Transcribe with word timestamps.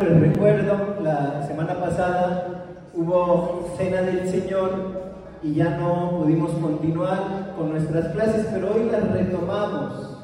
Les 0.00 0.20
recuerdo, 0.20 0.96
la 1.04 1.46
semana 1.46 1.78
pasada 1.78 2.64
hubo 2.94 3.72
cena 3.78 4.02
del 4.02 4.28
Señor 4.28 4.72
y 5.40 5.54
ya 5.54 5.78
no 5.78 6.18
pudimos 6.18 6.50
continuar 6.54 7.52
con 7.56 7.70
nuestras 7.70 8.08
clases, 8.08 8.44
pero 8.52 8.74
hoy 8.74 8.90
las 8.90 9.08
retomamos. 9.12 10.18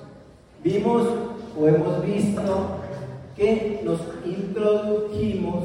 Vimos 0.64 1.06
o 1.56 1.69
hemos 1.69 2.04
visto 2.04 2.43
que 3.37 3.80
nos 3.85 4.01
introdujimos, 4.27 5.64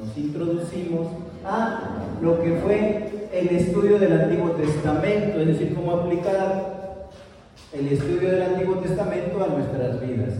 nos 0.00 0.18
introducimos 0.18 1.06
a 1.44 1.80
lo 2.20 2.42
que 2.42 2.56
fue 2.56 3.28
el 3.32 3.48
estudio 3.50 4.00
del 4.00 4.20
Antiguo 4.20 4.50
Testamento, 4.50 5.38
es 5.38 5.46
decir, 5.46 5.76
cómo 5.76 5.92
aplicar 5.92 7.10
el 7.72 7.86
estudio 7.86 8.32
del 8.32 8.42
Antiguo 8.42 8.78
Testamento 8.78 9.44
a 9.44 9.46
nuestras 9.46 10.00
vidas. 10.00 10.34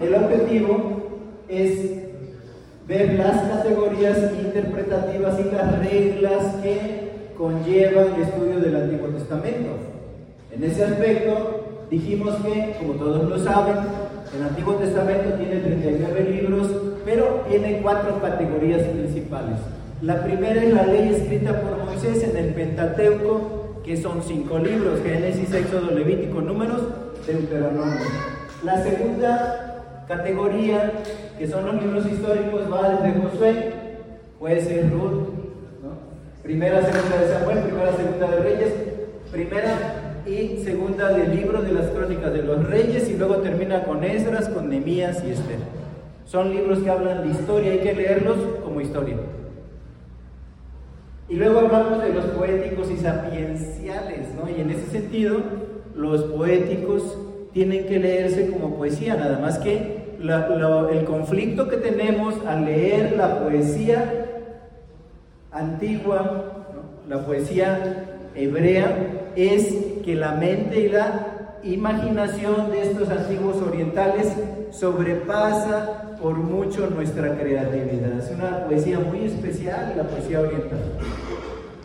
El 0.00 0.14
objetivo 0.14 1.02
es 1.48 2.03
ver 2.86 3.14
las 3.14 3.40
categorías 3.48 4.18
interpretativas 4.42 5.40
y 5.40 5.54
las 5.54 5.78
reglas 5.78 6.56
que 6.62 7.30
conlleva 7.36 8.02
el 8.02 8.22
estudio 8.22 8.60
del 8.60 8.76
Antiguo 8.76 9.08
Testamento. 9.08 9.70
En 10.54 10.64
ese 10.64 10.84
aspecto 10.84 11.86
dijimos 11.90 12.36
que, 12.36 12.76
como 12.78 12.94
todos 12.94 13.28
lo 13.28 13.38
saben, 13.38 13.76
el 14.36 14.42
Antiguo 14.42 14.74
Testamento 14.74 15.34
tiene 15.34 15.60
39 15.60 16.30
libros, 16.30 16.68
pero 17.04 17.44
tiene 17.48 17.80
cuatro 17.82 18.20
categorías 18.20 18.82
principales. 18.82 19.58
La 20.02 20.22
primera 20.22 20.62
es 20.62 20.74
la 20.74 20.86
ley 20.86 21.14
escrita 21.14 21.60
por 21.60 21.84
Moisés 21.84 22.22
en 22.24 22.36
el 22.36 22.52
Pentateuco, 22.52 23.80
que 23.84 23.96
son 23.96 24.22
cinco 24.22 24.58
libros, 24.58 25.00
Génesis, 25.02 25.52
Éxodo, 25.52 25.90
Levítico, 25.90 26.40
Números, 26.40 26.82
Deuteronomio. 27.26 28.00
La 28.64 28.82
segunda 28.82 29.63
categoría, 30.06 30.92
que 31.38 31.46
son 31.48 31.66
los 31.66 31.82
libros 31.82 32.06
históricos, 32.06 32.62
va 32.72 32.90
desde 32.90 33.20
Josué, 33.20 33.72
puede 34.38 34.60
ser 34.62 34.90
Ruth, 34.90 35.28
primera, 36.42 36.82
segunda 36.82 37.16
de 37.20 37.28
Samuel, 37.32 37.58
primera, 37.60 37.96
segunda 37.96 38.30
de 38.30 38.40
Reyes, 38.40 38.74
primera 39.32 40.22
y 40.26 40.58
segunda 40.64 41.12
del 41.12 41.34
libro 41.34 41.62
de 41.62 41.72
las 41.72 41.86
crónicas 41.90 42.32
de 42.32 42.42
los 42.42 42.68
reyes 42.68 43.08
y 43.10 43.16
luego 43.16 43.36
termina 43.36 43.84
con 43.84 44.04
Esdras, 44.04 44.48
con 44.48 44.68
Nemías 44.68 45.22
y 45.24 45.30
Esther. 45.30 45.58
Son 46.24 46.50
libros 46.50 46.78
que 46.78 46.90
hablan 46.90 47.22
de 47.22 47.38
historia, 47.38 47.72
hay 47.72 47.80
que 47.80 47.94
leerlos 47.94 48.36
como 48.62 48.80
historia. 48.80 49.16
Y 51.28 51.36
luego 51.36 51.60
hablamos 51.60 52.02
de 52.02 52.12
los 52.12 52.24
poéticos 52.26 52.90
y 52.90 52.96
sapienciales, 52.96 54.34
¿no? 54.34 54.48
Y 54.48 54.60
en 54.60 54.70
ese 54.70 54.86
sentido, 54.90 55.38
los 55.94 56.24
poéticos 56.24 57.18
tienen 57.54 57.86
que 57.86 57.98
leerse 58.00 58.50
como 58.50 58.76
poesía, 58.76 59.14
nada 59.14 59.38
más 59.38 59.58
que 59.58 60.04
el 60.18 61.04
conflicto 61.04 61.68
que 61.68 61.76
tenemos 61.76 62.34
al 62.46 62.64
leer 62.64 63.14
la 63.16 63.38
poesía 63.40 64.26
antigua, 65.52 66.66
la 67.08 67.24
poesía 67.24 68.06
hebrea, 68.34 69.30
es 69.36 69.72
que 70.04 70.16
la 70.16 70.32
mente 70.32 70.80
y 70.80 70.88
la 70.88 71.60
imaginación 71.62 72.72
de 72.72 72.82
estos 72.82 73.08
antiguos 73.08 73.56
orientales 73.62 74.32
sobrepasa 74.70 76.16
por 76.20 76.34
mucho 76.34 76.88
nuestra 76.90 77.36
creatividad. 77.38 78.18
Es 78.18 78.32
una 78.36 78.64
poesía 78.66 78.98
muy 78.98 79.26
especial, 79.26 79.94
la 79.96 80.04
poesía 80.04 80.40
oriental, 80.40 80.80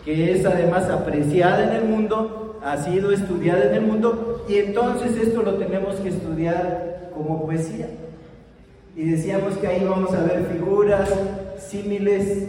que 0.03 0.31
es 0.31 0.45
además 0.45 0.89
apreciada 0.89 1.63
en 1.63 1.83
el 1.83 1.85
mundo 1.89 2.48
ha 2.63 2.77
sido 2.77 3.11
estudiada 3.11 3.65
en 3.65 3.73
el 3.75 3.81
mundo 3.81 4.45
y 4.47 4.55
entonces 4.55 5.15
esto 5.17 5.43
lo 5.43 5.55
tenemos 5.55 5.95
que 5.95 6.09
estudiar 6.09 7.09
como 7.13 7.45
poesía. 7.45 7.89
Y 8.95 9.11
decíamos 9.11 9.57
que 9.57 9.67
ahí 9.67 9.85
vamos 9.85 10.13
a 10.13 10.23
ver 10.23 10.45
figuras, 10.51 11.09
símiles, 11.59 12.47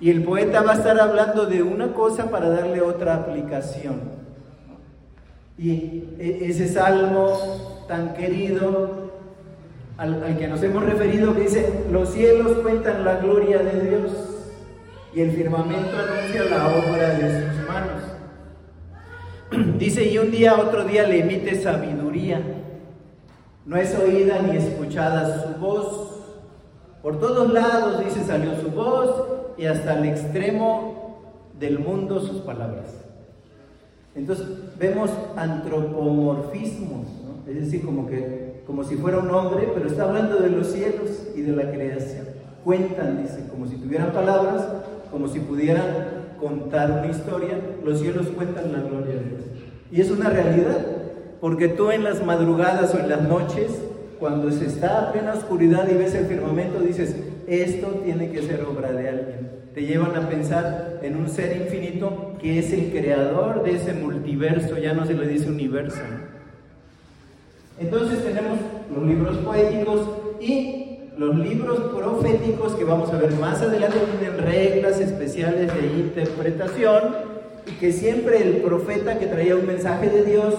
y 0.00 0.10
el 0.10 0.22
poeta 0.22 0.62
va 0.62 0.72
a 0.72 0.76
estar 0.76 0.98
hablando 1.00 1.46
de 1.46 1.62
una 1.62 1.92
cosa 1.92 2.30
para 2.30 2.48
darle 2.48 2.80
otra 2.80 3.16
aplicación. 3.16 4.00
Y 5.58 6.04
e, 6.18 6.48
ese 6.48 6.68
salmo 6.68 7.36
tan 7.88 8.14
querido 8.14 9.10
al, 9.96 10.22
al, 10.22 10.38
que 10.38 10.46
nos 10.46 10.62
hemos 10.62 10.84
referido 10.84 11.34
que 11.34 11.42
dice, 11.42 11.84
los 11.90 12.10
cielos 12.10 12.58
cuentan 12.58 13.04
la 13.04 13.16
gloria 13.16 13.58
de 13.58 13.88
Dios 13.88 14.12
y 15.12 15.20
el 15.20 15.32
firmamento 15.32 15.96
anuncia 15.98 16.44
la 16.44 16.68
obra 16.68 17.14
de 17.14 17.50
sus 17.50 17.68
manos. 17.68 18.07
Dice, 19.78 20.04
y 20.04 20.18
un 20.18 20.30
día, 20.30 20.58
otro 20.58 20.84
día 20.84 21.06
le 21.06 21.20
emite 21.20 21.60
sabiduría. 21.60 22.40
No 23.64 23.76
es 23.76 23.94
oída 23.98 24.40
ni 24.42 24.56
escuchada 24.56 25.42
su 25.42 25.60
voz. 25.60 26.08
Por 27.02 27.20
todos 27.20 27.52
lados, 27.52 28.04
dice, 28.04 28.24
salió 28.24 28.56
su 28.60 28.70
voz 28.70 29.24
y 29.56 29.66
hasta 29.66 29.98
el 29.98 30.06
extremo 30.06 31.18
del 31.58 31.78
mundo 31.78 32.20
sus 32.20 32.40
palabras. 32.40 32.94
Entonces 34.14 34.46
vemos 34.78 35.10
antropomorfismos, 35.36 37.06
es 37.46 37.54
decir, 37.54 37.84
como, 37.84 38.06
que, 38.06 38.62
como 38.66 38.84
si 38.84 38.96
fuera 38.96 39.18
un 39.18 39.30
hombre, 39.30 39.68
pero 39.74 39.88
está 39.88 40.04
hablando 40.04 40.38
de 40.38 40.50
los 40.50 40.66
cielos 40.68 41.28
y 41.36 41.42
de 41.42 41.52
la 41.54 41.70
creación. 41.70 42.26
Cuentan, 42.64 43.22
dice, 43.22 43.46
como 43.50 43.66
si 43.66 43.76
tuvieran 43.76 44.12
palabras, 44.12 44.66
como 45.10 45.28
si 45.28 45.40
pudieran 45.40 46.17
contar 46.40 46.90
una 46.90 47.06
historia, 47.06 47.58
los 47.84 48.00
cielos 48.00 48.28
cuentan 48.28 48.72
la 48.72 48.80
gloria 48.80 49.14
de 49.14 49.24
Dios. 49.24 49.42
Y 49.90 50.00
es 50.00 50.10
una 50.10 50.30
realidad, 50.30 50.84
porque 51.40 51.68
tú 51.68 51.90
en 51.90 52.04
las 52.04 52.24
madrugadas 52.24 52.94
o 52.94 52.98
en 52.98 53.08
las 53.08 53.22
noches, 53.22 53.70
cuando 54.18 54.50
se 54.50 54.66
está 54.66 55.08
a 55.08 55.12
plena 55.12 55.34
oscuridad 55.34 55.88
y 55.88 55.94
ves 55.94 56.14
el 56.14 56.26
firmamento, 56.26 56.80
dices, 56.80 57.16
esto 57.46 57.86
tiene 58.04 58.30
que 58.30 58.42
ser 58.42 58.62
obra 58.64 58.92
de 58.92 59.08
alguien. 59.08 59.50
Te 59.74 59.86
llevan 59.86 60.16
a 60.16 60.28
pensar 60.28 60.98
en 61.02 61.16
un 61.16 61.28
ser 61.28 61.56
infinito 61.56 62.34
que 62.40 62.58
es 62.58 62.72
el 62.72 62.90
creador 62.90 63.62
de 63.62 63.76
ese 63.76 63.94
multiverso, 63.94 64.76
ya 64.78 64.92
no 64.92 65.06
se 65.06 65.14
le 65.14 65.26
dice 65.28 65.48
universo. 65.48 66.00
Entonces 67.78 68.24
tenemos 68.24 68.58
los 68.94 69.06
libros 69.06 69.36
poéticos 69.38 70.08
y 70.40 70.87
los 71.18 71.36
libros 71.36 71.80
proféticos 71.96 72.76
que 72.76 72.84
vamos 72.84 73.12
a 73.12 73.18
ver 73.18 73.32
más 73.34 73.60
adelante 73.60 73.98
tienen 74.20 74.38
reglas 74.38 75.00
especiales 75.00 75.74
de 75.74 75.86
interpretación 75.98 77.16
y 77.66 77.72
que 77.72 77.92
siempre 77.92 78.40
el 78.40 78.58
profeta 78.58 79.18
que 79.18 79.26
traía 79.26 79.56
un 79.56 79.66
mensaje 79.66 80.08
de 80.08 80.22
Dios 80.22 80.54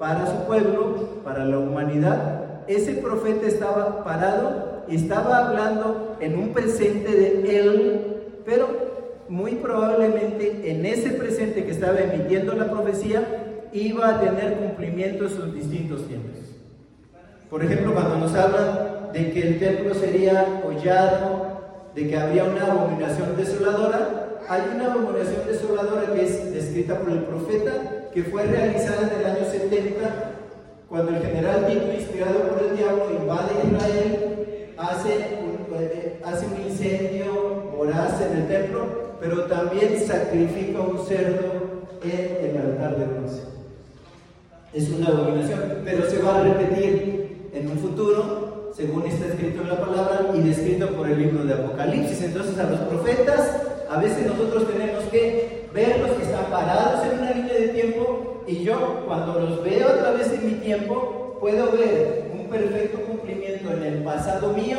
para 0.00 0.26
su 0.26 0.44
pueblo, 0.44 1.20
para 1.22 1.44
la 1.44 1.60
humanidad, 1.60 2.64
ese 2.66 2.94
profeta 2.94 3.46
estaba 3.46 4.02
parado 4.02 4.82
y 4.88 4.96
estaba 4.96 5.46
hablando 5.46 6.16
en 6.18 6.36
un 6.36 6.48
presente 6.48 7.12
de 7.12 7.58
él, 7.60 8.00
pero 8.44 8.68
muy 9.28 9.52
probablemente 9.52 10.68
en 10.68 10.84
ese 10.84 11.10
presente 11.10 11.64
que 11.64 11.70
estaba 11.70 12.00
emitiendo 12.00 12.54
la 12.54 12.72
profecía 12.72 13.68
iba 13.72 14.08
a 14.08 14.20
tener 14.20 14.54
cumplimiento 14.54 15.24
en 15.24 15.30
sus 15.30 15.54
distintos 15.54 16.08
tiempos. 16.08 16.38
Por 17.48 17.64
ejemplo, 17.64 17.94
cuando 17.94 18.16
nos 18.16 18.34
habla 18.34 19.01
de 19.12 19.30
que 19.30 19.42
el 19.42 19.58
templo 19.58 19.94
sería 19.94 20.62
hollado, 20.66 21.60
de 21.94 22.08
que 22.08 22.16
habría 22.16 22.44
una 22.44 22.66
abominación 22.66 23.36
desoladora. 23.36 24.40
Hay 24.48 24.62
una 24.74 24.92
abominación 24.92 25.46
desoladora 25.46 26.14
que 26.14 26.24
es 26.24 26.52
descrita 26.52 26.98
por 26.98 27.10
el 27.12 27.24
profeta, 27.24 28.08
que 28.12 28.24
fue 28.24 28.44
realizada 28.44 29.10
en 29.12 29.20
el 29.20 29.26
año 29.26 29.50
70, 29.50 30.32
cuando 30.88 31.16
el 31.16 31.22
general 31.22 31.66
Tito, 31.66 31.92
inspirado 31.92 32.40
por 32.48 32.62
el 32.62 32.76
diablo, 32.76 33.06
invade 33.10 33.52
Israel, 33.66 34.74
hace 34.76 35.38
un, 35.42 35.74
eh, 35.80 36.20
hace 36.24 36.46
un 36.46 36.62
incendio 36.68 37.72
voraz 37.76 38.20
en 38.20 38.38
el 38.38 38.48
templo, 38.48 38.86
pero 39.20 39.44
también 39.44 39.98
sacrifica 40.00 40.80
un 40.80 40.98
cerdo 41.06 41.84
en 42.02 42.50
el 42.50 42.56
altar 42.56 42.98
de 42.98 43.04
bronce. 43.06 43.42
Es 44.74 44.90
una 44.90 45.08
abominación, 45.08 45.82
pero 45.84 46.10
se 46.10 46.18
va 46.18 46.40
a 46.40 46.42
repetir 46.42 47.50
en 47.54 47.70
un 47.70 47.78
futuro 47.78 48.51
según 48.74 49.06
está 49.06 49.26
escrito 49.26 49.62
en 49.62 49.68
la 49.68 49.80
palabra 49.80 50.30
y 50.34 50.40
descrito 50.40 50.88
por 50.88 51.08
el 51.08 51.18
libro 51.18 51.44
de 51.44 51.54
Apocalipsis. 51.54 52.22
Entonces 52.22 52.58
a 52.58 52.70
los 52.70 52.80
profetas 52.80 53.62
a 53.90 53.98
veces 53.98 54.26
nosotros 54.26 54.66
tenemos 54.68 55.04
que 55.04 55.68
verlos 55.74 56.12
que 56.12 56.22
están 56.22 56.46
parados 56.46 57.04
en 57.04 57.18
una 57.18 57.30
línea 57.32 57.54
de 57.54 57.68
tiempo 57.68 58.42
y 58.46 58.64
yo 58.64 59.04
cuando 59.06 59.40
los 59.40 59.62
veo 59.62 59.88
a 59.88 59.98
través 59.98 60.30
de 60.32 60.38
mi 60.38 60.54
tiempo 60.54 61.36
puedo 61.40 61.72
ver 61.72 62.30
un 62.32 62.48
perfecto 62.48 63.00
cumplimiento 63.02 63.72
en 63.72 63.82
el 63.82 64.02
pasado 64.02 64.52
mío, 64.52 64.78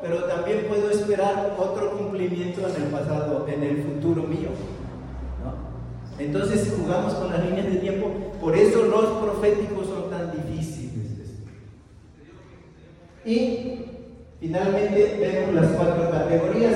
pero 0.00 0.24
también 0.24 0.64
puedo 0.68 0.90
esperar 0.90 1.54
otro 1.58 1.98
cumplimiento 1.98 2.60
en 2.66 2.82
el 2.82 2.88
pasado, 2.88 3.46
en 3.48 3.62
el 3.62 3.82
futuro 3.82 4.22
mío. 4.22 4.48
Entonces 6.18 6.72
jugamos 6.78 7.14
con 7.14 7.30
las 7.30 7.44
líneas 7.44 7.66
de 7.66 7.76
tiempo, 7.76 8.10
por 8.40 8.56
eso 8.56 8.84
los 8.84 9.04
proféticos 9.22 9.86
son 9.88 10.10
tan 10.10 10.30
difíciles. 10.32 11.03
Y 13.24 13.86
finalmente 14.40 15.16
vemos 15.18 15.54
las 15.54 15.72
cuatro 15.72 16.10
categorías 16.10 16.74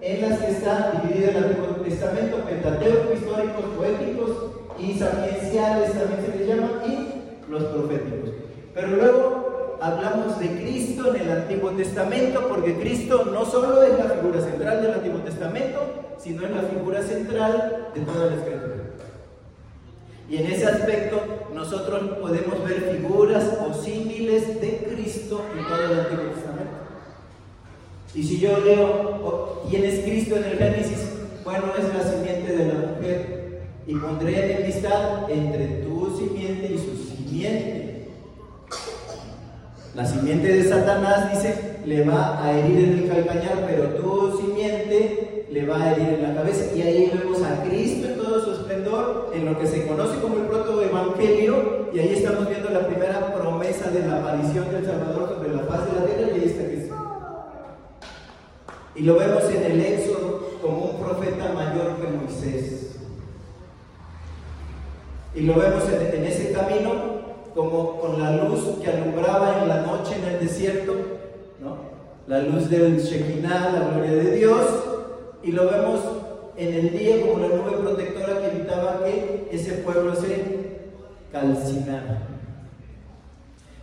en 0.00 0.20
las 0.22 0.38
que 0.38 0.50
está 0.50 0.92
dividido 1.02 1.30
el 1.30 1.44
Antiguo 1.44 1.66
Testamento, 1.84 2.36
Pentateuco, 2.38 3.12
históricos, 3.14 3.64
poéticos 3.76 4.30
y 4.78 4.94
sapienciales 4.98 5.92
también 5.92 6.20
se 6.24 6.38
les 6.38 6.48
llama, 6.48 6.82
y 6.86 7.50
los 7.50 7.64
proféticos. 7.64 8.30
Pero 8.74 8.88
luego 8.88 9.78
hablamos 9.80 10.38
de 10.38 10.48
Cristo 10.48 11.14
en 11.14 11.22
el 11.22 11.30
Antiguo 11.30 11.70
Testamento, 11.70 12.48
porque 12.48 12.74
Cristo 12.78 13.24
no 13.32 13.44
solo 13.44 13.82
es 13.82 13.98
la 13.98 14.10
figura 14.10 14.40
central 14.40 14.82
del 14.82 14.94
Antiguo 14.94 15.20
Testamento, 15.20 15.80
sino 16.18 16.44
es 16.44 16.50
la 16.50 16.62
figura 16.62 17.02
central 17.02 17.88
de 17.94 18.00
toda 18.00 18.26
la 18.26 18.34
Escritura. 18.36 18.73
Y 20.28 20.38
en 20.38 20.46
ese 20.46 20.66
aspecto 20.66 21.20
nosotros 21.54 22.18
podemos 22.20 22.64
ver 22.64 22.96
figuras 22.96 23.44
o 23.60 23.74
símiles 23.74 24.60
de 24.60 24.78
Cristo 24.90 25.44
en 25.56 25.64
todo 25.66 25.92
el 25.92 26.00
Antiguo 26.00 26.24
Testamento. 26.34 26.72
Y 28.14 28.22
si 28.22 28.38
yo 28.38 28.58
leo 28.60 29.62
quién 29.68 29.84
es 29.84 30.00
Cristo 30.00 30.36
en 30.36 30.44
el 30.44 30.58
Génesis, 30.58 31.14
bueno, 31.44 31.64
es 31.78 31.94
la 31.94 32.10
simiente 32.10 32.56
de 32.56 32.66
la 32.66 32.74
mujer. 32.74 33.60
Y 33.86 33.94
pondré 33.96 34.52
enemistad 34.52 35.30
entre 35.30 35.66
tu 35.82 36.16
simiente 36.16 36.72
y 36.72 36.78
su 36.78 36.96
simiente. 36.96 38.08
La 39.94 40.06
simiente 40.06 40.48
de 40.48 40.64
Satanás 40.64 41.30
dice, 41.32 41.80
le 41.84 42.04
va 42.04 42.42
a 42.42 42.58
herir 42.58 42.78
en 42.78 42.98
el 42.98 43.08
calcañar, 43.08 43.66
pero 43.68 43.90
tu 43.94 44.38
simiente 44.38 45.23
le 45.54 45.64
va 45.66 45.80
a 45.80 45.92
herir 45.92 46.08
en 46.14 46.22
la 46.22 46.34
cabeza. 46.34 46.74
Y 46.74 46.82
ahí 46.82 47.12
vemos 47.14 47.40
a 47.42 47.62
Cristo 47.62 48.08
en 48.08 48.16
todo 48.16 48.44
su 48.44 48.52
esplendor, 48.54 49.30
en 49.32 49.44
lo 49.44 49.56
que 49.56 49.68
se 49.68 49.86
conoce 49.86 50.18
como 50.20 50.38
el 50.38 50.46
protoevangelio, 50.46 51.90
y 51.92 51.98
ahí 52.00 52.12
estamos 52.12 52.48
viendo 52.48 52.70
la 52.70 52.88
primera 52.88 53.32
promesa 53.32 53.88
de 53.92 54.04
la 54.04 54.18
aparición 54.18 54.68
del 54.72 54.84
Salvador 54.84 55.28
sobre 55.28 55.54
la 55.54 55.64
paz 55.68 55.86
de 55.86 56.00
la 56.00 56.06
tierra, 56.06 56.32
y 56.36 56.40
ahí 56.40 56.46
está 56.46 56.64
Cristo. 56.64 56.94
Y 58.96 59.02
lo 59.02 59.16
vemos 59.16 59.44
en 59.44 59.62
el 59.62 59.80
Éxodo 59.80 60.50
como 60.60 60.78
un 60.86 61.00
profeta 61.00 61.52
mayor 61.52 62.00
que 62.00 62.08
Moisés. 62.08 62.96
Y 65.36 65.42
lo 65.42 65.54
vemos 65.54 65.84
en, 65.88 66.24
ese 66.24 66.52
camino 66.52 66.90
como 67.54 68.00
con 68.00 68.20
la 68.20 68.44
luz 68.44 68.78
que 68.82 68.90
alumbraba 68.90 69.62
en 69.62 69.68
la 69.68 69.82
noche 69.82 70.16
en 70.16 70.34
el 70.34 70.40
desierto, 70.40 70.94
¿no? 71.60 71.76
la 72.26 72.40
luz 72.40 72.68
del 72.68 72.98
Shekinah, 72.98 73.70
la 73.70 73.90
gloria 73.90 74.12
de 74.12 74.30
Dios, 74.36 74.93
y 75.44 75.52
lo 75.52 75.70
vemos 75.70 76.00
en 76.56 76.74
el 76.74 76.98
día 76.98 77.20
como 77.20 77.38
la 77.38 77.48
nube 77.48 77.78
protectora 77.82 78.40
que 78.40 78.46
evitaba 78.46 79.04
que 79.04 79.48
ese 79.52 79.72
pueblo 79.74 80.14
se 80.14 80.64
calcinara. 81.30 82.22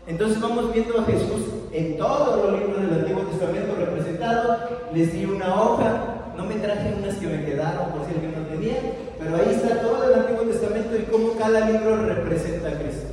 Entonces 0.07 0.41
vamos 0.41 0.73
viendo 0.73 0.99
a 0.99 1.05
Jesús 1.05 1.41
en 1.71 1.97
todos 1.97 2.43
los 2.43 2.59
libros 2.59 2.81
del 2.81 2.99
Antiguo 3.01 3.23
Testamento 3.23 3.75
representado. 3.75 4.57
Les 4.93 5.13
di 5.13 5.25
una 5.25 5.61
hoja, 5.61 6.33
no 6.35 6.45
me 6.45 6.55
traje 6.55 6.95
unas 6.97 7.15
que 7.15 7.27
me 7.27 7.45
quedaron 7.45 7.91
por 7.91 8.05
si 8.05 8.13
alguien 8.13 8.33
no 8.35 8.47
tenía, 8.47 8.77
pero 9.19 9.35
ahí 9.35 9.53
está 9.53 9.81
todo 9.81 10.11
el 10.11 10.19
Antiguo 10.19 10.43
Testamento 10.43 10.97
y 10.97 11.11
cómo 11.11 11.33
cada 11.37 11.69
libro 11.69 11.97
representa 12.07 12.69
a 12.69 12.79
Cristo. 12.79 13.07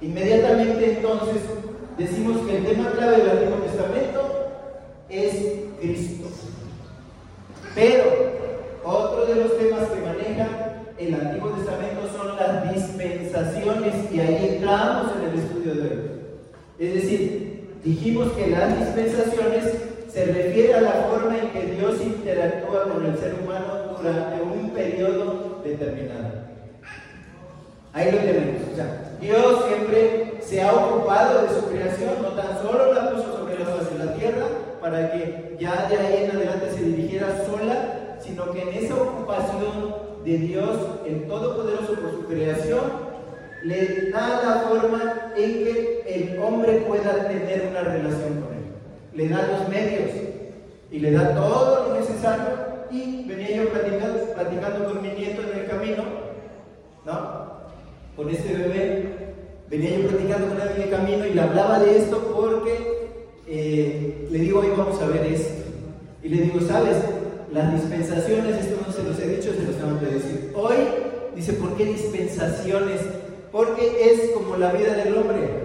Inmediatamente 0.00 0.98
entonces 0.98 1.42
decimos 1.98 2.46
que 2.46 2.58
el 2.58 2.66
tema 2.66 2.90
clave 2.92 3.16
del 3.16 3.30
Antiguo 3.30 3.58
Testamento 3.58 4.20
es 5.08 5.34
Cristo. 5.80 6.43
Pero 7.74 8.04
otro 8.84 9.26
de 9.26 9.34
los 9.34 9.58
temas 9.58 9.88
que 9.88 10.00
maneja 10.00 10.46
el 10.96 11.14
Antiguo 11.14 11.50
Testamento 11.50 12.08
son 12.16 12.36
las 12.36 12.72
dispensaciones 12.72 14.12
y 14.12 14.20
ahí 14.20 14.56
entramos 14.56 15.12
en 15.16 15.28
el 15.28 15.38
estudio 15.40 15.74
de 15.74 15.80
hoy. 15.82 16.10
Es 16.78 16.94
decir, 16.94 17.78
dijimos 17.82 18.32
que 18.32 18.46
las 18.48 18.78
dispensaciones 18.78 19.74
se 20.08 20.24
refiere 20.26 20.74
a 20.74 20.80
la 20.82 20.92
forma 21.10 21.36
en 21.36 21.50
que 21.50 21.74
Dios 21.74 22.00
interactúa 22.00 22.84
con 22.84 23.06
el 23.06 23.18
ser 23.18 23.34
humano 23.42 23.96
durante 23.98 24.42
un 24.42 24.70
periodo 24.70 25.60
determinado. 25.64 26.44
Ahí 27.92 28.12
lo 28.12 28.18
tenemos. 28.18 28.62
O 28.72 28.76
sea, 28.76 29.16
Dios 29.20 29.64
siempre 29.66 30.34
se 30.40 30.62
ha 30.62 30.72
ocupado 30.72 31.42
de 31.42 31.48
su 31.48 31.66
creación, 31.66 32.22
no 32.22 32.28
tan 32.28 32.62
solo 32.62 32.94
la 32.94 33.10
puso 33.10 33.36
sobre 33.36 33.58
la 33.58 33.66
faz 33.66 33.90
de 33.90 34.04
la 34.04 34.14
tierra 34.14 34.46
para 34.84 35.12
que 35.12 35.56
ya 35.58 35.88
de 35.88 35.96
ahí 35.96 36.24
en 36.24 36.36
adelante 36.36 36.70
se 36.76 36.84
dirigiera 36.84 37.42
sola, 37.46 38.18
sino 38.20 38.50
que 38.50 38.60
en 38.60 38.68
esa 38.84 38.94
ocupación 38.96 39.94
de 40.26 40.36
Dios, 40.36 40.76
el 41.06 41.26
Todopoderoso 41.26 41.94
por 41.94 42.10
su 42.10 42.26
creación, 42.26 42.82
le 43.62 44.10
da 44.10 44.42
la 44.44 44.54
forma 44.68 45.32
en 45.38 45.52
que 45.64 46.02
el 46.06 46.38
hombre 46.38 46.84
pueda 46.86 47.26
tener 47.28 47.68
una 47.70 47.80
relación 47.80 48.42
con 48.42 48.52
él. 48.52 48.64
Le 49.14 49.28
da 49.30 49.48
los 49.52 49.66
medios 49.70 50.10
y 50.90 50.98
le 50.98 51.12
da 51.12 51.34
todo 51.34 51.88
lo 51.88 51.98
necesario. 51.98 52.44
Y 52.90 53.26
venía 53.26 53.56
yo 53.56 53.70
platicando, 53.70 54.34
platicando 54.34 54.84
con 54.84 55.00
mi 55.00 55.08
nieto 55.08 55.40
en 55.50 55.60
el 55.60 55.66
camino, 55.66 56.02
¿no? 57.06 57.54
Con 58.14 58.28
este 58.28 58.52
bebé, 58.52 59.34
venía 59.70 59.96
yo 59.96 60.08
platicando 60.08 60.48
con 60.48 60.60
él 60.60 60.68
en 60.76 60.82
el 60.82 60.90
camino 60.90 61.24
y 61.24 61.32
le 61.32 61.40
hablaba 61.40 61.78
de 61.78 61.96
esto 61.96 62.18
porque 62.36 62.93
eh, 63.46 64.26
le 64.30 64.38
digo, 64.38 64.60
hoy 64.60 64.68
vamos 64.76 65.00
a 65.00 65.06
ver 65.06 65.26
esto. 65.26 65.64
Y 66.22 66.28
le 66.28 66.42
digo, 66.42 66.60
¿sabes? 66.60 66.96
Las 67.52 67.72
dispensaciones, 67.72 68.56
esto 68.56 68.80
no 68.86 68.92
se 68.92 69.02
los 69.02 69.18
he 69.18 69.36
dicho, 69.36 69.52
se 69.52 69.64
los 69.64 69.76
tengo 69.76 70.00
que 70.00 70.06
decir. 70.06 70.52
Hoy, 70.54 70.76
dice, 71.36 71.52
¿por 71.54 71.76
qué 71.76 71.84
dispensaciones? 71.84 73.00
Porque 73.52 74.10
es 74.10 74.30
como 74.30 74.56
la 74.56 74.72
vida 74.72 74.94
del 74.94 75.16
hombre. 75.16 75.64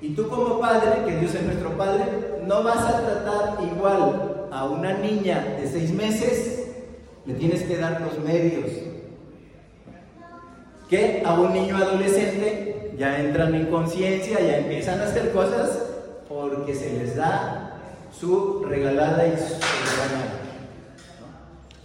Y 0.00 0.10
tú 0.10 0.28
como 0.28 0.60
padre, 0.60 1.04
que 1.04 1.16
Dios 1.16 1.34
es 1.34 1.42
nuestro 1.42 1.76
padre, 1.76 2.04
no 2.46 2.62
vas 2.62 2.78
a 2.78 3.00
tratar 3.00 3.58
igual 3.64 4.48
a 4.50 4.64
una 4.64 4.94
niña 4.94 5.56
de 5.60 5.68
seis 5.68 5.92
meses, 5.92 6.68
le 7.26 7.34
tienes 7.34 7.62
que 7.64 7.76
dar 7.76 8.00
los 8.00 8.18
medios. 8.20 8.70
Que 10.88 11.22
a 11.24 11.38
un 11.38 11.52
niño 11.52 11.76
adolescente 11.76 12.92
ya 12.96 13.20
entran 13.20 13.54
en 13.54 13.66
conciencia, 13.66 14.40
ya 14.40 14.58
empiezan 14.58 15.00
a 15.00 15.04
hacer 15.04 15.32
cosas 15.32 15.89
porque 16.30 16.76
se 16.76 16.92
les 16.92 17.16
da 17.16 17.72
su 18.18 18.64
regalada 18.64 19.26
y 19.26 19.32
su 19.32 19.54
regalada. 19.54 20.30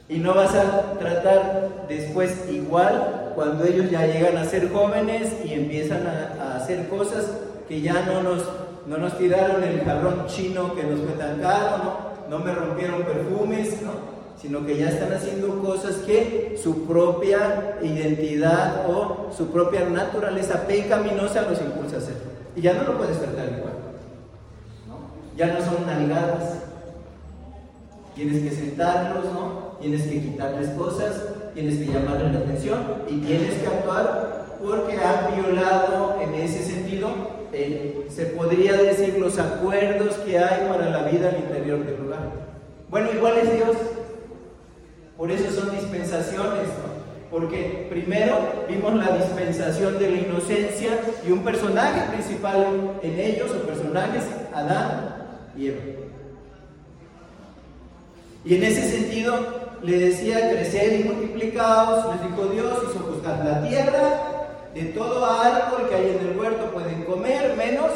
Y 0.07 0.17
no 0.19 0.35
vas 0.35 0.53
a 0.53 0.93
tratar 0.99 1.87
después 1.89 2.47
igual 2.51 3.31
cuando 3.33 3.65
ellos 3.65 3.89
ya 3.89 4.05
llegan 4.05 4.37
a 4.37 4.45
ser 4.45 4.71
jóvenes 4.71 5.33
y 5.43 5.53
empiezan 5.53 6.05
a, 6.05 6.57
hacer 6.57 6.87
cosas 6.87 7.25
que 7.67 7.81
ya 7.81 8.05
no 8.05 8.21
nos, 8.21 8.43
no 8.87 8.97
nos 8.97 9.17
tiraron 9.17 9.63
el 9.63 9.81
jarrón 9.81 10.27
chino 10.27 10.75
que 10.75 10.83
nos 10.83 10.99
fue 10.99 11.13
tan 11.17 11.39
caro, 11.41 11.97
¿no? 12.29 12.39
me 12.39 12.53
rompieron 12.53 13.01
perfumes, 13.01 13.81
¿no? 13.81 13.91
sino 14.39 14.63
que 14.63 14.77
ya 14.77 14.89
están 14.89 15.11
haciendo 15.11 15.59
cosas 15.59 15.95
que 16.05 16.59
su 16.61 16.85
propia 16.85 17.79
identidad 17.81 18.85
o 18.87 19.31
su 19.35 19.47
propia 19.47 19.89
naturaleza 19.89 20.67
pecaminosa 20.67 21.49
los 21.49 21.59
impulsa 21.59 21.95
a 21.95 21.99
hacer. 21.99 22.15
Y 22.55 22.61
ya 22.61 22.73
no 22.73 22.83
lo 22.83 22.97
puedes 22.97 23.19
tratar 23.19 23.47
igual. 23.47 23.84
Ya 25.35 25.47
no 25.47 25.59
son 25.59 25.85
nalgadas. 25.85 26.59
Tienes 28.15 28.41
que 28.43 28.51
sentarlos, 28.51 29.25
¿no? 29.25 29.75
Tienes 29.81 30.03
que 30.03 30.21
quitarles 30.21 30.69
cosas, 30.69 31.21
tienes 31.53 31.77
que 31.79 31.85
llamarles 31.91 32.33
la 32.33 32.39
atención 32.39 32.79
y 33.09 33.17
tienes 33.19 33.55
que 33.55 33.67
actuar 33.67 34.45
porque 34.63 34.97
han 34.97 35.35
violado 35.35 36.17
en 36.21 36.33
ese 36.35 36.63
sentido, 36.63 37.09
se 38.09 38.25
podría 38.27 38.73
decir, 38.73 39.17
los 39.19 39.37
acuerdos 39.37 40.15
que 40.25 40.39
hay 40.39 40.67
para 40.69 40.89
la 40.89 41.03
vida 41.09 41.29
al 41.29 41.37
interior 41.37 41.85
del 41.85 42.01
lugar. 42.01 42.31
Bueno, 42.89 43.09
igual 43.13 43.37
es 43.37 43.53
Dios. 43.53 43.75
Por 45.17 45.29
eso 45.29 45.51
son 45.51 45.71
dispensaciones. 45.71 46.67
Porque 47.29 47.87
primero 47.89 48.37
vimos 48.69 48.95
la 48.95 49.17
dispensación 49.17 49.99
de 49.99 50.09
la 50.09 50.17
inocencia 50.19 51.01
y 51.27 51.31
un 51.31 51.43
personaje 51.43 52.09
principal 52.11 52.97
en 53.01 53.19
ellos, 53.19 53.51
o 53.51 53.67
personajes, 53.67 54.23
Adán 54.53 55.14
y. 55.57 55.71
Y 58.45 58.55
en 58.55 58.63
ese 58.63 58.91
sentido 58.91 59.39
le 59.81 59.97
decía, 59.97 60.51
crecer 60.51 60.99
y 60.99 61.03
multiplicados, 61.03 62.15
les 62.15 62.29
dijo 62.29 62.45
Dios, 62.47 62.83
hizo 62.89 63.05
buscar 63.05 63.43
la 63.43 63.67
tierra, 63.67 64.35
de 64.75 64.83
todo 64.85 65.25
árbol 65.25 65.89
que 65.89 65.95
hay 65.95 66.09
en 66.09 66.27
el 66.27 66.37
huerto 66.37 66.71
pueden 66.71 67.03
comer, 67.05 67.55
menos 67.55 67.91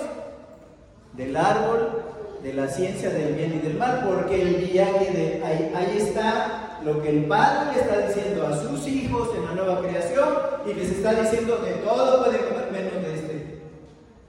del 1.14 1.36
árbol 1.36 2.04
de 2.42 2.54
la 2.54 2.68
ciencia 2.68 3.10
del 3.10 3.36
bien 3.36 3.56
y 3.56 3.68
del 3.68 3.78
mal, 3.78 4.04
porque 4.08 4.42
el 4.42 4.66
día 4.66 4.88
que 4.98 5.12
de, 5.12 5.44
ahí, 5.44 5.72
ahí 5.76 5.98
está 5.98 6.80
lo 6.84 7.02
que 7.02 7.10
el 7.10 7.26
Padre 7.26 7.74
le 7.74 7.82
está 7.82 8.08
diciendo 8.08 8.48
a 8.48 8.58
sus 8.58 8.88
hijos 8.88 9.30
en 9.36 9.46
la 9.46 9.52
nueva 9.52 9.82
creación 9.82 10.30
y 10.66 10.74
les 10.74 10.92
está 10.92 11.14
diciendo 11.14 11.58
de 11.58 11.74
todo 11.74 12.24
pueden 12.24 12.42
comer 12.46 12.72
menos 12.72 13.04
de 13.04 13.16
este. 13.16 13.62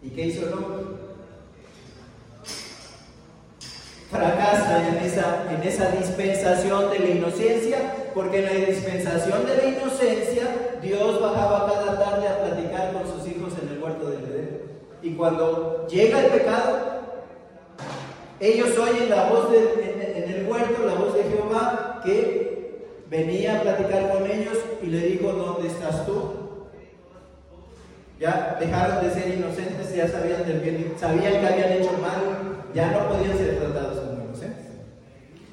¿Y 0.02 0.10
qué 0.10 0.26
hizo 0.26 0.46
el 0.46 0.52
hombre? 0.54 0.99
Fracasa 4.10 4.88
en 4.88 4.96
esa, 4.96 5.44
en 5.50 5.62
esa 5.62 5.90
dispensación 5.92 6.90
de 6.90 6.98
la 6.98 7.08
inocencia, 7.10 7.78
porque 8.12 8.38
en 8.40 8.44
la 8.44 8.66
dispensación 8.66 9.46
de 9.46 9.56
la 9.56 9.64
inocencia 9.64 10.44
Dios 10.82 11.20
bajaba 11.20 11.72
cada 11.72 11.98
tarde 11.98 12.28
a 12.28 12.44
platicar 12.44 12.92
con 12.92 13.06
sus 13.06 13.26
hijos 13.28 13.52
en 13.62 13.68
el 13.68 13.82
huerto 13.82 14.10
del 14.10 14.24
Edén. 14.24 14.62
Y 15.02 15.14
cuando 15.14 15.86
llega 15.88 16.20
el 16.20 16.26
pecado, 16.26 17.00
ellos 18.40 18.76
oyen 18.78 19.10
la 19.10 19.28
voz 19.30 19.50
de, 19.52 20.14
en, 20.16 20.30
el 20.32 20.46
huerto, 20.48 20.84
la 20.84 20.94
voz 20.94 21.14
de 21.14 21.24
Jehová, 21.24 22.00
que 22.04 22.86
venía 23.08 23.58
a 23.58 23.62
platicar 23.62 24.10
con 24.10 24.30
ellos 24.30 24.58
y 24.82 24.86
le 24.86 24.98
dijo, 25.06 25.32
¿dónde 25.32 25.68
estás 25.68 26.06
tú? 26.06 26.32
Ya 28.18 28.56
dejaron 28.58 29.04
de 29.04 29.14
ser 29.14 29.34
inocentes, 29.34 29.94
ya 29.94 30.08
sabían 30.08 30.46
del 30.46 30.60
bien, 30.60 30.94
sabían 30.98 31.32
que 31.40 31.46
habían 31.46 31.72
hecho 31.72 31.92
mal, 32.02 32.64
ya 32.74 32.90
no 32.90 33.08
podían 33.08 33.36
ser 33.38 33.58
tratados. 33.58 33.99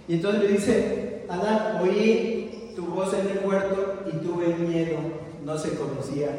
Y 0.07 0.13
entonces 0.15 0.41
le 0.43 0.47
dice, 0.49 1.25
Adán, 1.29 1.79
oí 1.81 2.71
tu 2.75 2.85
voz 2.85 3.13
en 3.13 3.27
el 3.37 3.45
huerto 3.45 4.03
y 4.05 4.17
tuve 4.25 4.55
miedo, 4.55 4.97
no 5.43 5.57
se 5.57 5.71
conocía. 5.71 6.29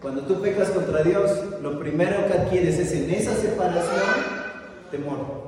Cuando 0.00 0.22
tú 0.22 0.40
pecas 0.40 0.70
contra 0.70 1.02
Dios, 1.02 1.30
lo 1.62 1.78
primero 1.78 2.26
que 2.26 2.32
adquieres 2.32 2.78
es 2.78 2.92
en 2.92 3.10
esa 3.10 3.34
separación 3.34 4.00
temor. 4.90 5.46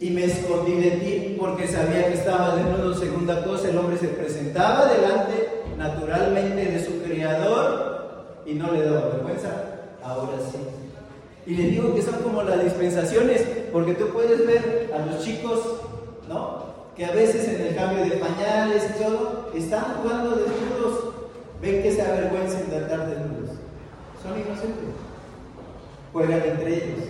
Y 0.00 0.10
me 0.10 0.24
escondí 0.24 0.76
de 0.76 0.90
ti 0.92 1.36
porque 1.38 1.68
sabía 1.68 2.06
que 2.06 2.14
estaba 2.14 2.56
desnudo. 2.56 2.94
Segunda 2.94 3.44
cosa, 3.44 3.68
el 3.68 3.76
hombre 3.76 3.98
se 3.98 4.08
presentaba 4.08 4.86
delante 4.86 5.48
naturalmente 5.76 6.72
de 6.72 6.84
su 6.84 7.02
Creador 7.02 8.42
y 8.46 8.54
no 8.54 8.72
le 8.72 8.82
daba 8.82 9.08
vergüenza. 9.10 9.50
Ahora 10.02 10.38
sí. 10.50 10.58
Y 11.46 11.54
les 11.54 11.70
digo 11.70 11.94
que 11.94 12.02
son 12.02 12.16
como 12.22 12.42
las 12.42 12.62
dispensaciones, 12.62 13.42
porque 13.72 13.94
tú 13.94 14.08
puedes 14.08 14.46
ver 14.46 14.92
a 14.94 15.06
los 15.06 15.24
chicos, 15.24 15.60
¿no? 16.28 16.70
Que 16.96 17.06
a 17.06 17.12
veces 17.12 17.48
en 17.48 17.66
el 17.66 17.74
cambio 17.74 18.04
de 18.04 18.16
pañales 18.16 18.90
y 18.90 19.02
todo, 19.02 19.50
están 19.54 19.84
jugando 20.02 20.36
desnudos, 20.36 21.14
ven 21.62 21.82
que 21.82 21.92
se 21.92 22.02
avergüencen 22.02 22.70
de 22.70 22.76
andar 22.76 23.08
desnudos. 23.08 23.56
Son 24.22 24.38
inocentes. 24.38 24.94
Juegan 26.12 26.42
entre 26.44 26.74
ellos. 26.74 27.04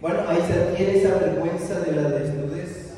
Bueno, 0.00 0.20
ahí 0.28 0.38
se 0.46 0.52
adquiere 0.52 0.98
esa 0.98 1.18
vergüenza 1.18 1.80
de 1.80 1.92
la 1.92 2.08
desnudez. 2.10 2.92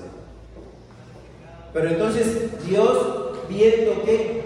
Pero 1.73 1.89
entonces 1.89 2.67
Dios, 2.67 3.39
viendo 3.49 4.03
que 4.03 4.43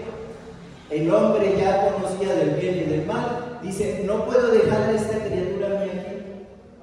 el 0.89 1.13
hombre 1.13 1.55
ya 1.57 1.91
conocía 1.91 2.35
del 2.35 2.51
bien 2.51 2.75
y 2.75 2.83
del 2.91 3.05
mal, 3.05 3.42
dice, 3.63 4.03
no 4.05 4.25
puedo 4.25 4.51
dejar 4.51 4.81
a 4.83 4.91
esta 4.91 5.19
criatura 5.19 5.69
mía 5.79 6.05
aquí. 6.05 6.15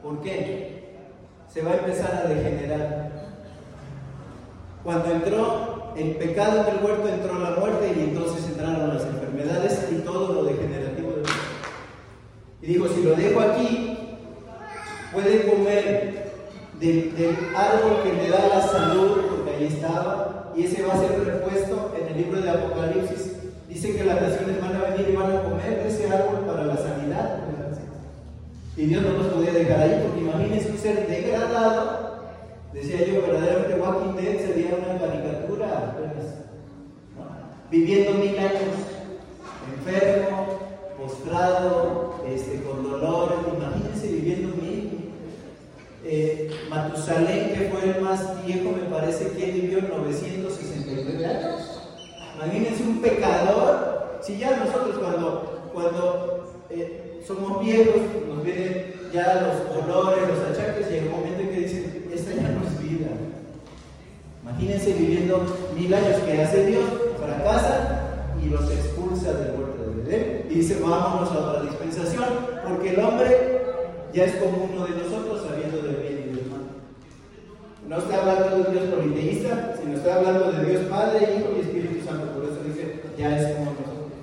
¿Por 0.03 0.21
qué? 0.23 0.97
Se 1.49 1.63
va 1.63 1.73
a 1.73 1.77
empezar 1.77 2.23
a 2.25 2.29
degenerar. 2.29 3.11
Cuando 4.83 5.13
entró 5.13 5.93
el 5.97 6.17
pecado 6.17 6.67
en 6.67 6.77
el 6.79 6.85
huerto, 6.85 7.09
entró 7.09 7.39
la 7.39 7.51
muerte 7.51 7.93
y 7.97 8.01
entonces 8.01 8.47
entraron 8.47 8.95
las 8.95 9.05
enfermedades 9.05 9.89
y 9.93 9.97
todo 9.97 10.33
lo 10.33 10.45
degenerativo 10.45 11.11
del 11.11 11.17
mundo. 11.17 11.31
Y 12.63 12.67
dijo, 12.67 12.89
si 12.89 13.03
lo 13.03 13.15
dejo 13.15 13.41
aquí, 13.41 13.99
puede 15.13 15.47
comer 15.51 16.33
del, 16.79 17.37
árbol 17.55 18.03
que 18.03 18.13
le 18.15 18.29
da 18.31 18.49
la 18.49 18.61
salud, 18.63 19.27
porque 19.29 19.51
ahí 19.51 19.67
estaba, 19.67 20.53
y 20.57 20.65
ese 20.65 20.83
va 20.83 20.95
a 20.95 20.99
ser 20.99 21.25
repuesto 21.25 21.93
en 21.99 22.07
el 22.09 22.23
libro 22.23 22.41
de 22.41 22.51
Apocalipsis. 22.51 23.40
Dice 23.71 23.97
que 23.97 24.05
las 24.05 24.21
naciones 24.21 24.61
van 24.61 24.75
a 24.75 24.91
venir 24.91 25.11
y 25.11 25.17
van 25.17 25.31
a 25.31 25.43
comer 25.43 25.85
ese 25.87 26.09
árbol 26.09 26.45
para 26.45 26.65
la 26.65 26.77
sanidad. 26.77 27.39
Y 28.77 28.87
Dios 28.87 29.03
no 29.03 29.13
nos 29.13 29.27
podía 29.29 29.53
dejar 29.53 29.81
ahí, 29.81 30.03
porque 30.03 30.21
imagínense 30.21 30.71
un 30.71 30.79
ser 30.79 31.07
degradado. 31.07 32.21
Decía 32.73 33.07
yo, 33.07 33.23
verdaderamente 33.23 33.81
Walking 33.81 34.17
Dead 34.17 34.39
sería 34.41 34.71
una 34.75 34.99
caricatura, 34.99 35.97
viviendo 37.71 38.13
mil 38.19 38.39
años, 38.39 38.75
enfermo, 39.77 40.59
postrado, 40.99 42.25
este, 42.29 42.63
con 42.63 42.83
dolor. 42.83 43.35
Imagínense 43.57 44.09
viviendo 44.09 44.57
mil 44.57 45.13
eh, 46.05 46.51
Matusalén, 46.69 47.53
que 47.53 47.71
fue 47.71 47.91
el 47.91 48.01
más 48.01 48.45
viejo, 48.45 48.73
me 48.73 48.91
parece 48.91 49.29
que 49.31 49.53
vivió 49.53 49.81
969 49.83 51.27
años. 51.27 51.70
Imagínense 52.37 52.83
un 52.83 53.01
pecador. 53.01 54.19
Si 54.23 54.39
ya 54.39 54.57
nosotros 54.57 54.99
cuando, 54.99 55.71
cuando 55.73 56.65
eh, 56.71 57.23
somos 57.27 57.65
viejos, 57.65 57.97
nos 58.29 58.45
vienen 58.45 58.95
ya 59.13 59.43
los 59.43 59.87
dolores, 59.87 60.29
los 60.29 60.39
achaques, 60.51 60.91
y 60.91 60.95
hay 60.95 61.01
un 61.07 61.11
momento 61.11 61.41
en 61.41 61.49
que 61.51 61.61
dicen, 61.61 62.11
esta 62.13 62.35
ya 62.35 62.49
no 62.49 62.67
es 62.67 62.83
vida. 62.83 63.09
Imagínense 64.43 64.93
viviendo 64.93 65.45
mil 65.75 65.93
años 65.95 66.21
que 66.21 66.43
hace 66.43 66.67
Dios, 66.67 66.85
fracasa 67.19 68.01
y 68.43 68.49
los 68.49 68.71
expulsa 68.71 69.33
del 69.33 69.55
huerto 69.57 69.91
de 69.91 70.03
Edén 70.03 70.47
y 70.51 70.55
dice, 70.57 70.81
vámonos 70.81 71.31
a 71.31 71.39
otra 71.39 71.63
dispensación, 71.63 72.25
porque 72.67 72.91
el 72.91 73.01
hombre 73.01 73.61
ya 74.13 74.25
es 74.25 74.35
como 74.37 74.65
uno 74.65 74.87
de 74.87 75.03
nosotros 75.03 75.47
sabiendo 75.49 75.83
del 75.83 75.97
bien 75.97 76.31
y 76.31 76.37
del 76.37 76.47
mal. 76.51 76.61
No 77.91 77.99
está 77.99 78.21
hablando 78.21 78.51
de 78.51 78.55
un 78.55 78.73
Dios 78.73 78.85
politeísta, 78.85 79.75
sino 79.83 79.97
está 79.97 80.15
hablando 80.15 80.53
de 80.53 80.65
Dios 80.65 80.83
Padre, 80.85 81.35
Hijo 81.37 81.49
y 81.57 81.61
Espíritu 81.61 82.07
Santo. 82.07 82.35
Por 82.35 82.45
eso 82.45 82.63
dice, 82.65 83.01
ya 83.19 83.37
es 83.37 83.57
como 83.57 83.73
nosotros. 83.73 84.15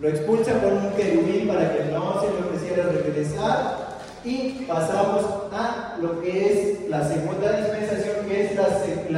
Lo 0.00 0.08
expulsa 0.08 0.60
con 0.60 0.72
un 0.72 0.90
querubín 0.94 1.46
para 1.46 1.72
que 1.72 1.84
no 1.92 2.20
se 2.20 2.26
le 2.26 2.40
ofreciera 2.40 2.90
regresar. 2.90 4.00
Y 4.24 4.64
pasamos 4.66 5.24
a 5.52 5.96
lo 6.02 6.20
que 6.20 6.52
es 6.52 6.90
la 6.90 7.06
segunda 7.06 7.52
dispensación, 7.52 8.26
que 8.26 8.46
es 8.46 8.56
la, 8.56 8.66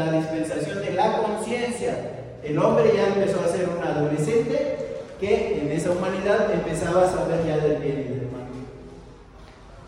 la 0.04 0.12
dispensación 0.12 0.82
de 0.82 0.92
la 0.92 1.16
conciencia. 1.16 1.96
El 2.44 2.58
hombre 2.58 2.92
ya 2.94 3.06
empezó 3.06 3.40
a 3.40 3.48
ser 3.48 3.66
un 3.66 3.82
adolescente 3.82 4.76
que 5.18 5.58
en 5.58 5.72
esa 5.72 5.90
humanidad 5.90 6.52
empezaba 6.52 7.04
a 7.04 7.10
saber 7.10 7.46
ya 7.46 7.56
del 7.56 7.78
bien 7.78 7.98
y 7.98 8.08
del 8.10 8.30
mal. 8.30 8.42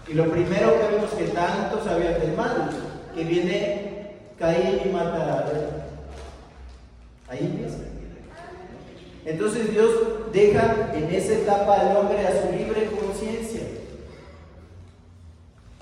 Y 0.09 0.15
lo 0.15 0.31
primero 0.31 0.73
que 0.81 0.95
vemos 0.95 1.11
que 1.11 1.25
tanto 1.25 1.85
sabía 1.85 2.13
del 2.13 2.33
mal, 2.35 2.71
que 3.15 3.25
viene 3.25 3.95
Caín 4.39 4.81
y 4.85 4.89
mata 4.89 5.39
a. 5.39 7.33
Ahí 7.33 7.39
empieza. 7.41 7.79
Entonces 9.25 9.71
Dios 9.71 9.91
deja 10.33 10.93
en 10.95 11.13
esa 11.15 11.35
etapa 11.35 11.81
al 11.81 11.97
hombre 11.97 12.27
a 12.27 12.43
su 12.43 12.53
libre 12.57 12.87
conciencia. 12.87 13.63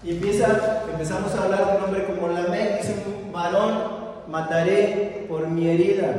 Y 0.04 0.10
empieza, 0.10 0.84
empezamos 0.90 1.34
a 1.34 1.44
hablar 1.44 1.66
de 1.66 1.76
un 1.78 1.84
hombre 1.84 2.06
como 2.06 2.28
Lamech, 2.28 2.78
dice 2.78 2.94
un 3.06 3.32
varón, 3.32 3.82
mataré 4.28 5.26
por 5.28 5.48
mi 5.48 5.68
herida. 5.68 6.14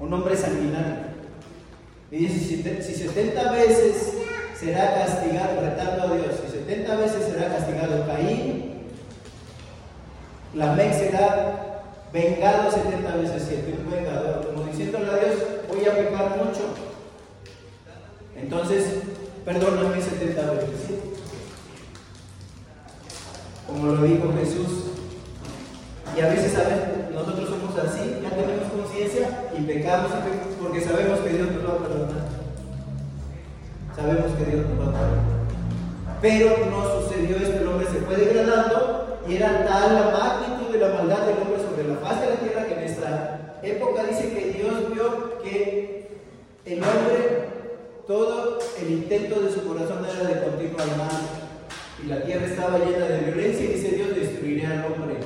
Un 0.00 0.12
hombre 0.12 0.36
sanguinario. 0.36 1.08
Y 2.10 2.16
dice, 2.18 2.62
si 2.82 2.94
70 2.94 3.52
veces 3.52 4.14
será 4.58 4.94
castigado, 4.94 5.60
retando 5.60 6.02
a 6.04 6.16
Dios, 6.16 6.40
y 6.46 6.50
70 6.50 6.96
veces 6.96 7.24
será 7.24 7.48
castigado 7.48 8.06
Caín, 8.06 8.67
Lamec 10.54 10.92
será 10.94 11.82
vengado 12.12 12.70
70 12.70 13.16
veces 13.16 13.44
7, 13.48 13.78
un 13.84 13.90
vengador, 13.90 14.46
como 14.46 14.64
diciéndole 14.64 15.10
a 15.10 15.16
Dios, 15.16 15.34
voy 15.68 15.84
a 15.84 15.96
pecar 15.96 16.36
mucho. 16.36 16.74
Entonces, 18.36 19.02
perdóname 19.44 20.00
70 20.00 20.50
veces 20.52 20.70
7. 20.86 21.02
Como 23.66 23.86
lo 23.86 24.02
dijo 24.02 24.32
Jesús. 24.38 24.84
Y 26.16 26.20
a 26.20 26.28
veces, 26.28 26.52
¿saben? 26.52 27.10
Nosotros 27.12 27.48
somos 27.50 27.78
así, 27.78 28.18
ya 28.22 28.30
tenemos 28.30 28.72
conciencia 28.72 29.50
y 29.56 29.62
pecamos 29.62 30.10
porque 30.60 30.80
sabemos 30.80 31.20
que 31.20 31.28
Dios 31.30 31.52
nos 31.52 31.64
va 31.64 31.74
a 31.74 31.78
perdonar 31.78 32.38
sabemos 33.98 34.32
que 34.38 34.44
Dios 34.44 34.66
nos 34.68 34.78
va 34.78 34.90
a 34.90 35.02
dar. 35.02 35.10
Pero 36.22 36.56
no 36.70 37.00
sucedió 37.00 37.36
esto, 37.36 37.60
el 37.60 37.68
hombre 37.68 37.86
se 37.86 38.00
fue 38.00 38.16
degradando 38.16 38.87
y 39.28 39.36
era 39.36 39.64
tal 39.66 39.94
la 39.94 40.10
magnitud 40.10 40.72
de 40.72 40.78
la 40.78 40.94
maldad 40.94 41.26
del 41.26 41.36
hombre 41.36 41.60
sobre 41.60 41.86
la 41.86 41.96
faz 41.96 42.20
de 42.20 42.30
la 42.30 42.36
tierra 42.36 42.66
que 42.66 42.74
en 42.74 42.82
esta 42.84 43.58
época 43.62 44.04
dice 44.04 44.32
que 44.32 44.52
Dios 44.52 44.92
vio 44.92 45.38
que 45.42 46.08
el 46.64 46.78
hombre, 46.78 47.48
todo 48.06 48.58
el 48.80 48.90
intento 48.90 49.40
de 49.40 49.52
su 49.52 49.66
corazón 49.68 50.04
era 50.04 50.28
de 50.28 50.42
continuo 50.44 50.80
al 50.80 50.96
mal 50.96 51.20
y 52.02 52.06
la 52.06 52.22
tierra 52.22 52.46
estaba 52.46 52.78
llena 52.78 53.04
de 53.04 53.18
violencia 53.26 53.64
y 53.64 53.74
dice 53.74 53.96
Dios 53.96 54.14
destruiré 54.14 54.66
al 54.66 54.86
hombre. 54.86 55.18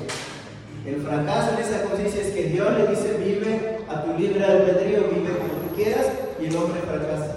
El 0.84 1.00
fracaso 1.00 1.52
en 1.54 1.64
esa 1.64 1.84
conciencia 1.84 2.22
es 2.22 2.30
que 2.32 2.44
Dios 2.44 2.72
le 2.76 2.86
dice 2.88 3.16
vive 3.18 3.78
a 3.88 4.02
tu 4.02 4.18
libre 4.18 4.44
albedrío, 4.44 5.04
vive 5.14 5.30
como 5.36 5.68
tú 5.68 5.76
quieras 5.76 6.06
y 6.40 6.46
el 6.46 6.56
hombre 6.56 6.80
fracasa. 6.80 7.36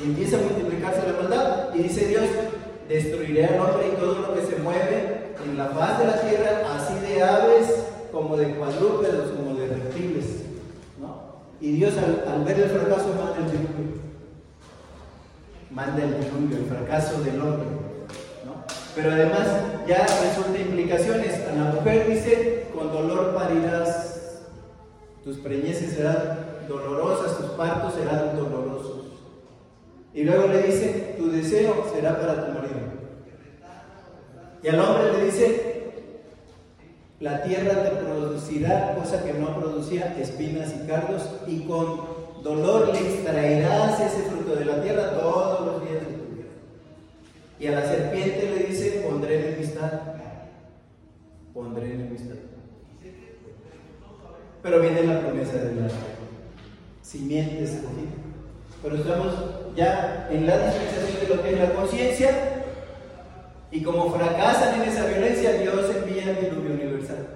Y 0.00 0.04
empieza 0.04 0.36
a 0.36 0.40
multiplicarse 0.40 1.06
la 1.06 1.22
maldad. 1.22 1.74
Y 1.74 1.82
dice 1.84 2.08
Dios, 2.08 2.24
destruiré 2.88 3.46
al 3.46 3.60
hombre 3.60 3.86
y 3.86 4.00
todo 4.00 4.18
lo 4.18 4.34
que 4.34 4.46
se 4.46 4.56
mueve 4.56 5.21
en 5.44 5.58
la 5.58 5.66
faz 5.66 5.98
de 5.98 6.06
la 6.06 6.20
tierra, 6.20 6.62
así 6.74 6.94
de 7.00 7.22
aves 7.22 7.86
como 8.12 8.36
de 8.36 8.54
cuadrúpedos, 8.54 9.30
como 9.32 9.54
de 9.54 9.66
reptiles. 9.68 10.42
Y 11.60 11.72
Dios 11.72 11.94
al, 11.96 12.44
ver 12.44 12.58
el 12.58 12.70
fracaso 12.70 13.08
manda 13.16 13.36
el 13.38 13.50
diluvio. 13.50 14.02
Manda 15.70 16.02
el 16.02 16.24
diluvio, 16.24 16.56
el 16.58 16.64
fracaso 16.64 17.22
del 17.22 17.40
hombre. 17.40 17.66
Pero 18.94 19.12
además 19.12 19.46
ya 19.86 20.04
resulta 20.04 20.58
implicaciones. 20.58 21.40
A 21.48 21.54
la 21.54 21.72
mujer 21.72 22.08
dice, 22.08 22.66
con 22.74 22.92
dolor 22.92 23.34
parirás, 23.34 24.40
tus 25.24 25.38
preñeces 25.38 25.94
serán 25.94 26.66
dolorosas, 26.68 27.38
tus 27.38 27.50
partos 27.52 27.94
serán 27.94 28.36
dolorosos. 28.36 29.04
Y 30.12 30.24
luego 30.24 30.48
le 30.48 30.62
dice, 30.64 31.14
tu 31.16 31.30
deseo 31.30 31.86
será 31.94 32.20
para 32.20 32.46
tu. 32.46 32.61
Y 34.62 34.68
al 34.68 34.80
hombre 34.80 35.12
le 35.12 35.24
dice, 35.24 35.72
la 37.20 37.42
tierra 37.42 37.82
te 37.82 37.90
producirá 37.90 38.94
cosa 38.94 39.24
que 39.24 39.32
no 39.34 39.56
producía, 39.58 40.16
espinas 40.18 40.74
y 40.74 40.86
cardos, 40.86 41.22
y 41.46 41.60
con 41.60 42.00
dolor 42.42 42.88
le 42.92 42.98
extraerás 42.98 44.00
ese 44.00 44.22
fruto 44.22 44.56
de 44.56 44.64
la 44.64 44.82
tierra 44.82 45.18
todos 45.18 45.66
los 45.66 45.88
días 45.88 46.00
de 46.00 46.12
tu 46.12 46.34
vida. 46.34 46.48
Y 47.58 47.66
a 47.68 47.72
la 47.72 47.86
serpiente 47.86 48.54
le 48.56 48.64
dice, 48.66 49.04
pondré 49.08 49.48
enemistad. 49.48 50.00
Pondré 51.54 51.94
enemistad. 51.94 52.36
Pero 54.62 54.80
viene 54.80 55.02
la 55.02 55.20
promesa 55.20 55.56
de 55.56 55.74
la 55.74 55.88
simiente 57.02 57.64
escogida. 57.64 58.10
Pero 58.82 58.96
estamos 58.96 59.34
ya 59.76 60.28
en 60.30 60.46
la 60.46 60.58
dispensación 60.58 61.20
de 61.20 61.36
lo 61.36 61.42
que 61.42 61.52
es 61.52 61.58
la 61.58 61.74
conciencia. 61.74 62.51
Y 63.72 63.82
como 63.82 64.12
fracasan 64.12 64.82
en 64.82 64.88
esa 64.88 65.06
violencia, 65.06 65.54
Dios 65.54 65.90
envía 65.96 66.28
el 66.28 66.50
diluvio 66.50 66.74
universal. 66.74 67.26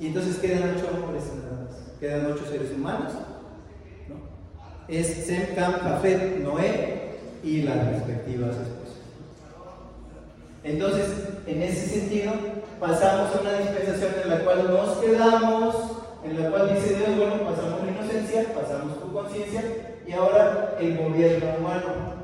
Y 0.00 0.06
entonces 0.06 0.38
quedan 0.38 0.74
ocho 0.74 0.88
hombres 0.88 1.24
nada 1.36 1.62
más. 1.62 1.74
Quedan 2.00 2.32
ocho 2.32 2.46
seres 2.50 2.72
humanos. 2.72 3.12
Es 4.88 5.26
Sem, 5.26 5.54
Cam, 5.54 5.72
Jafet, 5.72 6.38
Noé 6.38 7.18
y 7.42 7.62
las 7.62 7.86
respectivas 7.86 8.56
esposas. 8.56 8.96
Entonces, 10.62 11.06
en 11.46 11.62
ese 11.62 12.00
sentido, 12.00 12.32
pasamos 12.80 13.36
a 13.36 13.40
una 13.42 13.58
dispensación 13.58 14.12
en 14.22 14.30
la 14.30 14.38
cual 14.40 14.66
nos 14.66 14.96
quedamos, 14.96 15.76
en 16.24 16.42
la 16.42 16.50
cual 16.50 16.74
dice 16.74 16.96
Dios, 16.96 17.16
bueno, 17.16 17.44
pasamos 17.44 17.84
la 17.84 17.90
inocencia, 17.90 18.46
pasamos 18.54 19.00
tu 19.00 19.12
conciencia, 19.12 19.62
y 20.06 20.12
ahora 20.12 20.76
el 20.80 20.96
gobierno 20.96 21.46
humano. 21.58 22.23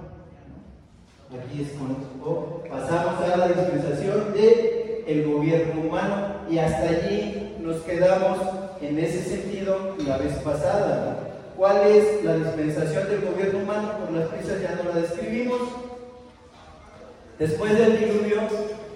Aquí 1.30 1.62
es 1.62 1.68
cuando 1.78 2.64
pasamos 2.68 3.22
a 3.22 3.36
la 3.36 3.48
dispensación 3.48 4.32
de 4.32 5.04
el 5.06 5.32
gobierno 5.32 5.82
humano 5.82 6.26
y 6.50 6.58
hasta 6.58 6.88
allí 6.88 7.56
nos 7.60 7.76
quedamos 7.82 8.38
en 8.80 8.98
ese 8.98 9.22
sentido 9.22 9.94
la 10.06 10.18
vez 10.18 10.32
pasada. 10.38 11.18
¿Cuál 11.56 11.86
es 11.86 12.24
la 12.24 12.34
dispensación 12.36 13.08
del 13.08 13.20
gobierno 13.20 13.60
humano? 13.60 13.92
Por 13.98 14.16
las 14.16 14.28
prisas 14.28 14.60
ya 14.60 14.74
no 14.82 14.90
la 14.90 15.00
describimos. 15.00 15.60
Después 17.38 17.78
del 17.78 17.98
diluvio, 17.98 18.40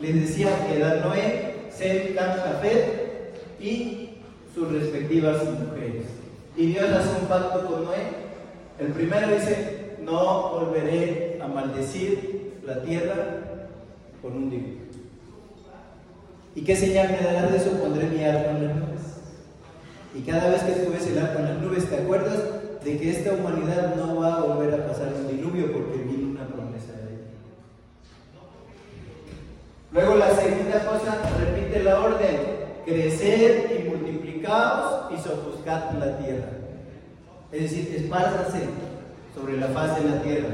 les 0.01 0.15
decía 0.15 0.67
que 0.67 0.77
era 0.77 0.97
Noé, 0.97 1.69
Sem, 1.71 2.15
Cam, 2.15 2.37
y 3.61 4.19
sus 4.55 4.73
respectivas 4.73 5.45
mujeres. 5.45 6.07
Y 6.57 6.67
Dios 6.67 6.91
hace 6.91 7.21
un 7.21 7.27
pacto 7.27 7.67
con 7.67 7.85
Noé 7.85 8.25
el 8.79 8.89
primero 8.89 9.29
dice, 9.29 9.95
no 10.03 10.51
volveré 10.51 11.34
a 11.45 11.49
maldecir 11.49 12.61
la 12.65 12.83
tierra 12.83 13.15
con 14.23 14.33
un 14.33 14.51
diluvio. 14.51 14.85
¿Y 16.55 16.63
qué 16.63 16.77
señal 16.77 17.11
me 17.11 17.27
dará 17.27 17.51
de 17.51 17.57
eso? 17.59 17.71
Pondré 17.73 18.07
mi 18.09 18.25
arco 18.25 18.51
en 18.51 18.67
las 18.67 18.77
nubes. 18.77 19.01
Y 20.15 20.23
cada 20.23 20.51
vez 20.51 20.63
que 20.63 20.73
tú 20.73 20.93
ves 20.93 21.07
el 21.09 21.19
arco 21.19 21.41
en 21.41 21.45
las 21.47 21.59
nubes, 21.61 21.89
¿te 21.89 21.97
acuerdas 21.97 22.39
de 22.85 22.99
que 22.99 23.11
esta 23.11 23.33
humanidad 23.33 23.97
no 23.97 24.21
va 24.21 24.37
a 24.37 24.41
volver 24.41 24.75
a 24.75 24.87
pasar 24.87 25.13
un 25.13 25.27
diluvio 25.27 25.73
porque 25.73 25.99
viene 25.99 26.25
una 26.25 26.47
promesa 26.47 26.93
de 26.93 27.09
Dios? 27.09 27.21
Luego 29.93 30.15
la 30.15 30.31
segunda 30.31 30.87
cosa, 30.87 31.19
repite 31.41 31.83
la 31.83 32.01
orden, 32.01 32.37
crecer 32.87 33.81
y 33.81 33.89
multiplicaos 33.89 35.13
y 35.13 35.17
sofuscar 35.17 35.95
la 35.97 36.19
tierra. 36.19 36.49
Es 37.51 37.63
decir, 37.63 37.95
espárzanse 37.97 38.61
sobre 39.35 39.57
la 39.57 39.67
faz 39.69 40.01
de 40.01 40.09
la 40.09 40.23
tierra, 40.23 40.49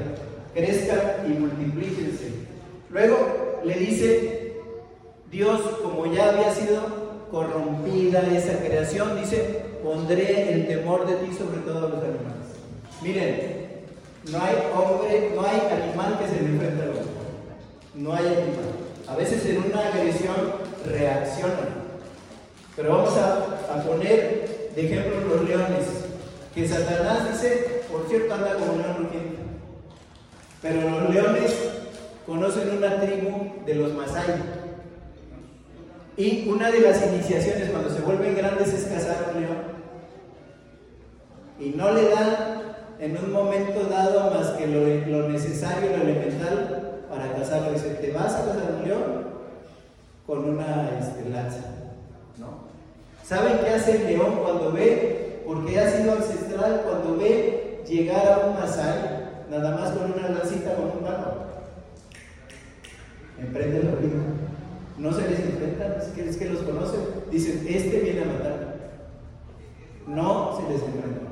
crezcan 0.54 1.26
y 1.26 1.38
multiplíquense. 1.38 2.32
Luego 2.90 3.60
le 3.64 3.74
dice 3.74 4.40
Dios, 5.30 5.60
como 5.82 6.12
ya 6.12 6.30
había 6.30 6.52
sido 6.52 6.82
corrompida 7.30 8.22
esa 8.36 8.58
creación, 8.58 9.20
dice, 9.20 9.62
pondré 9.82 10.52
el 10.52 10.66
temor 10.66 11.06
de 11.06 11.14
ti 11.24 11.32
sobre 11.32 11.58
todos 11.58 11.90
los 11.90 12.02
animales. 12.02 12.50
Miren, 13.00 13.60
no 14.30 14.38
hay 14.42 14.56
hombre, 14.74 15.32
no 15.34 15.42
hay 15.42 15.60
animal 15.82 16.18
que 16.18 16.26
se 16.26 16.42
le 16.42 16.48
enfrente 16.48 16.82
al 16.82 16.90
otro. 16.90 17.04
No 17.94 18.12
hay 18.12 18.26
animal. 18.26 18.70
A 19.06 19.16
veces 19.16 19.46
en 19.46 19.58
una 19.58 19.86
agresión 19.86 20.34
reaccionan. 20.84 21.80
Pero 22.76 22.96
vamos 22.96 23.16
a, 23.16 23.60
a 23.72 23.82
poner 23.82 24.70
de 24.74 24.86
ejemplo 24.86 25.20
los 25.28 25.48
leones 25.48 25.86
que 26.54 26.66
Satanás 26.66 27.30
dice, 27.30 27.82
por 27.90 28.08
cierto, 28.08 28.34
anda 28.34 28.54
como 28.54 28.72
un 28.72 28.82
león. 28.82 29.10
Pero 30.62 30.90
los 30.90 31.14
leones 31.14 31.54
conocen 32.26 32.76
una 32.76 33.00
tribu 33.00 33.64
de 33.64 33.74
los 33.74 33.92
Masai. 33.94 34.60
Y 36.16 36.48
una 36.48 36.70
de 36.70 36.80
las 36.80 37.06
iniciaciones 37.06 37.70
cuando 37.70 37.88
se 37.90 38.02
vuelven 38.02 38.36
grandes 38.36 38.68
es 38.68 38.84
cazar 38.84 39.32
un 39.34 39.40
león. 39.40 39.56
Y 41.58 41.70
no 41.70 41.92
le 41.92 42.08
dan 42.10 42.60
en 42.98 43.16
un 43.16 43.32
momento 43.32 43.84
dado 43.84 44.30
más 44.30 44.48
que 44.50 44.66
lo, 44.66 45.28
necesario, 45.28 45.96
lo 45.96 46.02
elemental 46.02 47.04
para 47.08 47.32
cazarlo. 47.32 47.72
Dice, 47.72 47.94
¿te 47.94 48.12
vas 48.12 48.34
a 48.34 48.44
cazar 48.44 48.74
un 48.78 48.88
león? 48.88 49.30
Con 50.26 50.48
una 50.50 50.90
este, 51.00 51.28
lanza. 51.30 51.62
¿no? 52.38 52.68
¿Saben 53.24 53.58
qué 53.64 53.70
hace 53.70 53.96
el 53.96 54.06
león 54.08 54.40
cuando 54.42 54.72
ve 54.72 55.42
porque 55.46 55.80
ha 55.80 55.90
sido 55.90 56.12
ancestral 56.12 56.82
cuando 56.84 57.16
ve 57.16 57.82
llegar 57.88 58.26
a 58.28 58.46
un 58.46 58.54
Masai, 58.54 59.19
nada 59.50 59.76
más 59.76 59.90
con 59.90 60.12
una 60.12 60.28
lancita, 60.28 60.74
con 60.74 60.98
un 60.98 61.04
barco. 61.04 61.32
Emprende 63.38 63.82
la 63.82 63.94
vida. 63.96 64.20
No 64.98 65.12
se 65.12 65.28
les 65.28 65.40
enfrentan, 65.40 65.94
es 66.00 66.36
que, 66.36 66.50
los 66.50 66.62
conocen. 66.62 67.00
Dicen, 67.30 67.66
este 67.68 68.00
viene 68.00 68.22
a 68.22 68.26
matar. 68.26 68.76
No 70.06 70.56
se 70.56 70.72
les 70.72 70.82
enfrenta. 70.82 71.30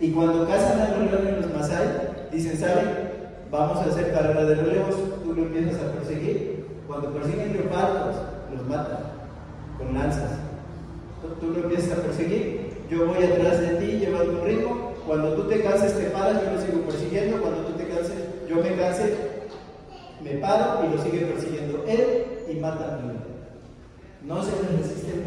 Y 0.00 0.10
cuando 0.12 0.46
cazan 0.46 0.80
a 0.80 0.96
los 0.96 1.10
leones 1.10 1.46
los 1.46 1.54
Masai, 1.54 1.86
dicen, 2.32 2.58
¿saben? 2.58 3.08
Vamos 3.50 3.78
a 3.78 3.90
hacer 3.90 4.12
carrera 4.12 4.44
de 4.44 4.54
relevos. 4.54 4.96
Tú 5.22 5.34
lo 5.34 5.42
empiezas 5.42 5.80
a 5.80 5.92
perseguir. 5.92 6.66
Cuando 6.86 7.12
persiguen 7.12 7.52
leopardos, 7.52 8.16
los 8.54 8.66
matan 8.66 8.98
con 9.76 9.94
lanzas. 9.94 10.30
Tú 11.40 11.50
lo 11.50 11.64
empiezas 11.64 11.98
a 11.98 12.02
perseguir 12.02 12.68
yo 12.90 13.06
voy 13.06 13.22
atrás 13.22 13.60
de 13.60 13.68
ti 13.74 13.98
llevando 13.98 14.40
un 14.40 14.46
ritmo. 14.46 14.87
Cuando 15.08 15.32
tú 15.32 15.48
te 15.48 15.62
canses, 15.62 15.96
te 15.96 16.10
paras, 16.10 16.42
yo 16.44 16.52
lo 16.52 16.60
sigo 16.60 16.82
persiguiendo. 16.82 17.40
Cuando 17.40 17.62
tú 17.62 17.72
te 17.78 17.88
canses, 17.88 18.12
yo 18.46 18.56
me 18.56 18.76
canse, 18.76 19.16
me 20.22 20.32
paro 20.32 20.84
y 20.84 20.94
lo 20.94 21.02
sigue 21.02 21.24
persiguiendo 21.24 21.82
él 21.88 22.44
y 22.46 22.54
mata 22.56 22.94
a 22.94 22.98
mí. 22.98 23.14
No 24.22 24.42
se 24.42 24.50
le 24.50 24.76
resiste 24.76 25.12
el 25.12 25.24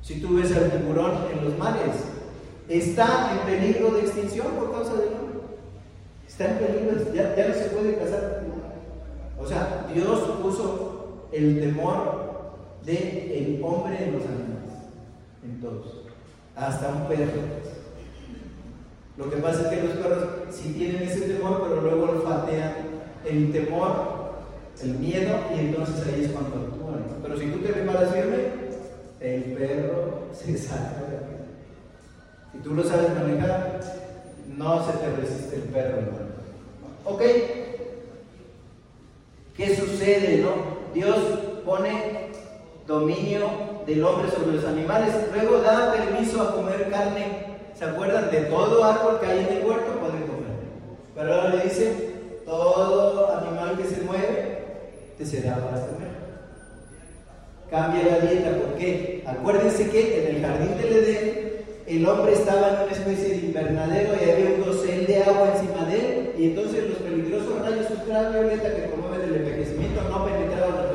Si 0.00 0.18
tú 0.18 0.36
ves 0.36 0.56
al 0.56 0.70
tiburón 0.70 1.12
en 1.30 1.44
los 1.44 1.58
mares, 1.58 1.94
está 2.70 3.32
en 3.38 3.46
peligro 3.46 3.90
de 3.90 4.00
extinción 4.00 4.46
por 4.58 4.72
causa 4.72 4.94
del 4.94 5.08
hombre. 5.08 5.40
Está 6.26 6.52
en 6.52 6.58
peligro, 6.58 7.12
ya, 7.12 7.36
ya 7.36 7.48
no 7.48 7.54
se 7.54 7.64
puede 7.64 7.96
cazar. 7.96 8.44
O 9.38 9.46
sea, 9.46 9.86
Dios 9.92 10.20
puso 10.42 11.28
el 11.32 11.60
temor 11.60 12.54
del 12.86 12.96
el 12.96 13.60
hombre 13.62 14.04
en 14.04 14.12
los 14.14 14.22
animales 14.22 14.58
en 15.44 15.60
todos, 15.60 16.07
hasta 16.58 16.88
un 16.88 17.06
perro. 17.06 17.40
Lo 19.16 19.30
que 19.30 19.36
pasa 19.36 19.62
es 19.62 19.68
que 19.68 19.86
los 19.86 19.96
perros 19.96 20.24
sí 20.50 20.74
tienen 20.76 21.02
ese 21.02 21.20
temor, 21.20 21.66
pero 21.68 21.80
luego 21.80 22.12
lo 22.12 22.22
fatean 22.22 22.72
el 23.24 23.52
temor, 23.52 24.32
el 24.82 24.94
miedo, 24.94 25.36
y 25.54 25.60
entonces 25.60 26.06
ahí 26.06 26.24
es 26.24 26.30
cuando 26.30 26.56
actúan. 26.56 27.04
Pero 27.22 27.36
si 27.36 27.46
tú 27.46 27.58
te 27.58 27.72
preparas 27.72 28.12
firme, 28.12 28.36
el 29.20 29.42
perro 29.54 30.28
se 30.32 30.56
saca 30.56 31.02
de 31.08 31.18
Si 32.52 32.58
tú 32.58 32.74
lo 32.74 32.84
sabes 32.84 33.14
manejar, 33.14 33.80
no 34.56 34.86
se 34.86 34.92
te 34.98 35.16
resiste 35.16 35.56
el 35.56 35.62
perro, 35.62 35.98
hermano. 35.98 36.28
¿Ok? 37.04 37.22
¿Qué 39.56 39.76
sucede, 39.76 40.42
no? 40.42 40.78
Dios 40.94 41.16
pone 41.64 42.28
dominio 42.88 43.50
del 43.86 44.02
hombre 44.02 44.30
sobre 44.30 44.56
los 44.56 44.64
animales. 44.64 45.14
Luego 45.32 45.60
da 45.60 45.92
permiso 45.92 46.42
a 46.42 46.54
comer 46.54 46.88
carne. 46.90 47.46
¿Se 47.78 47.84
acuerdan? 47.84 48.30
De 48.30 48.40
todo 48.44 48.82
árbol 48.82 49.20
que 49.20 49.26
hay 49.26 49.38
en 49.40 49.58
el 49.58 49.64
huerto 49.64 49.92
pueden 50.00 50.22
comer. 50.22 50.48
Pero 51.14 51.34
ahora 51.34 51.54
le 51.54 51.64
dice, 51.64 52.14
todo 52.44 53.36
animal 53.36 53.76
que 53.76 53.84
se 53.84 54.00
mueve 54.02 54.58
te 55.16 55.26
será 55.26 55.56
para 55.56 55.86
comer. 55.86 56.08
Cambia 57.70 58.02
la 58.04 58.26
dieta, 58.26 58.56
¿por 58.56 58.78
qué? 58.78 59.22
Acuérdense 59.26 59.90
que 59.90 60.30
en 60.30 60.36
el 60.36 60.42
jardín 60.42 60.78
del 60.78 60.92
Edén 60.96 61.48
el 61.86 62.08
hombre 62.08 62.32
estaba 62.32 62.68
en 62.68 62.82
una 62.84 62.92
especie 62.92 63.28
de 63.28 63.46
invernadero 63.46 64.12
y 64.14 64.30
había 64.30 64.54
un 64.56 64.64
dosel 64.64 65.06
de 65.06 65.22
agua 65.22 65.52
encima 65.54 65.84
de 65.84 65.98
él 65.98 66.30
y 66.38 66.44
entonces 66.46 66.88
los 66.88 66.98
peligrosos 66.98 67.60
rayos 67.60 67.90
ultravioleta 67.90 68.74
que 68.74 68.82
promueven 68.82 69.28
el 69.28 69.36
envejecimiento 69.36 70.02
no 70.08 70.24
penetraban 70.24 70.87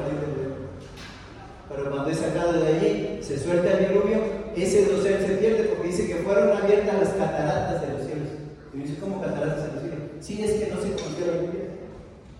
pero 1.75 1.89
cuando 1.91 2.09
es 2.09 2.17
sacado 2.17 2.53
de 2.53 2.67
allí, 2.67 3.23
se 3.23 3.39
suelta 3.39 3.77
el 3.77 3.89
diluvio, 3.89 4.21
ese 4.55 4.85
dosel 4.85 5.25
se 5.25 5.37
pierde 5.37 5.63
porque 5.63 5.87
dice 5.87 6.07
que 6.07 6.15
fueron 6.15 6.55
abiertas 6.55 6.99
las 6.99 7.09
cataratas 7.13 7.81
de 7.81 7.93
los 7.93 8.05
cielos. 8.05 8.27
Y 8.73 8.77
dice, 8.77 8.99
¿cómo 8.99 9.21
cataratas 9.21 9.67
de 9.67 9.73
los 9.73 9.81
cielos? 9.81 9.99
Sí, 10.19 10.43
es 10.43 10.51
que 10.51 10.71
no 10.71 10.81
se 10.81 10.91
conoció 10.93 11.25
la 11.27 11.41
lluvia. 11.41 11.63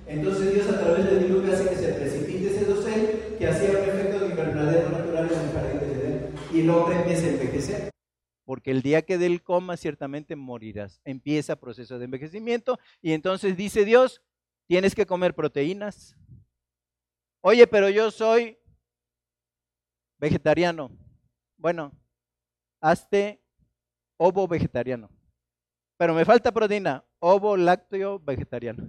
Entonces 0.08 0.54
Dios 0.54 0.70
a 0.70 0.80
través 0.80 1.06
del 1.06 1.28
diluvio 1.28 1.54
hace 1.54 1.70
que 1.70 1.76
se 1.76 1.94
precipite 1.94 2.48
ese 2.48 2.66
dosel 2.66 3.36
que 3.40 3.48
hacía 3.48 3.70
un 3.72 3.90
efecto 3.90 4.20
de 4.20 4.26
invernadero 4.28 4.90
natural 4.90 5.30
en 5.32 5.40
el 5.40 5.52
jardín 5.52 5.80
de 5.80 5.94
Edén. 5.94 6.30
Y 6.54 6.62
el 6.62 6.70
hombre 6.70 6.98
empieza 6.98 7.26
a 7.26 7.30
envejecer. 7.30 7.90
porque 8.46 8.72
el 8.72 8.82
día 8.82 9.02
que 9.04 9.18
del 9.18 9.42
coma 9.42 9.78
ciertamente 9.78 10.36
morirás. 10.36 11.02
Empieza 11.06 11.56
proceso 11.56 11.98
de 11.98 12.06
envejecimiento 12.06 12.78
y 13.02 13.14
entonces 13.14 13.56
dice 13.58 13.86
Dios, 13.86 14.22
tienes 14.68 14.96
que 14.96 15.06
comer 15.06 15.34
proteínas. 15.34 16.16
Oye, 17.42 17.68
pero 17.68 17.90
yo 17.90 18.12
soy 18.12 18.58
vegetariano. 20.24 20.90
Bueno, 21.58 21.92
hazte 22.80 23.44
ovo 24.16 24.48
vegetariano. 24.48 25.10
Pero 25.98 26.14
me 26.14 26.24
falta 26.24 26.50
proteína, 26.50 27.04
ovo 27.20 27.58
lácteo 27.58 28.20
vegetariano. 28.20 28.88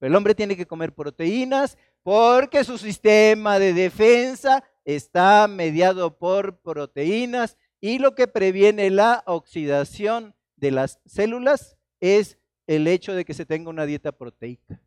El 0.00 0.14
hombre 0.14 0.34
tiene 0.34 0.56
que 0.56 0.66
comer 0.66 0.94
proteínas 0.94 1.76
porque 2.02 2.64
su 2.64 2.78
sistema 2.78 3.58
de 3.58 3.74
defensa 3.74 4.64
está 4.84 5.46
mediado 5.48 6.16
por 6.16 6.60
proteínas 6.62 7.58
y 7.78 7.98
lo 7.98 8.14
que 8.14 8.26
previene 8.26 8.88
la 8.88 9.22
oxidación 9.26 10.34
de 10.56 10.70
las 10.70 10.98
células 11.04 11.76
es 12.00 12.38
el 12.66 12.86
hecho 12.86 13.12
de 13.14 13.26
que 13.26 13.34
se 13.34 13.44
tenga 13.44 13.68
una 13.68 13.84
dieta 13.84 14.12
proteica. 14.12 14.80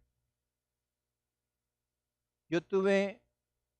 Yo 2.50 2.62
tuve 2.62 3.22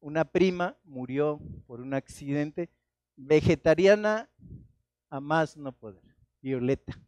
una 0.02 0.26
prima, 0.26 0.78
murió 0.84 1.40
por 1.68 1.80
un 1.80 1.94
accidente, 1.94 2.70
vegetariana 3.16 4.30
a 5.10 5.20
más 5.20 5.56
no 5.56 5.72
poder, 5.72 6.04
Violeta. 6.42 7.00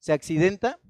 Se 0.00 0.12
accidenta, 0.12 0.80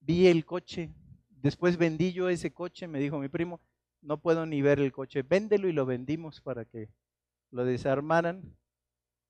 vi 0.00 0.26
el 0.26 0.44
coche, 0.44 0.92
después 1.28 1.76
vendí 1.76 2.12
yo 2.12 2.28
ese 2.28 2.52
coche, 2.52 2.88
me 2.88 2.98
dijo 2.98 3.18
mi 3.18 3.28
primo, 3.28 3.60
no 4.02 4.20
puedo 4.20 4.46
ni 4.46 4.62
ver 4.62 4.80
el 4.80 4.92
coche, 4.92 5.22
véndelo 5.22 5.68
y 5.68 5.72
lo 5.72 5.84
vendimos 5.84 6.40
para 6.40 6.64
que 6.64 6.88
lo 7.50 7.64
desarmaran. 7.64 8.56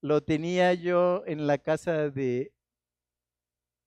Lo 0.03 0.23
tenía 0.23 0.73
yo 0.75 1.25
en 1.27 1.47
la 1.47 1.59
casa 1.59 2.09
de 2.11 2.53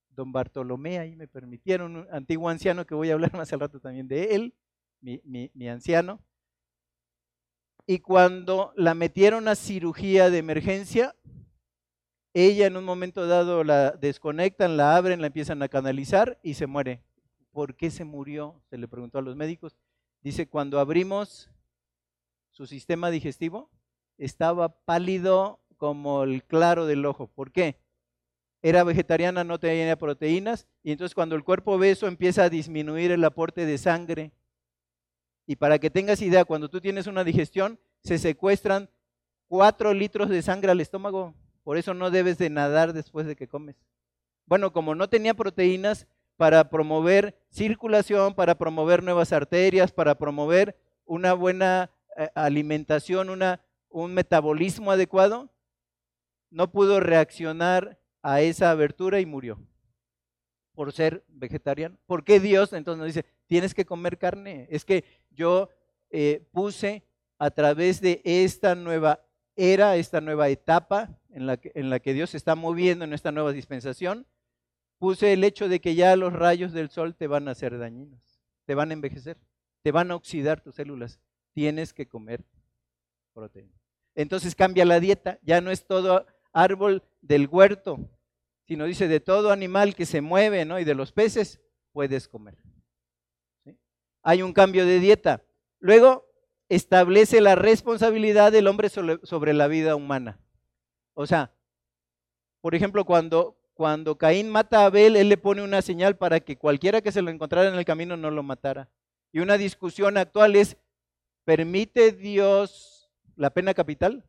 don 0.10 0.32
Bartolomé, 0.32 1.00
ahí 1.00 1.16
me 1.16 1.28
permitieron, 1.28 1.96
un 1.96 2.08
antiguo 2.12 2.50
anciano 2.50 2.86
que 2.86 2.94
voy 2.94 3.10
a 3.10 3.14
hablar 3.14 3.34
más 3.34 3.52
al 3.54 3.62
rato 3.62 3.80
también 3.80 4.08
de 4.08 4.36
él, 4.36 4.54
mi, 5.04 5.68
anciano. 5.68 6.20
Y 7.86 8.00
cuando 8.00 8.74
la 8.76 8.94
metieron 8.94 9.48
a 9.48 9.56
cirugía 9.56 10.30
de 10.30 10.38
emergencia, 10.38 11.16
ella 12.34 12.66
en 12.66 12.78
un 12.78 12.86
momento 12.86 13.28
dado 13.28 13.64
la 13.64 13.92
desconectan, 13.92 14.78
la 14.78 14.96
abren, 14.96 15.22
la 15.22 15.28
empiezan 15.28 15.62
a 15.62 15.68
canalizar 15.68 16.40
y 16.42 16.54
se 16.54 16.66
muere. 16.66 17.04
¿Por 17.52 17.76
qué 17.76 17.92
se 17.92 18.06
murió? 18.06 18.62
Se 18.70 18.78
le 18.78 18.88
preguntó 18.88 19.20
a 19.20 19.22
los 19.22 19.36
médicos. 19.36 19.78
Dice, 20.22 20.48
cuando 20.48 20.80
abrimos 20.80 21.52
su 22.52 22.66
sistema 22.66 23.12
digestivo, 23.12 23.70
estaba 24.18 24.70
pálido 24.86 25.60
como 25.78 26.24
el 26.24 26.44
claro 26.46 26.86
del 26.86 27.06
ojo. 27.06 27.28
¿Por 27.28 27.52
qué? 27.52 27.78
Era 28.62 28.86
vegetariana, 28.86 29.44
no 29.44 29.60
tenía 29.60 29.98
proteínas, 29.98 30.68
y 30.82 30.92
entonces 30.92 31.14
cuando 31.14 31.36
el 31.36 31.44
cuerpo 31.44 31.78
ve 31.78 31.92
eso 31.92 32.08
empieza 32.08 32.46
a 32.46 32.50
disminuir 32.50 33.12
el 33.12 33.26
aporte 33.26 33.66
de 33.66 33.78
sangre. 33.78 34.32
Y 35.46 35.56
para 35.56 35.80
que 35.80 35.90
tengas 35.90 36.22
idea, 36.22 36.46
cuando 36.46 36.70
tú 36.70 36.80
tienes 36.80 37.08
una 37.08 37.24
digestión, 37.24 37.80
se 38.04 38.18
secuestran 38.18 38.90
cuatro 39.48 39.94
litros 39.94 40.30
de 40.30 40.42
sangre 40.42 40.72
al 40.72 40.82
estómago. 40.82 41.34
Por 41.64 41.78
eso 41.78 41.94
no 41.94 42.12
debes 42.12 42.38
de 42.38 42.50
nadar 42.50 42.94
después 42.94 43.26
de 43.26 43.36
que 43.36 43.48
comes. 43.48 43.76
Bueno, 44.46 44.72
como 44.72 44.96
no 44.96 45.10
tenía 45.10 45.34
proteínas, 45.34 46.08
para 46.38 46.70
promover 46.70 47.38
circulación, 47.50 48.34
para 48.34 48.56
promover 48.56 49.04
nuevas 49.04 49.32
arterias, 49.32 49.92
para 49.92 50.16
promover 50.16 50.76
una 51.06 51.34
buena 51.34 51.92
eh, 52.18 52.30
alimentación, 52.34 53.30
una, 53.30 53.62
un 53.90 54.14
metabolismo 54.14 54.92
adecuado, 54.92 55.50
no 56.50 56.72
pudo 56.72 57.00
reaccionar 57.00 58.00
a 58.22 58.42
esa 58.42 58.72
abertura 58.72 59.20
y 59.20 59.26
murió 59.26 59.60
por 60.74 60.92
ser 60.92 61.24
vegetariano. 61.28 61.98
¿Por 62.06 62.24
qué 62.24 62.40
Dios 62.40 62.74
entonces 62.74 63.00
nos 63.00 63.08
dice, 63.08 63.26
tienes 63.48 63.74
que 63.74 63.86
comer 63.86 64.18
carne? 64.18 64.68
Es 64.70 64.86
que 64.86 65.04
yo 65.32 65.70
eh, 66.10 66.46
puse 66.52 67.04
a 67.38 67.52
través 67.52 68.02
de 68.02 68.22
esta 68.24 68.76
nueva 68.76 69.20
era, 69.56 69.96
esta 69.98 70.22
nueva 70.22 70.50
etapa 70.50 71.10
en 71.30 71.48
la, 71.48 71.58
que, 72.00 72.14
Dios 72.14 72.32
se 72.32 72.38
está 72.38 72.56
moviendo 72.56 73.06
en 73.06 73.14
esta 73.14 73.32
nueva 73.32 73.52
dispensación, 73.52 74.26
puse 74.98 75.34
el 75.34 75.44
hecho 75.44 75.68
de 75.68 75.80
que 75.80 75.96
ya 75.96 76.16
los 76.16 76.34
rayos 76.34 76.72
del 76.74 76.90
sol 76.90 77.16
te 77.16 77.28
van 77.28 77.48
a 77.48 77.52
hacer 77.52 77.78
dañinos, 77.78 78.42
te 78.66 78.76
van 78.76 78.92
a 78.92 78.94
envejecer, 78.94 79.38
te 79.82 79.92
van 79.92 80.12
a 80.12 80.16
oxidar 80.16 80.62
tus 80.62 80.76
células. 80.76 81.20
Tienes 81.54 81.94
que 81.94 82.08
comer 82.08 82.44
proteína. 83.34 83.74
Entonces 84.16 84.56
cambia 84.56 84.86
la 84.86 85.00
dieta, 85.00 85.40
ya 85.44 85.62
no 85.62 85.72
es 85.72 85.86
todo 85.86 86.26
árbol 86.52 87.04
del 87.22 87.48
huerto, 87.48 88.00
sino 88.74 88.86
dice 88.86 89.08
de 89.08 89.20
todo 89.20 89.52
animal 89.52 89.94
que 89.94 90.08
se 90.08 90.22
mueve, 90.22 90.66
¿no? 90.66 90.80
Y 90.80 90.84
de 90.84 90.96
los 90.96 91.12
peces 91.12 91.62
puedes 91.92 92.28
comer. 92.28 92.58
Hay 94.24 94.42
un 94.42 94.52
cambio 94.52 94.84
de 94.88 95.00
dieta. 95.00 95.44
Luego 95.78 96.26
establece 96.70 97.40
la 97.40 97.54
responsabilidad 97.54 98.52
del 98.52 98.66
hombre 98.66 98.90
sobre 98.90 99.54
la 99.54 99.68
vida 99.68 99.96
humana. 99.96 100.40
O 101.14 101.28
sea, 101.28 101.54
por 102.62 102.74
ejemplo, 102.74 103.06
cuando 103.06 103.60
cuando 103.76 104.18
Caín 104.18 104.50
mata 104.50 104.82
a 104.82 104.86
Abel, 104.86 105.16
él 105.16 105.30
le 105.30 105.38
pone 105.38 105.62
una 105.62 105.84
señal 105.84 106.18
para 106.18 106.40
que 106.40 106.58
cualquiera 106.58 107.02
que 107.02 107.12
se 107.12 107.22
lo 107.22 107.30
encontrara 107.30 107.70
en 107.70 107.76
el 107.76 107.86
camino 107.86 108.18
no 108.18 108.32
lo 108.32 108.42
matara. 108.42 108.90
Y 109.32 109.40
una 109.40 109.60
discusión 109.60 110.18
actual 110.18 110.56
es, 110.56 110.78
¿permite 111.44 112.12
Dios 112.12 113.12
la 113.36 113.52
pena 113.52 113.76
capital? 113.76 114.26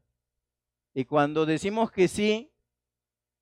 Y 0.92 1.07
cuando 1.07 1.46
decimos 1.46 1.90
que 1.90 2.09
sí, 2.09 2.53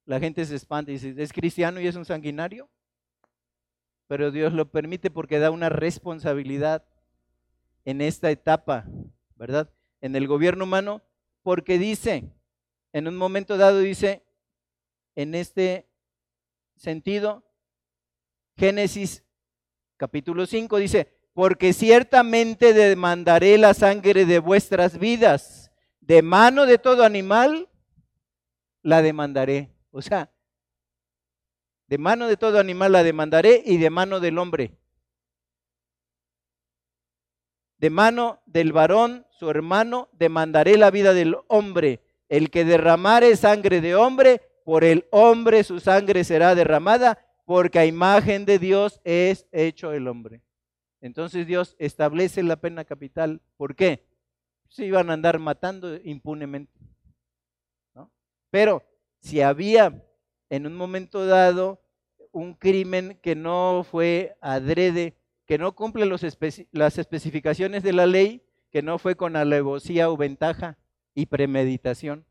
la 0.05 0.19
gente 0.19 0.45
se 0.45 0.57
espanta 0.57 0.91
y 0.91 0.95
dice, 0.95 1.15
¿es 1.17 1.33
cristiano 1.33 1.81
y 1.81 1.87
es 1.87 1.97
un 1.97 2.05
sanguinario? 2.05 2.69
Pero 4.09 4.31
Dios 4.31 4.53
lo 4.53 4.71
permite 4.71 5.11
porque 5.11 5.39
da 5.39 5.51
una 5.51 5.69
responsabilidad 5.69 6.85
en 7.85 8.01
esta 8.01 8.31
etapa, 8.31 8.87
¿verdad? 9.37 9.71
En 10.01 10.17
el 10.17 10.27
gobierno 10.27 10.65
humano, 10.65 11.03
porque 11.43 11.79
dice, 11.79 12.31
en 12.93 13.09
un 13.09 13.17
momento 13.17 13.57
dado 13.57 13.79
dice, 13.79 14.23
en 15.15 15.35
este 15.35 15.89
sentido, 16.77 17.45
Génesis 18.57 19.25
capítulo 19.97 20.47
5 20.47 20.77
dice, 20.79 21.13
porque 21.33 21.73
ciertamente 21.73 22.73
demandaré 22.73 23.57
la 23.57 23.73
sangre 23.73 24.27
de 24.27 24.39
vuestras 24.39 24.99
vidas, 24.99 25.71
de 26.01 26.23
mano 26.23 26.67
de 26.67 26.79
todo 26.79 27.05
animal 27.05 27.69
la 28.83 29.01
demandaré. 29.01 29.71
O 29.93 30.03
sea, 30.03 30.33
de 31.87 31.99
mano 31.99 32.27
de 32.27 32.37
todo 32.37 32.59
animal 32.59 32.93
la 32.93 33.03
demandaré 33.03 33.63
y 33.65 33.77
de 33.77 33.91
mano 33.91 34.19
del 34.19 34.39
hombre. 34.39 34.77
De 37.77 37.91
mano 37.91 38.41
del 38.47 38.73
varón, 38.73 39.27
su 39.31 39.51
hermano, 39.51 40.09
demandaré 40.13 40.79
la 40.79 40.91
vida 40.91 41.13
del 41.13 41.37
hombre. 41.49 42.01
El 42.29 42.51
que 42.51 42.65
derramare 42.65 43.37
sangre 43.37 43.81
de 43.81 43.95
hombre, 43.95 44.41
por 44.65 44.85
el 44.85 45.07
hombre 45.11 45.65
su 45.65 45.81
sangre 45.81 46.25
será 46.25 46.55
derramada, 46.55 47.19
porque 47.45 47.79
a 47.79 47.85
imagen 47.87 48.47
de 48.47 48.59
Dios 48.59 49.01
es 49.05 49.47
hecho 49.53 49.93
el 49.93 50.09
hombre. 50.09 50.41
Entonces 51.03 51.47
Dios 51.47 51.77
establece 51.79 52.43
la 52.43 52.57
pena 52.57 52.85
capital. 52.85 53.43
¿Por 53.57 53.75
qué? 53.75 54.07
Se 54.69 54.87
iban 54.87 55.11
a 55.11 55.15
andar 55.15 55.39
matando 55.39 55.97
impunemente. 56.05 56.73
Pero 58.51 58.83
si 59.23 59.41
había 59.41 60.05
en 60.51 60.67
un 60.67 60.75
momento 60.75 61.25
dado 61.27 61.81
un 62.33 62.55
crimen 62.55 63.19
que 63.23 63.35
no 63.35 63.87
fue 63.89 64.37
adrede, 64.41 65.17
que 65.47 65.59
no 65.59 65.75
cumple 65.75 66.07
las 66.07 66.99
especificaciones 66.99 67.83
de 67.83 67.93
la 67.93 68.07
ley, 68.07 68.43
que 68.71 68.83
no 68.83 68.99
fue 68.99 69.17
con 69.17 69.37
alevosía 69.37 70.11
o 70.11 70.17
ventaja 70.17 70.77
y 71.15 71.27
premeditación, 71.27 72.27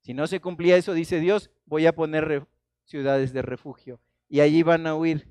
si 0.00 0.14
no 0.14 0.26
se 0.26 0.40
cumplía 0.40 0.76
eso, 0.76 0.94
dice 0.94 1.20
Dios, 1.20 1.50
voy 1.64 1.86
a 1.86 1.94
poner 1.94 2.46
ciudades 2.84 3.32
de 3.32 3.42
refugio 3.42 4.00
y 4.28 4.40
allí 4.40 4.62
van 4.62 4.86
a 4.86 4.94
huir. 4.94 5.28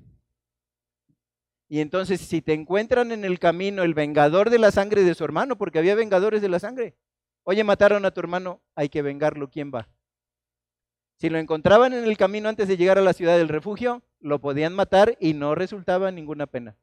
Y 1.68 1.80
entonces 1.80 2.20
si 2.20 2.42
te 2.42 2.52
encuentran 2.52 3.12
en 3.12 3.24
el 3.24 3.38
camino 3.38 3.84
el 3.84 3.94
vengador 3.94 4.50
de 4.50 4.58
la 4.58 4.72
sangre 4.72 5.04
de 5.04 5.14
su 5.14 5.24
hermano, 5.24 5.56
porque 5.56 5.78
había 5.78 5.94
vengadores 5.94 6.42
de 6.42 6.48
la 6.48 6.58
sangre, 6.58 6.96
oye, 7.44 7.62
mataron 7.62 8.04
a 8.04 8.10
tu 8.10 8.20
hermano, 8.20 8.60
hay 8.74 8.88
que 8.88 9.02
vengarlo, 9.02 9.50
¿quién 9.50 9.70
va? 9.72 9.88
Si 11.20 11.28
lo 11.28 11.38
encontraban 11.38 11.92
en 11.92 12.04
el 12.04 12.16
camino 12.16 12.48
antes 12.48 12.66
de 12.66 12.78
llegar 12.78 12.96
a 12.96 13.02
la 13.02 13.12
ciudad 13.12 13.36
del 13.36 13.48
refugio, 13.48 14.02
lo 14.20 14.40
podían 14.40 14.72
matar 14.72 15.18
y 15.20 15.34
no 15.34 15.54
resultaba 15.54 16.10
ninguna 16.10 16.46
pena. 16.46 16.76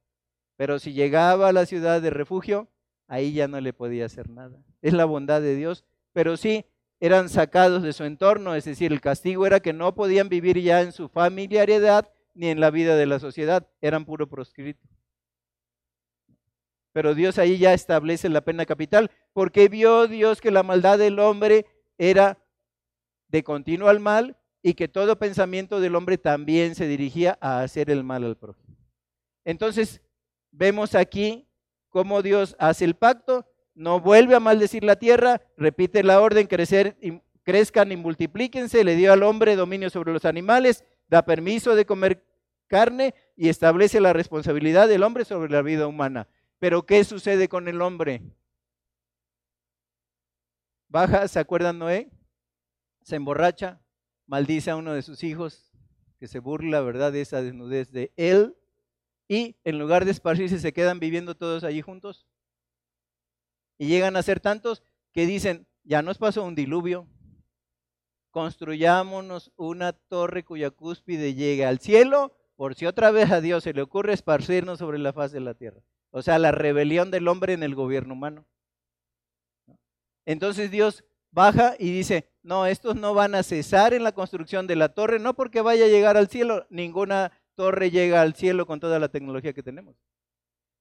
Pero 0.58 0.78
si 0.78 0.94
llegaba 0.94 1.50
a 1.50 1.54
la 1.54 1.66
ciudad 1.66 2.04
de 2.04 2.12
refugio, 2.12 2.68
ahí 3.08 3.34
ya 3.34 3.48
no 3.48 3.60
le 3.60 3.74
podía 3.74 4.06
hacer 4.06 4.30
nada. 4.30 4.60
Es 4.84 4.94
la 4.94 5.06
bondad 5.06 5.42
de 5.42 5.56
Dios. 5.56 5.86
Pero 6.14 6.38
sí, 6.38 6.66
eran 7.00 7.30
sacados 7.30 7.82
de 7.82 7.94
su 7.94 8.04
entorno, 8.04 8.54
es 8.54 8.66
decir, 8.66 8.94
el 8.94 9.02
castigo 9.02 9.48
era 9.48 9.60
que 9.60 9.74
no 9.74 9.96
podían 9.96 10.30
vivir 10.30 10.62
ya 10.62 10.82
en 10.82 10.92
su 10.92 11.10
familiaridad 11.10 12.08
ni 12.36 12.50
en 12.50 12.60
la 12.60 12.70
vida 12.70 12.96
de 12.96 13.08
la 13.08 13.20
sociedad, 13.20 13.68
eran 13.82 14.06
puro 14.06 14.30
proscrito. 14.30 14.88
Pero 16.94 17.16
Dios 17.16 17.40
ahí 17.40 17.58
ya 17.58 17.74
establece 17.74 18.30
la 18.30 18.42
pena 18.42 18.68
capital, 18.68 19.10
porque 19.34 19.68
vio 19.68 20.08
Dios 20.08 20.42
que 20.42 20.52
la 20.52 20.62
maldad 20.62 21.00
del 21.00 21.18
hombre 21.18 21.66
era 21.98 22.38
de 23.28 23.44
continuo 23.44 23.90
al 23.90 24.00
mal 24.00 24.38
y 24.62 24.74
que 24.74 24.88
todo 24.88 25.20
pensamiento 25.20 25.80
del 25.80 25.96
hombre 25.96 26.18
también 26.18 26.76
se 26.76 26.88
dirigía 26.88 27.38
a 27.42 27.62
hacer 27.62 27.90
el 27.90 28.04
mal 28.04 28.24
al 28.24 28.38
prójimo. 28.38 28.76
Entonces, 29.46 30.02
vemos 30.52 30.96
aquí 30.96 31.48
cómo 31.90 32.22
Dios 32.22 32.56
hace 32.60 32.86
el 32.86 32.96
pacto, 32.96 33.46
no 33.76 34.00
vuelve 34.00 34.36
a 34.36 34.40
maldecir 34.40 34.84
la 34.84 34.98
tierra, 34.98 35.42
repite 35.56 36.04
la 36.04 36.20
orden, 36.20 36.48
crecer, 36.48 36.98
crezcan 37.44 37.92
y 37.92 37.96
multiplíquense, 37.96 38.84
le 38.84 38.96
dio 38.96 39.14
al 39.14 39.24
hombre 39.24 39.56
dominio 39.56 39.90
sobre 39.90 40.12
los 40.12 40.26
animales, 40.26 40.84
da 41.08 41.24
permiso 41.24 41.76
de 41.76 41.86
comer 41.86 42.26
carne 42.68 43.16
y 43.36 43.50
establece 43.50 44.02
la 44.02 44.14
responsabilidad 44.14 44.88
del 44.88 45.04
hombre 45.04 45.24
sobre 45.26 45.52
la 45.52 45.62
vida 45.62 45.88
humana. 45.88 46.28
Pero 46.60 46.86
¿qué 46.86 47.04
sucede 47.04 47.48
con 47.48 47.68
el 47.68 47.82
hombre? 47.82 48.22
Baja, 50.90 51.28
¿se 51.28 51.40
acuerdan 51.40 51.80
Noé? 51.80 52.10
Se 53.08 53.16
emborracha, 53.16 53.80
maldice 54.26 54.70
a 54.70 54.76
uno 54.76 54.92
de 54.92 55.02
sus 55.02 55.24
hijos, 55.24 55.72
que 56.20 56.28
se 56.28 56.40
burla, 56.40 56.82
¿verdad?, 56.82 57.14
de 57.14 57.22
esa 57.22 57.42
desnudez 57.42 57.90
de 57.94 58.12
él. 58.18 58.58
Y 59.30 59.56
en 59.64 59.80
lugar 59.80 60.04
de 60.04 60.12
esparcirse, 60.12 60.60
se 60.60 60.74
quedan 60.74 61.00
viviendo 61.00 61.34
todos 61.34 61.64
allí 61.64 61.82
juntos. 61.82 62.28
Y 63.78 63.88
llegan 63.88 64.18
a 64.18 64.24
ser 64.24 64.42
tantos 64.42 64.84
que 65.14 65.26
dicen, 65.26 65.68
ya 65.86 66.02
nos 66.02 66.18
pasó 66.18 66.44
un 66.44 66.54
diluvio, 66.54 67.08
construyámonos 68.32 69.54
una 69.56 69.94
torre 69.94 70.44
cuya 70.44 70.70
cúspide 70.70 71.34
llegue 71.34 71.66
al 71.66 71.80
cielo, 71.80 72.36
por 72.58 72.76
si 72.76 72.88
otra 72.88 73.12
vez 73.12 73.32
a 73.32 73.40
Dios 73.40 73.64
se 73.64 73.72
le 73.72 73.84
ocurre 73.84 74.12
esparcirnos 74.12 74.80
sobre 74.80 75.00
la 75.00 75.14
faz 75.14 75.32
de 75.32 75.40
la 75.40 75.54
tierra. 75.54 75.82
O 76.12 76.22
sea, 76.22 76.40
la 76.40 76.52
rebelión 76.52 77.10
del 77.10 77.30
hombre 77.30 77.54
en 77.54 77.64
el 77.64 77.74
gobierno 77.74 78.16
humano. 78.16 78.46
Entonces 80.26 80.72
Dios 80.72 81.06
baja 81.32 81.76
y 81.80 81.92
dice, 81.92 82.30
no, 82.48 82.66
estos 82.66 82.96
no 82.96 83.14
van 83.14 83.36
a 83.36 83.44
cesar 83.44 83.94
en 83.94 84.04
la 84.04 84.14
construcción 84.14 84.68
de 84.68 84.78
la 84.78 84.88
torre, 84.88 85.20
no 85.20 85.34
porque 85.34 85.60
vaya 85.60 85.84
a 85.84 85.90
llegar 85.90 86.16
al 86.16 86.30
cielo, 86.30 86.66
ninguna 86.70 87.34
torre 87.56 87.92
llega 87.92 88.22
al 88.22 88.36
cielo 88.36 88.66
con 88.66 88.80
toda 88.80 89.00
la 89.00 89.10
tecnología 89.10 89.52
que 89.52 89.64
tenemos. 89.64 89.98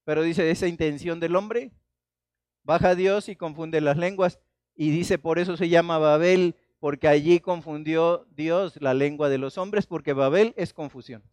Pero 0.04 0.22
dice, 0.22 0.48
esa 0.48 0.68
intención 0.68 1.18
del 1.18 1.34
hombre, 1.34 1.72
baja 2.62 2.94
Dios 2.94 3.28
y 3.28 3.34
confunde 3.34 3.80
las 3.80 3.96
lenguas 3.96 4.38
y 4.76 4.90
dice, 4.90 5.18
por 5.18 5.40
eso 5.40 5.56
se 5.56 5.68
llama 5.68 5.98
Babel, 5.98 6.54
porque 6.78 7.08
allí 7.08 7.40
confundió 7.40 8.28
Dios 8.30 8.80
la 8.80 8.94
lengua 8.94 9.28
de 9.28 9.38
los 9.38 9.58
hombres, 9.58 9.86
porque 9.86 10.12
Babel 10.12 10.54
es 10.56 10.72
confusión. 10.72 11.24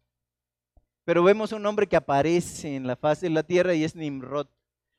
Pero 1.04 1.22
vemos 1.22 1.52
un 1.52 1.64
hombre 1.64 1.86
que 1.86 1.94
aparece 1.94 2.74
en 2.74 2.88
la 2.88 2.96
faz 2.96 3.20
de 3.20 3.30
la 3.30 3.44
tierra 3.44 3.74
y 3.74 3.84
es 3.84 3.94
Nimrod. 3.94 4.48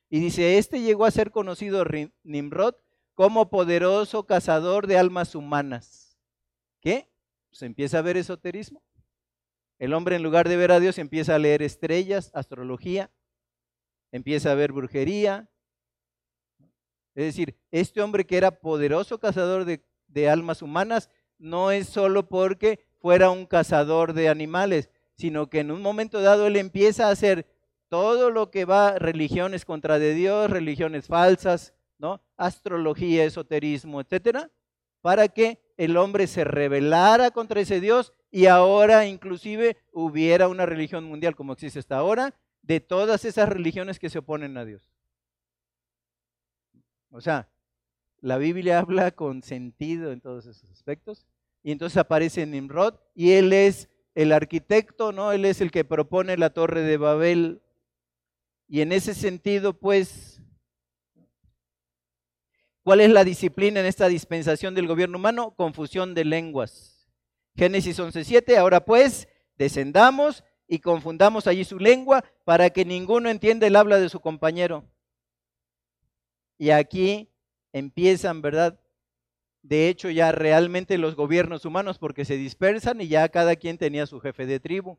Y 0.08 0.18
dice, 0.18 0.56
este 0.56 0.80
llegó 0.80 1.04
a 1.04 1.10
ser 1.10 1.30
conocido 1.30 1.84
Nimrod 2.22 2.76
como 3.16 3.48
poderoso 3.48 4.26
cazador 4.26 4.86
de 4.86 4.98
almas 4.98 5.34
humanas. 5.34 6.18
¿Qué? 6.80 6.98
Se 6.98 7.48
pues 7.48 7.62
empieza 7.62 7.98
a 7.98 8.02
ver 8.02 8.18
esoterismo. 8.18 8.82
El 9.78 9.94
hombre 9.94 10.16
en 10.16 10.22
lugar 10.22 10.48
de 10.48 10.58
ver 10.58 10.70
a 10.70 10.80
Dios 10.80 10.98
empieza 10.98 11.34
a 11.34 11.38
leer 11.38 11.62
estrellas, 11.62 12.30
astrología, 12.34 13.10
empieza 14.12 14.52
a 14.52 14.54
ver 14.54 14.72
brujería. 14.72 15.48
Es 17.14 17.24
decir, 17.24 17.58
este 17.70 18.02
hombre 18.02 18.26
que 18.26 18.36
era 18.36 18.60
poderoso 18.60 19.18
cazador 19.18 19.64
de, 19.64 19.82
de 20.08 20.28
almas 20.28 20.60
humanas 20.60 21.10
no 21.38 21.70
es 21.70 21.88
solo 21.88 22.28
porque 22.28 22.86
fuera 22.98 23.30
un 23.30 23.46
cazador 23.46 24.12
de 24.12 24.28
animales, 24.28 24.90
sino 25.16 25.48
que 25.48 25.60
en 25.60 25.70
un 25.70 25.80
momento 25.80 26.20
dado 26.20 26.46
él 26.46 26.56
empieza 26.56 27.08
a 27.08 27.12
hacer 27.12 27.46
todo 27.88 28.30
lo 28.30 28.50
que 28.50 28.66
va 28.66 28.98
religiones 28.98 29.64
contra 29.64 29.98
de 29.98 30.12
Dios, 30.12 30.50
religiones 30.50 31.06
falsas, 31.06 31.72
¿no? 31.98 32.20
Astrología, 32.36 33.24
esoterismo, 33.24 34.00
etcétera, 34.00 34.50
para 35.00 35.28
que 35.28 35.60
el 35.76 35.96
hombre 35.96 36.26
se 36.26 36.44
rebelara 36.44 37.30
contra 37.30 37.60
ese 37.60 37.80
Dios 37.80 38.12
y 38.30 38.46
ahora 38.46 39.06
inclusive 39.06 39.76
hubiera 39.92 40.48
una 40.48 40.66
religión 40.66 41.04
mundial 41.04 41.36
como 41.36 41.52
existe 41.52 41.78
hasta 41.78 41.96
ahora 41.96 42.34
de 42.62 42.80
todas 42.80 43.24
esas 43.24 43.48
religiones 43.48 43.98
que 43.98 44.10
se 44.10 44.18
oponen 44.18 44.56
a 44.56 44.64
Dios. 44.64 44.90
O 47.10 47.20
sea, 47.20 47.48
la 48.20 48.38
Biblia 48.38 48.80
habla 48.80 49.12
con 49.12 49.42
sentido 49.42 50.12
en 50.12 50.20
todos 50.20 50.46
esos 50.46 50.70
aspectos 50.70 51.26
y 51.62 51.72
entonces 51.72 51.96
aparece 51.96 52.44
Nimrod 52.46 52.94
y 53.14 53.32
él 53.32 53.52
es 53.52 53.88
el 54.16 54.32
arquitecto, 54.32 55.12
¿no? 55.12 55.30
Él 55.32 55.44
es 55.44 55.60
el 55.60 55.70
que 55.70 55.84
propone 55.84 56.36
la 56.36 56.50
torre 56.50 56.80
de 56.80 56.96
Babel. 56.96 57.60
Y 58.66 58.80
en 58.80 58.92
ese 58.92 59.14
sentido, 59.14 59.74
pues, 59.74 60.35
¿cuál 62.86 63.00
es 63.00 63.10
la 63.10 63.24
disciplina 63.24 63.80
en 63.80 63.86
esta 63.86 64.06
dispensación 64.06 64.76
del 64.76 64.86
gobierno 64.86 65.18
humano? 65.18 65.56
Confusión 65.56 66.14
de 66.14 66.24
lenguas. 66.24 67.10
Génesis 67.56 67.98
11.7, 67.98 68.56
ahora 68.56 68.84
pues, 68.84 69.26
descendamos 69.56 70.44
y 70.68 70.78
confundamos 70.78 71.48
allí 71.48 71.64
su 71.64 71.80
lengua 71.80 72.24
para 72.44 72.70
que 72.70 72.84
ninguno 72.84 73.28
entienda 73.28 73.66
el 73.66 73.74
habla 73.74 73.98
de 73.98 74.08
su 74.08 74.20
compañero. 74.20 74.84
Y 76.58 76.70
aquí 76.70 77.28
empiezan, 77.72 78.40
¿verdad? 78.40 78.78
de 79.62 79.88
hecho 79.88 80.10
ya 80.10 80.30
realmente 80.30 80.96
los 80.96 81.16
gobiernos 81.16 81.64
humanos 81.64 81.98
porque 81.98 82.24
se 82.24 82.36
dispersan 82.36 83.00
y 83.00 83.08
ya 83.08 83.28
cada 83.28 83.56
quien 83.56 83.78
tenía 83.78 84.06
su 84.06 84.20
jefe 84.20 84.46
de 84.46 84.60
tribu. 84.60 84.96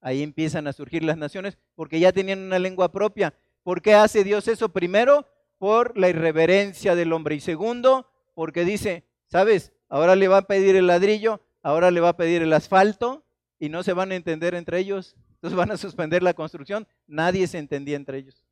Ahí 0.00 0.24
empiezan 0.24 0.66
a 0.66 0.72
surgir 0.72 1.04
las 1.04 1.16
naciones 1.16 1.58
porque 1.76 2.00
ya 2.00 2.10
tenían 2.10 2.40
una 2.40 2.58
lengua 2.58 2.90
propia. 2.90 3.34
¿Por 3.62 3.82
qué 3.82 3.94
hace 3.94 4.24
Dios 4.24 4.48
eso? 4.48 4.70
Primero, 4.70 5.26
por 5.58 5.96
la 5.98 6.08
irreverencia 6.08 6.94
del 6.94 7.12
hombre. 7.12 7.34
Y 7.34 7.40
segundo, 7.40 8.10
porque 8.34 8.64
dice, 8.64 9.04
¿sabes? 9.26 9.72
Ahora 9.88 10.16
le 10.16 10.28
va 10.28 10.38
a 10.38 10.46
pedir 10.46 10.76
el 10.76 10.86
ladrillo, 10.86 11.40
ahora 11.62 11.90
le 11.90 12.00
va 12.00 12.10
a 12.10 12.16
pedir 12.16 12.42
el 12.42 12.52
asfalto 12.52 13.24
y 13.58 13.68
no 13.68 13.82
se 13.82 13.92
van 13.92 14.12
a 14.12 14.16
entender 14.16 14.54
entre 14.54 14.78
ellos. 14.78 15.16
Entonces 15.34 15.56
van 15.56 15.70
a 15.70 15.76
suspender 15.76 16.22
la 16.22 16.34
construcción. 16.34 16.86
Nadie 17.06 17.46
se 17.46 17.58
entendía 17.58 17.96
entre 17.96 18.18
ellos. 18.18 18.44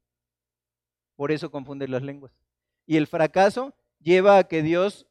Por 1.16 1.32
eso 1.32 1.50
confunden 1.50 1.90
las 1.90 2.02
lenguas. 2.02 2.32
Y 2.86 2.96
el 2.96 3.06
fracaso 3.06 3.74
lleva 4.00 4.38
a 4.38 4.44
que 4.44 4.62
Dios 4.62 5.06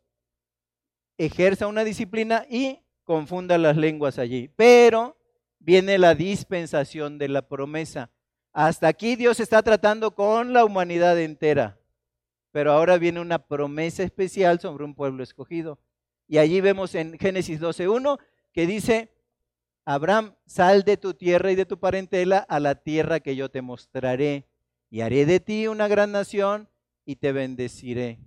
ejerza 1.18 1.68
una 1.68 1.84
disciplina 1.84 2.46
y 2.50 2.80
confunda 3.04 3.58
las 3.58 3.76
lenguas 3.76 4.20
allí. 4.20 4.50
Pero 4.56 5.18
viene 5.60 5.98
la 5.98 6.16
dispensación 6.16 7.18
de 7.18 7.28
la 7.28 7.48
promesa. 7.48 8.12
Hasta 8.56 8.88
aquí 8.88 9.18
Dios 9.18 9.42
está 9.42 9.62
tratando 9.62 10.16
con 10.16 10.54
la 10.54 10.64
humanidad 10.64 11.20
entera. 11.20 11.78
Pero 12.54 12.72
ahora 12.72 12.98
viene 12.98 13.20
una 13.20 13.38
promesa 13.38 14.02
especial 14.02 14.62
sobre 14.62 14.86
un 14.86 14.96
pueblo 14.96 15.24
escogido. 15.24 15.78
Y 16.26 16.38
allí 16.38 16.62
vemos 16.62 16.96
en 16.96 17.20
Génesis 17.20 17.60
12.1 17.60 18.18
que 18.54 18.66
dice, 18.66 19.12
Abraham, 19.84 20.36
sal 20.46 20.84
de 20.84 20.96
tu 20.96 21.14
tierra 21.16 21.52
y 21.52 21.56
de 21.56 21.66
tu 21.66 21.82
parentela 21.82 22.38
a 22.38 22.62
la 22.62 22.76
tierra 22.76 23.20
que 23.20 23.36
yo 23.36 23.52
te 23.52 23.62
mostraré. 23.62 24.48
Y 24.90 25.02
haré 25.02 25.26
de 25.26 25.42
ti 25.42 25.68
una 25.68 25.90
gran 25.90 26.14
nación 26.14 26.70
y 27.04 27.18
te 27.18 27.34
bendeciré. 27.34 28.20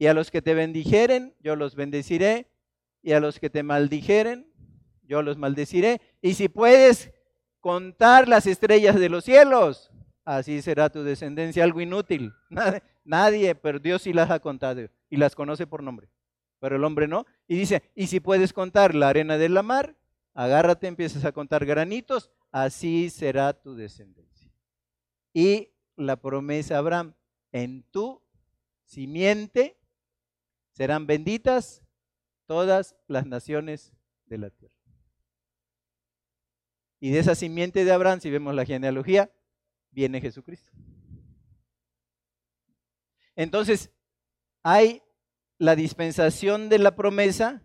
Y 0.00 0.08
a 0.08 0.14
los 0.14 0.32
que 0.32 0.42
te 0.42 0.54
bendijeren, 0.54 1.36
yo 1.38 1.54
los 1.54 1.76
bendeciré. 1.76 2.50
Y 3.02 3.12
a 3.12 3.20
los 3.20 3.38
que 3.38 3.50
te 3.50 3.62
maldijeren, 3.62 4.52
yo 5.04 5.22
los 5.22 5.38
maldeciré. 5.38 6.00
Y 6.22 6.34
si 6.34 6.48
puedes 6.48 7.12
contar 7.68 8.28
las 8.28 8.46
estrellas 8.46 8.98
de 8.98 9.10
los 9.10 9.24
cielos, 9.24 9.90
así 10.24 10.62
será 10.62 10.88
tu 10.88 11.02
descendencia. 11.02 11.62
Algo 11.62 11.82
inútil. 11.82 12.32
Nadie, 13.04 13.54
pero 13.54 13.78
Dios 13.78 14.00
sí 14.00 14.14
las 14.14 14.30
ha 14.30 14.40
contado 14.40 14.88
y 15.10 15.18
las 15.18 15.34
conoce 15.34 15.66
por 15.66 15.82
nombre. 15.82 16.08
Pero 16.60 16.76
el 16.76 16.84
hombre 16.84 17.06
no. 17.06 17.26
Y 17.46 17.58
dice, 17.58 17.82
y 17.94 18.06
si 18.06 18.20
puedes 18.20 18.54
contar 18.54 18.94
la 18.94 19.10
arena 19.10 19.36
de 19.36 19.50
la 19.50 19.62
mar, 19.62 19.94
agárrate, 20.32 20.86
empiezas 20.86 21.26
a 21.26 21.32
contar 21.32 21.66
granitos, 21.66 22.30
así 22.52 23.10
será 23.10 23.52
tu 23.52 23.74
descendencia. 23.74 24.50
Y 25.34 25.68
la 25.94 26.16
promesa 26.16 26.76
a 26.76 26.78
Abraham, 26.78 27.12
en 27.52 27.82
tu 27.90 28.22
simiente 28.86 29.78
serán 30.70 31.06
benditas 31.06 31.82
todas 32.46 32.96
las 33.08 33.26
naciones 33.26 33.92
de 34.24 34.38
la 34.38 34.48
tierra. 34.48 34.77
Y 37.00 37.10
de 37.10 37.20
esa 37.20 37.34
simiente 37.34 37.84
de 37.84 37.92
Abraham, 37.92 38.20
si 38.20 38.30
vemos 38.30 38.54
la 38.54 38.64
genealogía, 38.64 39.30
viene 39.90 40.20
Jesucristo. 40.20 40.72
Entonces, 43.36 43.90
hay 44.62 45.02
la 45.58 45.76
dispensación 45.76 46.68
de 46.68 46.78
la 46.78 46.96
promesa, 46.96 47.62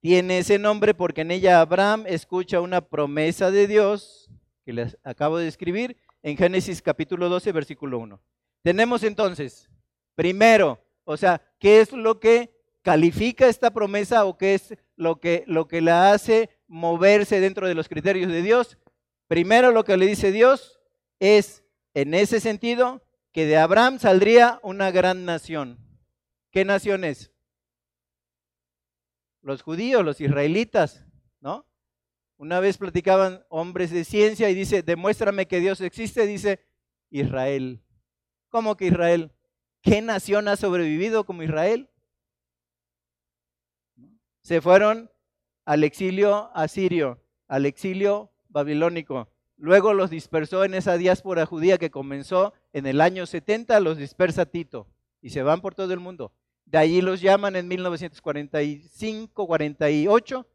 tiene 0.00 0.38
ese 0.38 0.58
nombre 0.58 0.94
porque 0.94 1.22
en 1.22 1.30
ella 1.30 1.60
Abraham 1.60 2.04
escucha 2.06 2.60
una 2.60 2.80
promesa 2.80 3.50
de 3.50 3.66
Dios, 3.66 4.30
que 4.64 4.72
les 4.72 4.96
acabo 5.02 5.38
de 5.38 5.48
escribir, 5.48 5.96
en 6.22 6.36
Génesis 6.36 6.82
capítulo 6.82 7.28
12, 7.28 7.52
versículo 7.52 7.98
1. 7.98 8.20
Tenemos 8.62 9.02
entonces, 9.02 9.68
primero, 10.14 10.82
o 11.04 11.16
sea, 11.16 11.42
¿qué 11.58 11.80
es 11.80 11.92
lo 11.92 12.18
que 12.18 12.52
califica 12.82 13.48
esta 13.48 13.72
promesa 13.72 14.24
o 14.24 14.38
qué 14.38 14.54
es 14.54 14.76
lo 14.96 15.20
que, 15.20 15.44
lo 15.46 15.68
que 15.68 15.80
la 15.80 16.12
hace 16.12 16.50
moverse 16.68 17.40
dentro 17.40 17.66
de 17.68 17.74
los 17.74 17.88
criterios 17.88 18.30
de 18.30 18.42
Dios? 18.42 18.78
Primero 19.28 19.72
lo 19.72 19.84
que 19.84 19.96
le 19.96 20.06
dice 20.06 20.32
Dios 20.32 20.80
es, 21.20 21.64
en 21.94 22.14
ese 22.14 22.40
sentido, 22.40 23.02
que 23.32 23.46
de 23.46 23.56
Abraham 23.56 23.98
saldría 23.98 24.60
una 24.62 24.90
gran 24.90 25.24
nación. 25.24 25.78
¿Qué 26.50 26.64
nación 26.64 27.04
es? 27.04 27.32
los 29.46 29.62
judíos, 29.62 30.04
los 30.04 30.20
israelitas, 30.20 31.04
¿no? 31.40 31.64
Una 32.36 32.58
vez 32.58 32.78
platicaban 32.78 33.46
hombres 33.48 33.92
de 33.92 34.04
ciencia 34.04 34.50
y 34.50 34.54
dice, 34.54 34.82
demuéstrame 34.82 35.46
que 35.46 35.60
Dios 35.60 35.80
existe, 35.80 36.26
dice 36.26 36.58
Israel. 37.10 37.80
¿Cómo 38.48 38.76
que 38.76 38.88
Israel? 38.88 39.32
¿Qué 39.82 40.02
nación 40.02 40.48
ha 40.48 40.56
sobrevivido 40.56 41.24
como 41.24 41.44
Israel? 41.44 41.88
Se 44.42 44.60
fueron 44.60 45.12
al 45.66 45.84
exilio 45.84 46.50
asirio, 46.54 47.20
al 47.48 47.66
exilio 47.66 48.30
babilónico. 48.48 49.28
Luego 49.58 49.92
los 49.92 50.10
dispersó 50.10 50.64
en 50.64 50.74
esa 50.74 50.96
diáspora 50.96 51.44
judía 51.44 51.76
que 51.76 51.90
comenzó 51.90 52.54
en 52.72 52.86
el 52.86 53.00
año 53.00 53.26
70, 53.26 53.78
los 53.80 53.98
dispersa 53.98 54.46
Tito 54.46 54.86
y 55.20 55.30
se 55.30 55.42
van 55.42 55.60
por 55.60 55.74
todo 55.74 55.92
el 55.92 56.00
mundo. 56.00 56.32
De 56.64 56.78
ahí 56.78 57.00
los 57.00 57.20
llaman 57.20 57.56
en 57.56 57.68
1945, 57.68 59.46
48, 59.46 60.46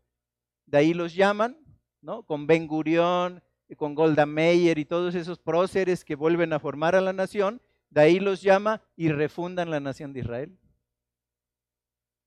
de 0.65 0.77
ahí 0.77 0.93
los 0.93 1.13
llaman, 1.13 1.57
¿no? 2.01 2.23
Con 2.23 2.47
Ben 2.47 2.67
Gurión, 2.67 3.43
con 3.77 3.95
Golda 3.95 4.25
Meir 4.25 4.77
y 4.77 4.85
todos 4.85 5.15
esos 5.15 5.39
próceres 5.39 6.05
que 6.05 6.15
vuelven 6.15 6.53
a 6.53 6.59
formar 6.59 6.95
a 6.95 7.01
la 7.01 7.13
nación, 7.13 7.61
de 7.89 8.01
ahí 8.01 8.19
los 8.19 8.41
llama 8.41 8.81
y 8.95 9.09
refundan 9.09 9.69
la 9.69 9.79
nación 9.79 10.13
de 10.13 10.21
Israel. 10.21 10.57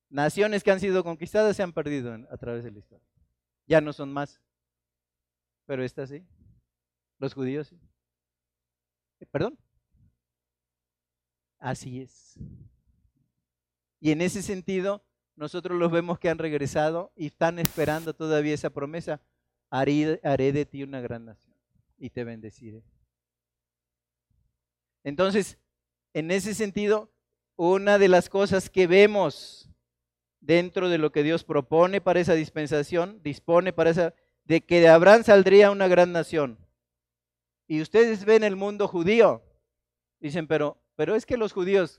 Naciones 0.09 0.63
que 0.63 0.71
han 0.71 0.81
sido 0.81 1.03
conquistadas 1.03 1.57
se 1.57 1.63
han 1.63 1.73
perdido 1.73 2.15
a 2.31 2.37
través 2.37 2.65
de 2.65 2.71
la 2.71 2.79
historia. 2.79 3.07
Ya 3.67 3.81
no 3.81 3.93
son 3.93 4.13
más. 4.13 4.41
Pero 5.67 5.83
esta 5.83 6.07
sí. 6.07 6.25
Los 7.19 7.35
judíos 7.35 7.69
sí. 7.69 7.81
Eh, 9.21 9.27
¿Perdón? 9.27 9.59
Así 11.59 12.01
es. 12.01 12.39
Y 14.01 14.11
en 14.11 14.21
ese 14.21 14.43
sentido, 14.43 15.03
nosotros 15.37 15.79
los 15.79 15.91
vemos 15.91 16.19
que 16.19 16.29
han 16.29 16.39
regresado 16.39 17.13
y 17.17 17.27
están 17.27 17.59
esperando 17.59 18.15
todavía 18.15 18.55
esa 18.55 18.71
promesa. 18.71 19.23
Haré, 19.71 20.21
haré 20.23 20.53
de 20.53 20.67
ti 20.67 20.83
una 20.83 21.01
gran 21.01 21.25
nación 21.25 21.57
y 21.97 22.11
te 22.11 22.23
bendeciré. 22.23 22.85
Entonces, 25.03 25.59
en 26.13 26.31
ese 26.31 26.55
sentido, 26.55 27.11
una 27.57 27.99
de 27.99 28.09
las 28.09 28.29
cosas 28.29 28.69
que 28.69 28.87
vemos 28.87 29.71
dentro 30.45 30.89
de 30.89 30.99
lo 30.99 31.11
que 31.11 31.23
Dios 31.23 31.43
propone 31.43 32.01
para 32.01 32.21
esa 32.21 32.35
dispensación, 32.35 33.21
dispone 33.23 33.73
para 33.73 33.91
esa, 33.91 34.15
de 34.45 34.61
que 34.61 34.81
de 34.81 34.89
Abraham 34.89 35.25
saldría 35.25 35.71
una 35.71 35.89
gran 35.89 36.13
nación. 36.13 36.59
Y 37.67 37.81
ustedes 37.81 38.25
ven 38.25 38.45
el 38.45 38.57
mundo 38.57 38.87
judío. 38.87 39.43
Dicen, 40.21 40.47
pero, 40.47 40.79
pero 40.97 41.15
es 41.15 41.25
que 41.25 41.39
los 41.39 41.53
judíos, 41.53 41.99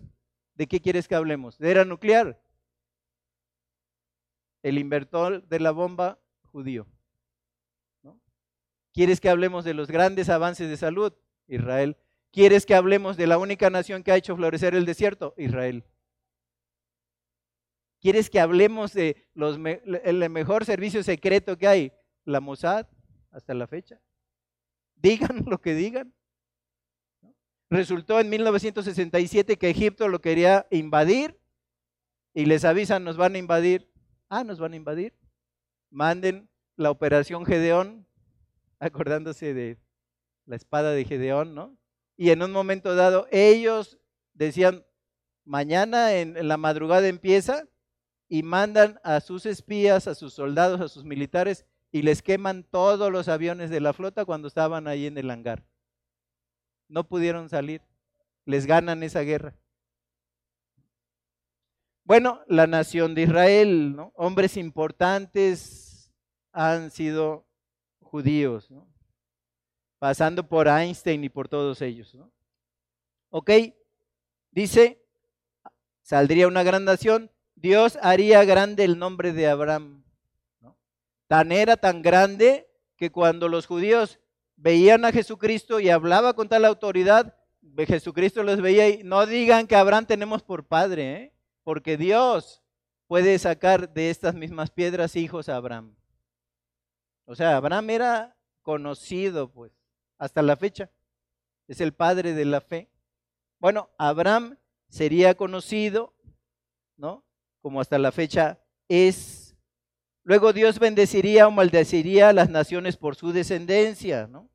¿de 0.54 0.68
qué 0.68 0.80
quieres 0.80 1.08
que 1.08 1.16
hablemos? 1.16 1.58
¿De 1.58 1.72
era 1.72 1.86
nuclear? 1.86 2.40
El 4.62 4.78
inventor 4.78 5.48
de 5.48 5.60
la 5.60 5.72
bomba 5.72 6.20
judío. 6.52 6.88
¿Quieres 8.94 9.20
que 9.20 9.30
hablemos 9.30 9.66
de 9.66 9.74
los 9.74 9.90
grandes 9.90 10.30
avances 10.30 10.70
de 10.70 10.78
salud? 10.78 11.14
Israel. 11.48 11.98
¿Quieres 12.32 12.66
que 12.66 12.76
hablemos 12.76 13.18
de 13.18 13.28
la 13.28 13.38
única 13.38 13.70
nación 13.70 14.04
que 14.04 14.12
ha 14.12 14.16
hecho 14.16 14.36
florecer 14.36 14.76
el 14.76 14.86
desierto? 14.86 15.34
Israel. 15.38 15.84
¿Quieres 18.02 18.30
que 18.30 18.40
hablemos 18.40 18.94
de 18.94 19.28
los 19.34 19.58
el 19.58 20.30
mejor 20.30 20.66
servicio 20.66 21.04
secreto 21.04 21.58
que 21.58 21.68
hay? 21.68 21.92
La 22.24 22.40
Mossad, 22.40 22.88
hasta 23.32 23.54
la 23.54 23.68
fecha. 23.68 24.02
Digan 24.96 25.44
lo 25.48 25.60
que 25.60 25.74
digan. 25.74 26.14
Resultó 27.70 28.20
en 28.20 28.30
1967 28.30 29.58
que 29.58 29.70
Egipto 29.70 30.08
lo 30.08 30.22
quería 30.22 30.68
invadir 30.70 31.40
y 32.34 32.46
les 32.46 32.64
avisan, 32.64 33.04
nos 33.04 33.18
van 33.18 33.36
a 33.36 33.38
invadir. 33.38 33.90
Ah, 34.30 34.44
nos 34.44 34.60
van 34.60 34.74
a 34.74 34.76
invadir. 34.76 35.14
Manden 35.90 36.50
la 36.76 36.92
operación 36.92 37.46
Gedeón, 37.46 38.08
acordándose 38.80 39.54
de 39.54 39.80
la 40.46 40.56
espada 40.56 40.92
de 40.92 41.06
Gedeón, 41.06 41.56
¿no? 41.56 41.78
Y 42.18 42.30
en 42.30 42.44
un 42.44 42.52
momento 42.52 42.96
dado 42.96 43.28
ellos 43.32 43.98
decían, 44.34 44.86
mañana 45.44 46.14
en, 46.14 46.48
la 46.48 46.58
madrugada 46.58 47.08
empieza 47.08 47.68
y 48.28 48.44
mandan 48.44 49.00
a 49.04 49.20
sus 49.20 49.46
espías, 49.46 50.08
a 50.08 50.16
sus 50.16 50.34
soldados, 50.34 50.82
a 50.82 50.88
sus 50.88 51.04
militares 51.04 51.66
y 51.92 52.02
les 52.02 52.22
queman 52.22 52.64
todos 52.64 53.12
los 53.12 53.28
aviones 53.28 53.70
de 53.70 53.80
la 53.80 53.94
flota 53.94 54.26
cuando 54.26 54.48
estaban 54.48 54.88
ahí 54.88 55.06
en 55.06 55.18
el 55.18 55.32
hangar. 55.32 55.64
No 56.88 57.08
pudieron 57.08 57.50
salir, 57.50 57.82
les 58.46 58.66
ganan 58.66 59.04
esa 59.04 59.22
guerra. 59.22 59.56
Bueno, 62.04 62.42
la 62.48 62.68
nación 62.68 63.16
de 63.16 63.24
Israel, 63.24 63.98
hombres 64.14 64.58
importantes 64.58 66.12
han 66.52 66.92
sido 66.92 67.48
judíos, 68.00 68.70
pasando 69.98 70.48
por 70.48 70.68
Einstein 70.68 71.24
y 71.24 71.30
por 71.30 71.48
todos 71.48 71.82
ellos. 71.82 72.16
Ok, 73.30 73.52
dice, 74.52 75.04
saldría 76.04 76.48
una 76.48 76.62
gran 76.62 76.86
nación, 76.86 77.32
Dios 77.56 77.98
haría 78.02 78.44
grande 78.44 78.84
el 78.84 79.00
nombre 79.00 79.34
de 79.34 79.48
Abraham. 79.48 80.04
Tan 81.28 81.52
era 81.52 81.78
tan 81.78 82.02
grande 82.02 82.70
que 82.98 83.12
cuando 83.12 83.48
los 83.48 83.66
judíos 83.66 84.20
veían 84.56 85.06
a 85.06 85.12
Jesucristo 85.12 85.80
y 85.80 85.90
hablaba 85.90 86.34
con 86.34 86.48
tal 86.48 86.66
autoridad, 86.66 87.36
Jesucristo 87.88 88.44
los 88.44 88.62
veía 88.62 88.90
y 88.90 89.04
no 89.04 89.26
digan 89.26 89.68
que 89.68 89.76
Abraham 89.76 90.06
tenemos 90.06 90.44
por 90.44 90.66
padre, 90.66 91.14
¿eh? 91.14 91.34
porque 91.64 91.98
Dios 91.98 92.62
puede 93.08 93.38
sacar 93.40 93.94
de 93.94 94.10
estas 94.10 94.36
mismas 94.36 94.70
piedras 94.72 95.16
hijos 95.16 95.50
a 95.50 95.56
Abraham. 95.56 95.96
O 97.26 97.36
sea, 97.36 97.58
Abraham 97.58 97.90
era 97.90 98.38
conocido, 98.62 99.52
pues, 99.52 99.72
hasta 100.18 100.42
la 100.42 100.56
fecha. 100.56 100.90
Es 101.68 101.82
el 101.82 101.94
padre 101.94 102.34
de 102.34 102.46
la 102.46 102.62
fe. 102.62 102.90
Bueno, 103.60 103.90
Abraham 103.98 104.58
sería 104.88 105.36
conocido, 105.36 106.14
¿no? 106.98 107.24
Como 107.66 107.82
hasta 107.82 107.98
la 107.98 108.12
fecha 108.12 108.60
es 108.88 109.58
Luego 110.24 110.54
Dios 110.54 110.78
bendeciría 110.78 111.48
o 111.48 111.52
maldeciría 111.52 112.30
a 112.30 112.34
las 112.34 112.48
naciones 112.48 112.96
por 112.96 113.16
su 113.16 113.32
descendencia, 113.32 114.28
¿no? 114.28 114.52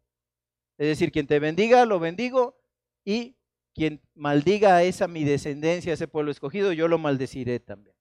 Es 0.78 0.86
decir, 0.86 1.10
quien 1.10 1.26
te 1.26 1.40
bendiga, 1.40 1.86
lo 1.86 1.98
bendigo, 1.98 2.56
y 3.04 3.34
quien 3.74 4.00
maldiga 4.14 4.76
a 4.76 4.84
esa 4.84 5.08
mi 5.08 5.24
descendencia, 5.24 5.90
a 5.90 5.94
ese 5.94 6.06
pueblo 6.06 6.30
escogido, 6.30 6.72
yo 6.72 6.86
lo 6.86 6.98
maldeciré 6.98 7.58
también. 7.58 7.96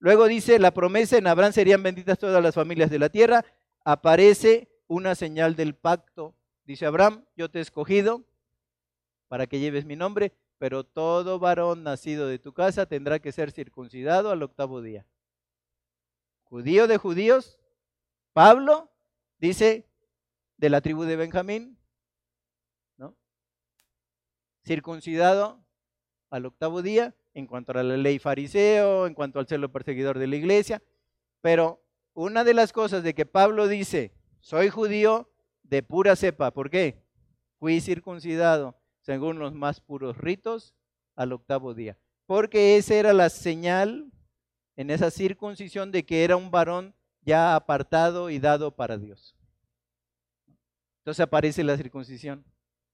Luego 0.00 0.28
dice, 0.28 0.58
la 0.58 0.74
promesa 0.74 1.16
en 1.16 1.28
Abraham 1.28 1.54
serían 1.54 1.82
benditas 1.82 2.18
todas 2.18 2.42
las 2.42 2.54
familias 2.54 2.90
de 2.90 2.98
la 2.98 3.08
tierra. 3.08 3.46
Aparece 3.86 4.68
una 4.86 5.14
señal 5.14 5.56
del 5.56 5.74
pacto. 5.74 6.34
Dice 6.64 6.84
Abraham, 6.84 7.24
yo 7.36 7.50
te 7.50 7.58
he 7.58 7.62
escogido 7.62 8.22
para 9.28 9.46
que 9.46 9.60
lleves 9.60 9.86
mi 9.86 9.96
nombre, 9.96 10.34
pero 10.62 10.84
todo 10.84 11.40
varón 11.40 11.82
nacido 11.82 12.28
de 12.28 12.38
tu 12.38 12.52
casa 12.52 12.86
tendrá 12.86 13.18
que 13.18 13.32
ser 13.32 13.50
circuncidado 13.50 14.30
al 14.30 14.44
octavo 14.44 14.80
día 14.80 15.04
judío 16.44 16.86
de 16.86 16.98
judíos, 16.98 17.58
Pablo 18.32 18.88
dice 19.38 19.88
de 20.58 20.70
la 20.70 20.80
tribu 20.80 21.02
de 21.02 21.16
Benjamín, 21.16 21.76
¿no? 22.96 23.16
circuncidado 24.64 25.64
al 26.30 26.46
octavo 26.46 26.80
día 26.80 27.16
en 27.34 27.48
cuanto 27.48 27.72
a 27.72 27.82
la 27.82 27.96
ley 27.96 28.20
fariseo, 28.20 29.08
en 29.08 29.14
cuanto 29.14 29.40
al 29.40 29.48
celo 29.48 29.72
perseguidor 29.72 30.20
de 30.20 30.28
la 30.28 30.36
iglesia, 30.36 30.80
pero 31.40 31.84
una 32.14 32.44
de 32.44 32.54
las 32.54 32.72
cosas 32.72 33.02
de 33.02 33.14
que 33.14 33.26
Pablo 33.26 33.66
dice, 33.66 34.14
soy 34.38 34.68
judío 34.68 35.28
de 35.64 35.82
pura 35.82 36.14
cepa, 36.14 36.52
¿por 36.52 36.70
qué? 36.70 37.04
Fui 37.58 37.80
circuncidado 37.80 38.80
según 39.02 39.38
los 39.38 39.52
más 39.52 39.80
puros 39.80 40.16
ritos 40.16 40.74
al 41.14 41.32
octavo 41.32 41.74
día, 41.74 41.98
porque 42.26 42.76
esa 42.76 42.94
era 42.94 43.12
la 43.12 43.28
señal 43.28 44.10
en 44.76 44.90
esa 44.90 45.10
circuncisión 45.10 45.92
de 45.92 46.04
que 46.04 46.24
era 46.24 46.36
un 46.36 46.50
varón 46.50 46.94
ya 47.20 47.54
apartado 47.54 48.30
y 48.30 48.38
dado 48.38 48.74
para 48.74 48.96
Dios. 48.96 49.36
Entonces 50.98 51.20
aparece 51.20 51.64
la 51.64 51.76
circuncisión. 51.76 52.44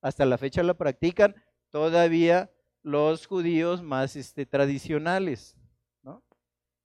Hasta 0.00 0.24
la 0.24 0.38
fecha 0.38 0.62
la 0.62 0.74
practican 0.74 1.34
todavía 1.70 2.50
los 2.82 3.26
judíos 3.26 3.82
más 3.82 4.16
este, 4.16 4.46
tradicionales. 4.46 5.56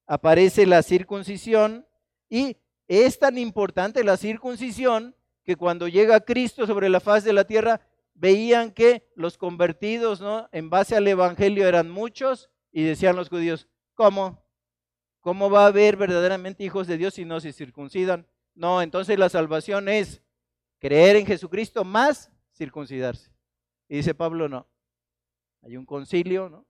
Aparece 0.06 0.66
la 0.66 0.84
circuncisión 0.84 1.88
y 2.30 2.58
es 2.90 3.18
tan 3.18 3.38
importante 3.38 4.04
la 4.04 4.18
circuncisión 4.18 5.16
que 5.46 5.56
cuando 5.56 5.88
llega 5.88 6.20
Cristo 6.20 6.68
sobre 6.68 6.90
la 6.90 7.00
faz 7.00 7.24
de 7.24 7.32
la 7.32 7.46
tierra, 7.46 7.80
veían 8.14 8.72
que 8.72 9.12
los 9.16 9.38
convertidos 9.38 10.22
¿no? 10.22 10.48
en 10.52 10.70
base 10.70 10.96
al 10.96 11.08
Evangelio 11.08 11.68
eran 11.68 11.90
muchos 11.90 12.50
y 12.72 12.84
decían 12.84 13.16
los 13.16 13.30
judíos, 13.30 13.68
¿cómo? 13.94 14.44
¿Cómo 15.22 15.50
va 15.50 15.64
a 15.64 15.68
haber 15.68 15.96
verdaderamente 15.96 16.64
hijos 16.64 16.88
de 16.88 16.98
Dios 16.98 17.14
si 17.14 17.26
no 17.26 17.40
se 17.40 17.54
circuncidan? 17.54 18.28
No, 18.56 18.82
entonces 18.82 19.18
la 19.18 19.30
salvación 19.30 19.88
es 19.88 20.22
creer 20.80 21.16
en 21.16 21.26
Jesucristo 21.26 21.84
más 21.84 22.32
circuncidarse. 22.52 23.32
Y 23.88 23.98
dice 23.98 24.14
Pablo, 24.14 24.50
no. 24.50 24.68
Hay 25.62 25.78
un 25.78 25.86
concilio, 25.86 26.50
¿no? 26.50 26.66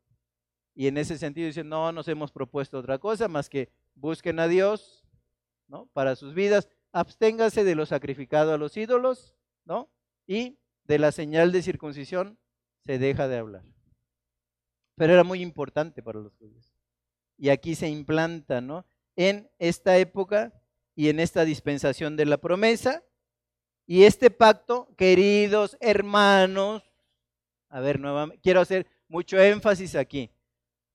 Y 0.75 0.87
en 0.87 0.97
ese 0.97 1.17
sentido 1.17 1.47
dice, 1.47 1.63
no 1.63 1.91
nos 1.91 2.07
hemos 2.07 2.31
propuesto 2.31 2.79
otra 2.79 2.99
cosa 2.99 3.27
más 3.27 3.49
que 3.49 3.71
busquen 3.95 4.39
a 4.39 4.47
Dios, 4.47 5.05
¿no? 5.67 5.87
Para 5.93 6.15
sus 6.15 6.33
vidas, 6.33 6.69
absténgase 6.91 7.63
de 7.63 7.75
lo 7.75 7.85
sacrificado 7.85 8.53
a 8.53 8.57
los 8.57 8.75
ídolos, 8.77 9.35
¿no? 9.65 9.89
Y 10.27 10.57
de 10.85 10.99
la 10.99 11.11
señal 11.11 11.51
de 11.51 11.61
circuncisión 11.61 12.37
se 12.85 12.99
deja 12.99 13.27
de 13.27 13.37
hablar. 13.37 13.63
Pero 14.95 15.13
era 15.13 15.23
muy 15.23 15.41
importante 15.41 16.03
para 16.03 16.19
los 16.19 16.33
judíos. 16.35 16.71
Y 17.37 17.49
aquí 17.49 17.75
se 17.75 17.89
implanta, 17.89 18.61
¿no? 18.61 18.85
En 19.15 19.49
esta 19.59 19.97
época 19.97 20.53
y 20.95 21.09
en 21.09 21.19
esta 21.19 21.45
dispensación 21.45 22.15
de 22.15 22.25
la 22.25 22.37
promesa. 22.37 23.03
Y 23.85 24.03
este 24.03 24.29
pacto, 24.29 24.93
queridos 24.95 25.77
hermanos, 25.81 26.83
a 27.69 27.79
ver, 27.79 27.99
nuevamente, 27.99 28.39
quiero 28.41 28.61
hacer 28.61 28.87
mucho 29.07 29.39
énfasis 29.39 29.95
aquí. 29.95 30.29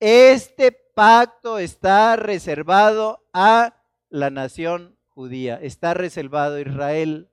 Este 0.01 0.73
pacto 0.73 1.59
está 1.59 2.17
reservado 2.17 3.29
a 3.33 3.75
la 4.09 4.31
nación 4.31 4.97
judía, 5.09 5.59
está 5.61 5.93
reservado 5.95 6.57
a 6.57 6.61
Israel. 6.61 7.29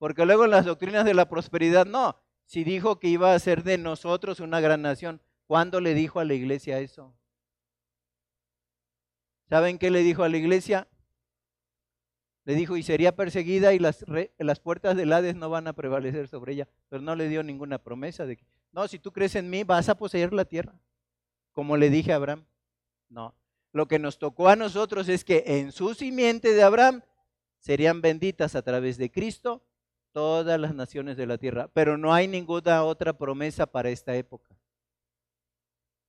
Porque 0.00 0.24
luego 0.24 0.46
en 0.46 0.50
las 0.50 0.64
doctrinas 0.64 1.04
de 1.04 1.12
la 1.12 1.28
prosperidad, 1.28 1.84
no, 1.84 2.16
si 2.46 2.64
dijo 2.64 2.98
que 2.98 3.08
iba 3.08 3.34
a 3.34 3.38
ser 3.38 3.62
de 3.62 3.76
nosotros 3.76 4.40
una 4.40 4.58
gran 4.58 4.80
nación, 4.80 5.20
¿cuándo 5.46 5.78
le 5.78 5.92
dijo 5.92 6.20
a 6.20 6.24
la 6.24 6.32
iglesia 6.32 6.80
eso? 6.80 7.14
¿Saben 9.50 9.78
qué 9.78 9.90
le 9.90 10.00
dijo 10.00 10.22
a 10.22 10.30
la 10.30 10.38
iglesia? 10.38 10.88
Le 12.46 12.54
dijo, 12.54 12.78
y 12.78 12.82
sería 12.82 13.14
perseguida 13.14 13.74
y 13.74 13.78
las, 13.78 14.06
las 14.38 14.58
puertas 14.58 14.96
del 14.96 15.12
Hades 15.12 15.36
no 15.36 15.50
van 15.50 15.68
a 15.68 15.74
prevalecer 15.74 16.28
sobre 16.28 16.54
ella, 16.54 16.68
pero 16.88 17.02
no 17.02 17.14
le 17.14 17.28
dio 17.28 17.42
ninguna 17.42 17.76
promesa 17.76 18.24
de 18.24 18.38
que, 18.38 18.46
no, 18.72 18.88
si 18.88 18.98
tú 18.98 19.12
crees 19.12 19.34
en 19.34 19.50
mí, 19.50 19.64
vas 19.64 19.90
a 19.90 19.98
poseer 19.98 20.32
la 20.32 20.46
tierra, 20.46 20.80
como 21.52 21.76
le 21.76 21.90
dije 21.90 22.14
a 22.14 22.16
Abraham. 22.16 22.46
No, 23.10 23.34
lo 23.70 23.86
que 23.86 23.98
nos 23.98 24.18
tocó 24.18 24.48
a 24.48 24.56
nosotros 24.56 25.10
es 25.10 25.26
que 25.26 25.44
en 25.44 25.72
su 25.72 25.92
simiente 25.92 26.54
de 26.54 26.62
Abraham 26.62 27.02
serían 27.58 28.00
benditas 28.00 28.54
a 28.54 28.62
través 28.62 28.96
de 28.96 29.10
Cristo 29.10 29.62
todas 30.12 30.58
las 30.60 30.74
naciones 30.74 31.16
de 31.16 31.26
la 31.26 31.38
tierra, 31.38 31.68
pero 31.72 31.96
no 31.96 32.12
hay 32.12 32.28
ninguna 32.28 32.84
otra 32.84 33.12
promesa 33.12 33.66
para 33.66 33.90
esta 33.90 34.14
época. 34.14 34.54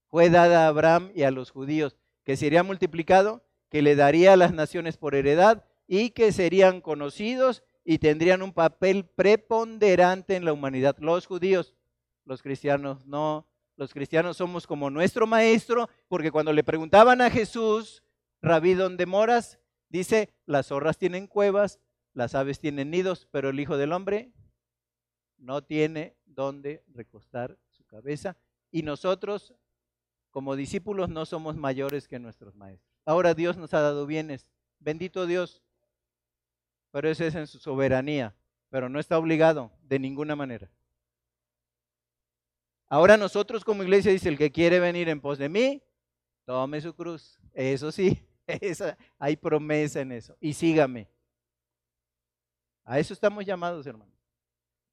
Fue 0.08 0.28
dada 0.30 0.64
a 0.64 0.68
Abraham 0.68 1.10
y 1.14 1.22
a 1.22 1.30
los 1.30 1.50
judíos 1.50 1.96
que 2.24 2.36
sería 2.36 2.62
multiplicado, 2.62 3.42
que 3.68 3.82
le 3.82 3.96
daría 3.96 4.34
a 4.34 4.36
las 4.36 4.52
naciones 4.52 4.96
por 4.96 5.14
heredad 5.14 5.64
y 5.86 6.10
que 6.10 6.32
serían 6.32 6.80
conocidos 6.80 7.62
y 7.84 7.98
tendrían 7.98 8.42
un 8.42 8.52
papel 8.52 9.04
preponderante 9.04 10.36
en 10.36 10.44
la 10.44 10.52
humanidad. 10.52 10.96
Los 10.98 11.26
judíos, 11.26 11.74
los 12.24 12.42
cristianos 12.42 13.06
no. 13.06 13.46
Los 13.76 13.94
cristianos 13.94 14.36
somos 14.36 14.66
como 14.66 14.90
nuestro 14.90 15.26
maestro, 15.26 15.88
porque 16.08 16.30
cuando 16.30 16.52
le 16.52 16.62
preguntaban 16.62 17.20
a 17.22 17.30
Jesús, 17.30 18.02
Rabí, 18.42 18.74
¿dónde 18.74 19.06
moras? 19.06 19.58
Dice, 19.88 20.30
las 20.46 20.66
zorras 20.66 20.98
tienen 20.98 21.26
cuevas, 21.26 21.80
las 22.14 22.34
aves 22.34 22.60
tienen 22.60 22.90
nidos, 22.90 23.28
pero 23.30 23.50
el 23.50 23.60
Hijo 23.60 23.76
del 23.76 23.92
Hombre 23.92 24.32
no 25.38 25.62
tiene 25.62 26.16
dónde 26.24 26.84
recostar 26.88 27.58
su 27.70 27.84
cabeza. 27.84 28.36
Y 28.70 28.82
nosotros, 28.82 29.54
como 30.30 30.56
discípulos, 30.56 31.08
no 31.08 31.26
somos 31.26 31.56
mayores 31.56 32.08
que 32.08 32.18
nuestros 32.18 32.54
maestros. 32.54 32.92
Ahora 33.04 33.34
Dios 33.34 33.56
nos 33.56 33.74
ha 33.74 33.80
dado 33.80 34.06
bienes. 34.06 34.46
Bendito 34.78 35.26
Dios 35.26 35.62
pero 36.92 37.08
ese 37.08 37.26
es 37.26 37.34
en 37.34 37.46
su 37.46 37.58
soberanía, 37.58 38.36
pero 38.68 38.88
no 38.88 39.00
está 39.00 39.18
obligado 39.18 39.72
de 39.82 39.98
ninguna 39.98 40.36
manera. 40.36 40.70
Ahora 42.86 43.16
nosotros 43.16 43.64
como 43.64 43.82
iglesia 43.82 44.12
dice, 44.12 44.28
el 44.28 44.36
que 44.36 44.52
quiere 44.52 44.78
venir 44.78 45.08
en 45.08 45.20
pos 45.20 45.38
de 45.38 45.48
mí, 45.48 45.82
tome 46.44 46.80
su 46.82 46.94
cruz. 46.94 47.40
Eso 47.54 47.90
sí, 47.90 48.22
hay 49.18 49.36
promesa 49.36 50.02
en 50.02 50.12
eso. 50.12 50.36
Y 50.38 50.52
sígame. 50.52 51.08
A 52.84 52.98
eso 52.98 53.14
estamos 53.14 53.44
llamados, 53.44 53.86
hermanos. 53.86 54.14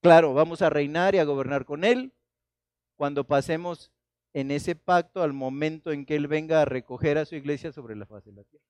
Claro, 0.02 0.34
vamos 0.34 0.62
a 0.62 0.70
reinar 0.70 1.16
y 1.16 1.20
a 1.20 1.26
gobernar 1.26 1.66
con 1.66 1.84
Él 1.84 2.14
cuando 2.96 3.26
pasemos 3.26 3.92
en 4.34 4.52
ese 4.52 4.76
pacto 4.76 5.24
al 5.24 5.34
momento 5.34 5.92
en 5.92 6.06
que 6.06 6.16
Él 6.16 6.28
venga 6.28 6.62
a 6.62 6.66
recoger 6.66 7.18
a 7.18 7.26
su 7.26 7.36
iglesia 7.36 7.72
sobre 7.72 7.96
la 7.96 8.06
faz 8.06 8.24
de 8.26 8.32
la 8.32 8.44
tierra. 8.44 8.66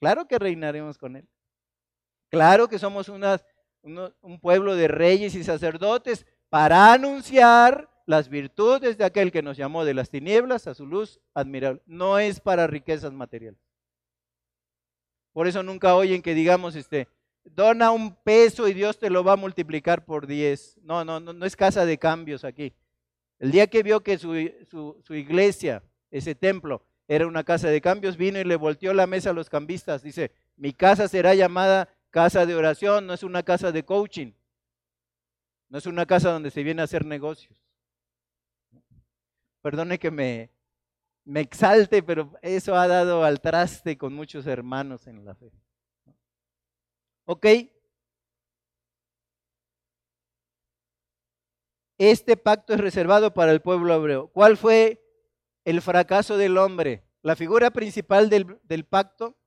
Claro 0.00 0.26
que 0.26 0.38
reinaremos 0.38 0.98
con 0.98 1.16
Él. 1.16 1.28
Claro 2.30 2.68
que 2.68 2.78
somos 2.78 3.08
un 3.08 4.40
pueblo 4.40 4.74
de 4.74 4.88
reyes 4.88 5.34
y 5.34 5.44
sacerdotes 5.44 6.26
para 6.48 6.92
anunciar 6.92 7.90
las 8.06 8.28
virtudes 8.28 8.98
de 8.98 9.04
aquel 9.04 9.30
que 9.30 9.42
nos 9.42 9.56
llamó 9.56 9.84
de 9.84 9.94
las 9.94 10.10
tinieblas 10.10 10.66
a 10.66 10.74
su 10.74 10.86
luz 10.86 11.20
admirable. 11.34 11.82
No 11.86 12.18
es 12.18 12.40
para 12.40 12.66
riquezas 12.66 13.12
materiales. 13.12 13.60
Por 15.32 15.46
eso 15.46 15.62
nunca 15.62 15.94
oyen 15.94 16.22
que 16.22 16.34
digamos, 16.34 16.74
este, 16.74 17.08
dona 17.44 17.90
un 17.90 18.14
peso 18.14 18.68
y 18.68 18.74
Dios 18.74 18.98
te 18.98 19.10
lo 19.10 19.24
va 19.24 19.32
a 19.32 19.36
multiplicar 19.36 20.04
por 20.04 20.26
diez. 20.26 20.78
No, 20.82 21.04
no, 21.04 21.20
no, 21.20 21.32
no 21.32 21.46
es 21.46 21.56
casa 21.56 21.84
de 21.84 21.98
cambios 21.98 22.44
aquí. 22.44 22.72
El 23.38 23.50
día 23.50 23.66
que 23.66 23.82
vio 23.82 24.02
que 24.02 24.18
su, 24.18 24.32
su 25.02 25.14
iglesia, 25.14 25.82
ese 26.10 26.34
templo, 26.34 26.84
era 27.08 27.26
una 27.26 27.44
casa 27.44 27.68
de 27.68 27.80
cambios, 27.80 28.16
vino 28.16 28.38
y 28.38 28.44
le 28.44 28.56
volteó 28.56 28.94
la 28.94 29.06
mesa 29.06 29.30
a 29.30 29.34
los 29.34 29.50
cambistas. 29.50 30.02
Dice, 30.02 30.32
mi 30.56 30.72
casa 30.72 31.08
será 31.08 31.34
llamada 31.34 31.88
casa 32.10 32.46
de 32.46 32.54
oración, 32.54 33.06
no 33.06 33.14
es 33.14 33.22
una 33.22 33.42
casa 33.42 33.72
de 33.72 33.84
coaching, 33.84 34.32
no 35.68 35.78
es 35.78 35.86
una 35.86 36.06
casa 36.06 36.30
donde 36.30 36.50
se 36.50 36.62
viene 36.62 36.82
a 36.82 36.84
hacer 36.84 37.04
negocios. 37.04 37.58
Perdone 39.62 39.98
que 39.98 40.10
me, 40.10 40.50
me 41.24 41.40
exalte, 41.40 42.02
pero 42.02 42.32
eso 42.42 42.76
ha 42.76 42.86
dado 42.86 43.24
al 43.24 43.40
traste 43.40 43.96
con 43.96 44.12
muchos 44.12 44.46
hermanos 44.46 45.06
en 45.06 45.24
la 45.24 45.34
fe. 45.34 45.50
¿Ok? 47.24 47.46
Este 51.98 52.36
pacto 52.36 52.74
es 52.74 52.80
reservado 52.80 53.32
para 53.32 53.52
el 53.52 53.62
pueblo 53.62 53.94
hebreo. 53.94 54.28
¿Cuál 54.28 54.56
fue 54.56 55.04
el 55.64 55.80
fracaso 55.80 56.36
del 56.36 56.58
hombre? 56.58 57.04
La 57.22 57.36
figura 57.36 57.70
principal 57.70 58.28
del, 58.28 58.58
del 58.64 58.84
pacto, 58.84 59.38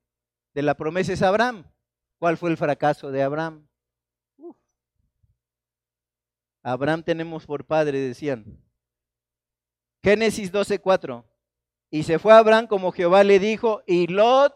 de 0.54 0.62
la 0.62 0.76
promesa 0.76 1.12
es 1.12 1.22
Abraham. 1.22 1.70
¿Cuál 2.18 2.38
fue 2.38 2.50
el 2.50 2.58
fracaso 2.58 3.12
de 3.12 3.24
Abraham? 3.24 3.68
Abraham 6.64 7.04
tenemos 7.04 7.46
por 7.46 7.66
padre, 7.66 8.00
decían. 8.00 8.58
Génesis 10.02 10.52
12:4. 10.52 11.26
Y 11.92 12.04
se 12.04 12.20
fue 12.20 12.34
Abraham 12.34 12.68
como 12.68 12.92
Jehová 12.92 13.24
le 13.24 13.40
dijo, 13.40 13.84
y 13.86 14.08
Lot 14.08 14.56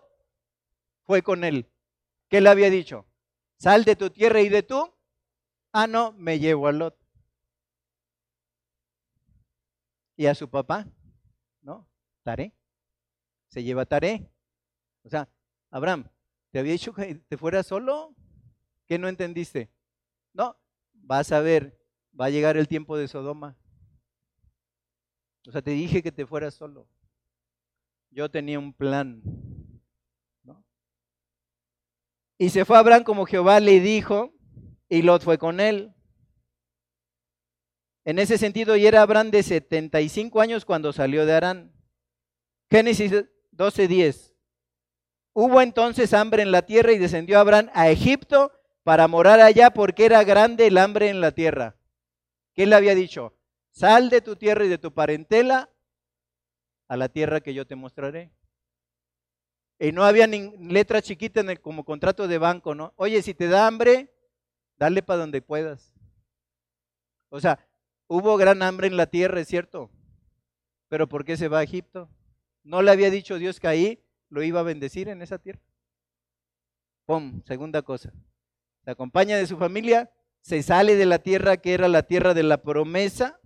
fue 1.05 1.21
con 1.21 1.43
él. 1.43 1.69
¿Qué 2.29 2.39
le 2.39 2.49
había 2.49 2.69
dicho? 2.69 3.05
Sal 3.59 3.83
de 3.83 3.95
tu 3.95 4.09
tierra 4.09 4.41
y 4.41 4.49
de 4.49 4.63
tú. 4.63 4.93
Ah, 5.71 5.85
no, 5.85 6.11
me 6.13 6.39
llevo 6.39 6.67
a 6.67 6.71
Lot. 6.71 6.97
Y 10.15 10.25
a 10.25 10.35
su 10.35 10.49
papá, 10.49 10.87
¿no? 11.61 11.87
Taré. 12.23 12.53
Se 13.49 13.63
lleva 13.63 13.85
Taré. 13.85 14.29
O 15.03 15.09
sea, 15.09 15.29
Abraham, 15.69 16.09
¿Te 16.51 16.59
había 16.59 16.73
dicho 16.73 16.93
que 16.93 17.15
te 17.15 17.37
fueras 17.37 17.67
solo? 17.67 18.15
¿Qué 18.87 18.97
no 18.97 19.07
entendiste? 19.07 19.69
No, 20.33 20.57
vas 20.93 21.31
a 21.31 21.41
ver, 21.41 21.79
va 22.19 22.25
a 22.25 22.29
llegar 22.29 22.57
el 22.57 22.67
tiempo 22.67 22.97
de 22.97 23.07
Sodoma. 23.07 23.55
O 25.47 25.51
sea, 25.51 25.61
te 25.61 25.71
dije 25.71 26.01
que 26.01 26.11
te 26.11 26.25
fueras 26.25 26.55
solo. 26.55 26.87
Yo 28.09 28.29
tenía 28.29 28.57
un 28.57 28.73
plan. 28.73 29.21
Y 32.41 32.49
se 32.49 32.63
fue 32.63 32.77
Abraham 32.77 33.03
como 33.03 33.25
Jehová 33.25 33.59
le 33.59 33.81
dijo, 33.81 34.33
y 34.87 35.01
Lot 35.01 35.23
fue 35.23 35.37
con 35.37 35.59
él. 35.59 35.93
En 38.05 38.17
ese 38.17 38.37
sentido, 38.37 38.77
y 38.77 38.87
era 38.87 39.01
Abraham 39.01 39.29
de 39.29 39.43
75 39.43 40.39
años 40.39 40.63
cuando 40.63 40.93
salió 40.93 41.25
de 41.25 41.33
Arán. 41.33 41.73
Génesis 42.71 43.11
12:10. 43.51 44.33
Hubo 45.33 45.61
entonces 45.61 46.13
hambre 46.13 46.41
en 46.41 46.51
la 46.51 46.61
tierra 46.61 46.93
y 46.93 46.97
descendió 46.97 47.39
Abraham 47.39 47.69
a 47.73 47.89
Egipto 47.89 48.53
para 48.83 49.07
morar 49.09 49.41
allá 49.41 49.71
porque 49.71 50.05
era 50.05 50.23
grande 50.23 50.67
el 50.67 50.77
hambre 50.77 51.09
en 51.09 51.19
la 51.19 51.33
tierra. 51.33 51.75
¿Qué 52.53 52.65
le 52.65 52.75
había 52.75 52.95
dicho? 52.95 53.37
Sal 53.71 54.09
de 54.09 54.21
tu 54.21 54.37
tierra 54.37 54.65
y 54.65 54.69
de 54.69 54.77
tu 54.77 54.93
parentela 54.93 55.69
a 56.87 56.95
la 56.95 57.09
tierra 57.09 57.41
que 57.41 57.53
yo 57.53 57.67
te 57.67 57.75
mostraré. 57.75 58.31
Y 59.79 59.91
no 59.91 60.03
había 60.03 60.27
ni 60.27 60.55
letra 60.57 61.01
chiquita 61.01 61.39
en 61.39 61.49
el, 61.49 61.61
como 61.61 61.85
contrato 61.85 62.27
de 62.27 62.37
banco, 62.37 62.75
¿no? 62.75 62.93
Oye, 62.97 63.21
si 63.21 63.33
te 63.33 63.47
da 63.47 63.65
hambre, 63.65 64.13
dale 64.77 65.01
para 65.01 65.21
donde 65.21 65.41
puedas. 65.41 65.93
O 67.29 67.39
sea, 67.39 67.65
hubo 68.07 68.35
gran 68.37 68.61
hambre 68.61 68.87
en 68.87 68.97
la 68.97 69.07
tierra, 69.07 69.39
es 69.39 69.47
cierto. 69.47 69.89
Pero 70.89 71.07
¿por 71.07 71.23
qué 71.23 71.37
se 71.37 71.47
va 71.47 71.59
a 71.59 71.63
Egipto? 71.63 72.09
¿No 72.63 72.81
le 72.81 72.91
había 72.91 73.09
dicho 73.09 73.37
Dios 73.37 73.59
que 73.59 73.67
ahí 73.67 74.03
lo 74.29 74.43
iba 74.43 74.59
a 74.59 74.63
bendecir 74.63 75.09
en 75.09 75.21
esa 75.21 75.37
tierra. 75.39 75.61
Pum, 77.05 77.41
segunda 77.45 77.81
cosa. 77.81 78.13
Se 78.83 78.91
acompaña 78.91 79.37
de 79.37 79.47
su 79.47 79.57
familia, 79.57 80.11
se 80.41 80.63
sale 80.63 80.95
de 80.95 81.05
la 81.05 81.19
tierra 81.19 81.57
que 81.57 81.73
era 81.73 81.87
la 81.87 82.03
tierra 82.03 82.33
de 82.33 82.43
la 82.43 82.61
promesa. 82.61 83.39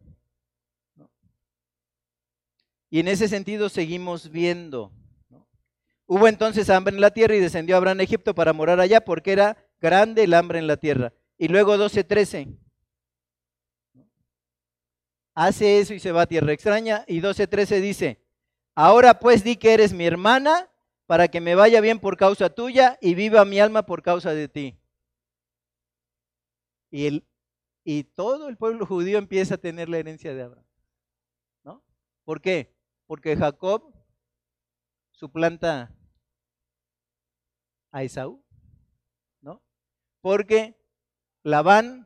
Y 2.89 2.99
en 2.99 3.07
ese 3.07 3.27
sentido 3.27 3.69
seguimos 3.69 4.29
viendo. 4.29 4.91
Hubo 6.05 6.27
entonces 6.27 6.69
hambre 6.69 6.93
en 6.93 7.01
la 7.01 7.11
tierra 7.11 7.35
y 7.35 7.39
descendió 7.39 7.77
Abraham 7.77 8.01
a 8.01 8.03
Egipto 8.03 8.35
para 8.35 8.53
morar 8.53 8.79
allá 8.79 9.01
porque 9.01 9.31
era 9.31 9.57
grande 9.79 10.23
el 10.23 10.33
hambre 10.33 10.59
en 10.59 10.67
la 10.67 10.77
tierra. 10.77 11.13
Y 11.37 11.47
luego 11.47 11.75
12.13. 11.75 12.57
Hace 15.35 15.79
eso 15.79 15.93
y 15.93 15.99
se 15.99 16.11
va 16.11 16.23
a 16.23 16.27
tierra 16.27 16.53
extraña. 16.53 17.05
Y 17.07 17.21
12.13 17.21 17.79
dice, 17.79 18.21
ahora 18.75 19.19
pues 19.19 19.43
di 19.43 19.55
que 19.55 19.73
eres 19.73 19.93
mi 19.93 20.05
hermana 20.05 20.69
para 21.05 21.27
que 21.27 21.41
me 21.41 21.55
vaya 21.55 21.81
bien 21.81 21.99
por 21.99 22.17
causa 22.17 22.49
tuya 22.49 22.97
y 23.01 23.15
viva 23.15 23.45
mi 23.45 23.59
alma 23.59 23.85
por 23.85 24.01
causa 24.01 24.33
de 24.33 24.47
ti. 24.47 24.77
Y, 26.91 27.07
el, 27.07 27.27
y 27.83 28.03
todo 28.03 28.49
el 28.49 28.57
pueblo 28.57 28.85
judío 28.85 29.17
empieza 29.17 29.55
a 29.55 29.57
tener 29.57 29.89
la 29.89 29.97
herencia 29.97 30.33
de 30.33 30.43
Abraham. 30.43 30.65
¿No? 31.63 31.83
¿Por 32.23 32.41
qué? 32.41 32.75
Porque 33.07 33.35
Jacob 33.35 33.92
suplanta 35.23 35.95
a 37.93 38.03
Esaú. 38.03 38.43
¿No? 39.41 39.63
Porque 40.19 40.75
Labán 41.43 42.05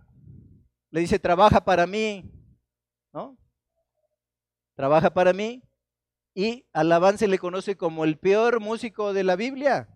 le 0.92 1.00
dice, 1.00 1.18
trabaja 1.18 1.66
para 1.66 1.88
mí. 1.88 2.32
¿No? 3.12 3.36
Trabaja 4.76 5.12
para 5.12 5.34
mí 5.34 5.64
y 6.36 6.68
a 6.74 6.84
Labán 6.84 7.18
se 7.18 7.28
le 7.28 7.40
conoce 7.40 7.76
como 7.76 8.06
el 8.06 8.20
peor 8.20 8.60
músico 8.60 9.14
de 9.14 9.24
la 9.24 9.36
Biblia, 9.36 9.90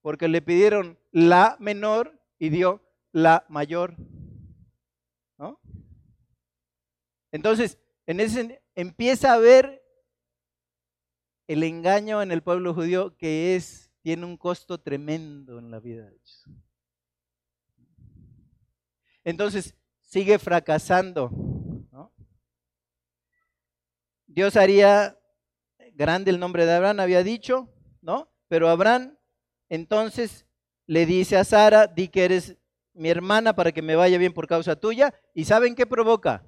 porque 0.00 0.26
le 0.26 0.40
pidieron 0.40 0.98
la 1.10 1.58
menor 1.60 2.18
y 2.38 2.48
dio 2.48 2.82
la 3.12 3.44
mayor. 3.50 3.96
¿No? 5.36 5.60
Entonces, 7.32 7.78
en 8.06 8.20
ese 8.20 8.62
empieza 8.74 9.34
a 9.34 9.38
ver 9.38 9.79
el 11.50 11.64
engaño 11.64 12.22
en 12.22 12.30
el 12.30 12.44
pueblo 12.44 12.72
judío 12.74 13.16
que 13.16 13.56
es 13.56 13.90
tiene 14.02 14.24
un 14.24 14.36
costo 14.36 14.78
tremendo 14.78 15.58
en 15.58 15.72
la 15.72 15.80
vida 15.80 16.04
de 16.04 16.14
ellos. 16.14 16.44
Entonces, 19.24 19.74
sigue 20.00 20.38
fracasando. 20.38 21.28
Dios 24.28 24.54
haría 24.54 25.18
grande 25.94 26.30
el 26.30 26.38
nombre 26.38 26.66
de 26.66 26.72
Abraham, 26.72 27.00
había 27.00 27.24
dicho, 27.24 27.68
¿no? 28.00 28.30
Pero 28.46 28.68
Abraham 28.68 29.18
entonces 29.68 30.46
le 30.86 31.04
dice 31.04 31.36
a 31.36 31.42
Sara, 31.42 31.88
di 31.88 32.06
que 32.06 32.26
eres 32.26 32.56
mi 32.92 33.10
hermana 33.10 33.56
para 33.56 33.72
que 33.72 33.82
me 33.82 33.96
vaya 33.96 34.18
bien 34.18 34.32
por 34.32 34.46
causa 34.46 34.76
tuya. 34.76 35.12
¿Y 35.34 35.46
saben 35.46 35.74
qué 35.74 35.84
provoca? 35.84 36.46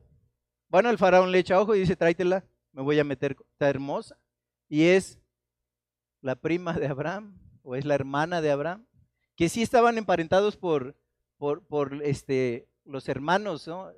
Bueno, 0.69 0.91
el 0.91 0.99
faraón 0.99 1.33
le 1.33 1.41
echa 1.41 1.61
ojo 1.61 1.75
y 1.75 1.81
dice, 1.81 1.97
tráetela, 1.97 2.45
me 2.71 2.83
voy 2.83 3.01
a 3.01 3.05
meter, 3.05 3.37
está 3.51 3.69
hermosa. 3.69 4.17
Y 4.73 4.87
es 4.87 5.19
la 6.23 6.35
prima 6.35 6.73
de 6.73 6.87
Abraham, 6.87 7.39
o 7.63 7.77
es 7.77 7.85
la 7.85 7.95
hermana 7.95 8.41
de 8.41 8.51
Abraham, 8.51 8.87
que 9.37 9.51
sí 9.51 9.61
estaban 9.61 9.99
emparentados 9.99 10.57
por, 10.57 10.97
por, 11.37 11.63
por 11.67 12.03
este, 12.03 12.71
los 12.87 13.07
hermanos, 13.11 13.69
¿no? 13.69 13.93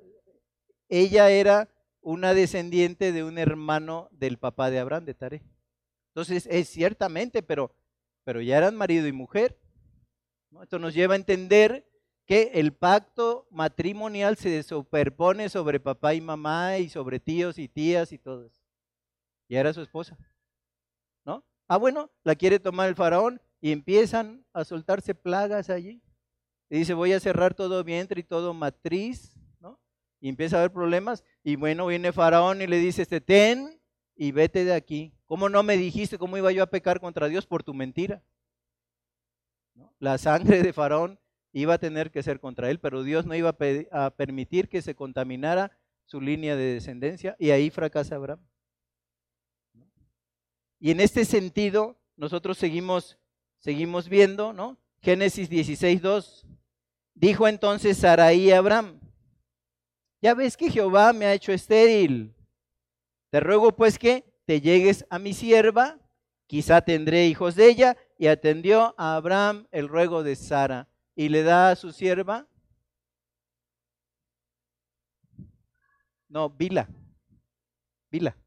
Ella 0.89 1.29
era 1.29 1.69
una 2.01 2.33
descendiente 2.33 3.13
de 3.13 3.23
un 3.23 3.37
hermano 3.37 4.09
del 4.11 4.37
papá 4.37 4.69
de 4.69 4.79
Abraham, 4.79 5.05
de 5.05 5.13
Tare. 5.13 5.43
Entonces, 6.09 6.45
es 6.51 6.67
ciertamente, 6.67 7.41
pero, 7.41 7.73
pero 8.25 8.41
ya 8.41 8.57
eran 8.57 8.75
marido 8.75 9.07
y 9.07 9.13
mujer. 9.13 9.57
Esto 10.61 10.77
nos 10.77 10.93
lleva 10.93 11.13
a 11.13 11.17
entender 11.17 11.89
que 12.25 12.51
el 12.55 12.73
pacto 12.73 13.47
matrimonial 13.49 14.35
se 14.35 14.61
superpone 14.61 15.47
sobre 15.47 15.79
papá 15.79 16.15
y 16.15 16.19
mamá 16.19 16.79
y 16.79 16.89
sobre 16.89 17.21
tíos 17.21 17.59
y 17.59 17.69
tías 17.69 18.11
y 18.11 18.17
todo 18.17 18.47
eso. 18.47 18.61
Ya 19.47 19.61
era 19.61 19.71
su 19.71 19.81
esposa. 19.81 20.17
¿No? 21.67 21.75
Ah, 21.75 21.77
bueno, 21.77 22.11
la 22.23 22.35
quiere 22.35 22.59
tomar 22.59 22.89
el 22.89 22.95
faraón 22.95 23.41
y 23.61 23.71
empiezan 23.71 24.45
a 24.53 24.63
soltarse 24.63 25.15
plagas 25.15 25.69
allí. 25.69 26.01
Y 26.69 26.79
dice, 26.79 26.93
voy 26.93 27.13
a 27.13 27.19
cerrar 27.19 27.53
todo 27.53 27.83
vientre 27.83 28.21
y 28.21 28.23
todo 28.23 28.53
matriz 28.53 29.35
y 30.25 30.29
empieza 30.29 30.55
a 30.55 30.59
haber 30.61 30.71
problemas. 30.71 31.23
Y 31.43 31.55
bueno, 31.55 31.85
viene 31.85 32.11
Faraón 32.11 32.59
y 32.59 32.65
le 32.65 32.79
dice, 32.79 33.03
este, 33.03 33.21
ten 33.21 33.79
y 34.15 34.31
vete 34.31 34.65
de 34.65 34.73
aquí. 34.73 35.13
¿Cómo 35.25 35.49
no 35.49 35.61
me 35.61 35.77
dijiste 35.77 36.17
cómo 36.17 36.35
iba 36.35 36.51
yo 36.51 36.63
a 36.63 36.71
pecar 36.71 36.99
contra 36.99 37.27
Dios 37.27 37.45
por 37.45 37.61
tu 37.61 37.75
mentira? 37.75 38.23
La 39.99 40.17
sangre 40.17 40.63
de 40.63 40.73
Faraón 40.73 41.19
iba 41.51 41.75
a 41.75 41.77
tener 41.77 42.09
que 42.09 42.23
ser 42.23 42.39
contra 42.39 42.71
él, 42.71 42.79
pero 42.79 43.03
Dios 43.03 43.27
no 43.27 43.35
iba 43.35 43.55
a, 43.91 44.05
a 44.05 44.09
permitir 44.09 44.67
que 44.67 44.81
se 44.81 44.95
contaminara 44.95 45.77
su 46.05 46.19
línea 46.19 46.55
de 46.55 46.73
descendencia 46.73 47.35
y 47.37 47.51
ahí 47.51 47.69
fracasa 47.69 48.15
Abraham. 48.15 48.39
Y 50.79 50.91
en 50.91 50.99
este 50.99 51.25
sentido, 51.25 51.97
nosotros 52.15 52.57
seguimos, 52.57 53.17
seguimos 53.59 54.09
viendo, 54.09 54.53
¿no? 54.53 54.77
Génesis 55.01 55.49
16, 55.49 56.01
2. 56.01 56.45
Dijo 57.13 57.47
entonces 57.47 57.97
Saraí 57.97 58.51
a 58.51 58.57
Abraham, 58.57 58.99
ya 60.21 60.33
ves 60.33 60.57
que 60.57 60.69
Jehová 60.69 61.13
me 61.13 61.25
ha 61.25 61.33
hecho 61.33 61.51
estéril. 61.51 62.35
Te 63.29 63.39
ruego 63.39 63.75
pues 63.75 63.99
que 63.99 64.25
te 64.45 64.61
llegues 64.61 65.05
a 65.09 65.19
mi 65.19 65.33
sierva, 65.33 65.99
quizá 66.47 66.81
tendré 66.81 67.27
hijos 67.27 67.55
de 67.55 67.69
ella. 67.69 67.97
Y 68.17 68.27
atendió 68.27 68.95
a 68.97 69.17
Abraham 69.17 69.67
el 69.71 69.89
ruego 69.89 70.23
de 70.23 70.37
Sara 70.37 70.87
y 71.15 71.27
le 71.27 71.43
da 71.43 71.71
a 71.71 71.75
su 71.75 71.91
sierva. 71.91 72.47
No, 76.29 76.49
Vila. 76.49 76.87
Vila. 78.09 78.37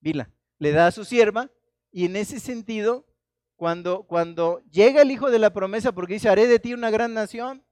Vila. 0.00 0.30
Le 0.58 0.72
da 0.72 0.88
a 0.88 0.92
su 0.92 1.04
sierva 1.04 1.50
y 1.90 2.04
en 2.04 2.16
ese 2.16 2.40
sentido, 2.40 3.06
cuando, 3.56 4.04
cuando 4.04 4.62
llega 4.70 5.02
el 5.02 5.10
hijo 5.10 5.30
de 5.30 5.38
la 5.38 5.52
promesa, 5.52 5.92
porque 5.92 6.14
dice, 6.14 6.28
haré 6.28 6.46
de 6.46 6.58
ti 6.58 6.74
una 6.74 6.90
gran 6.90 7.14
nación, 7.14 7.64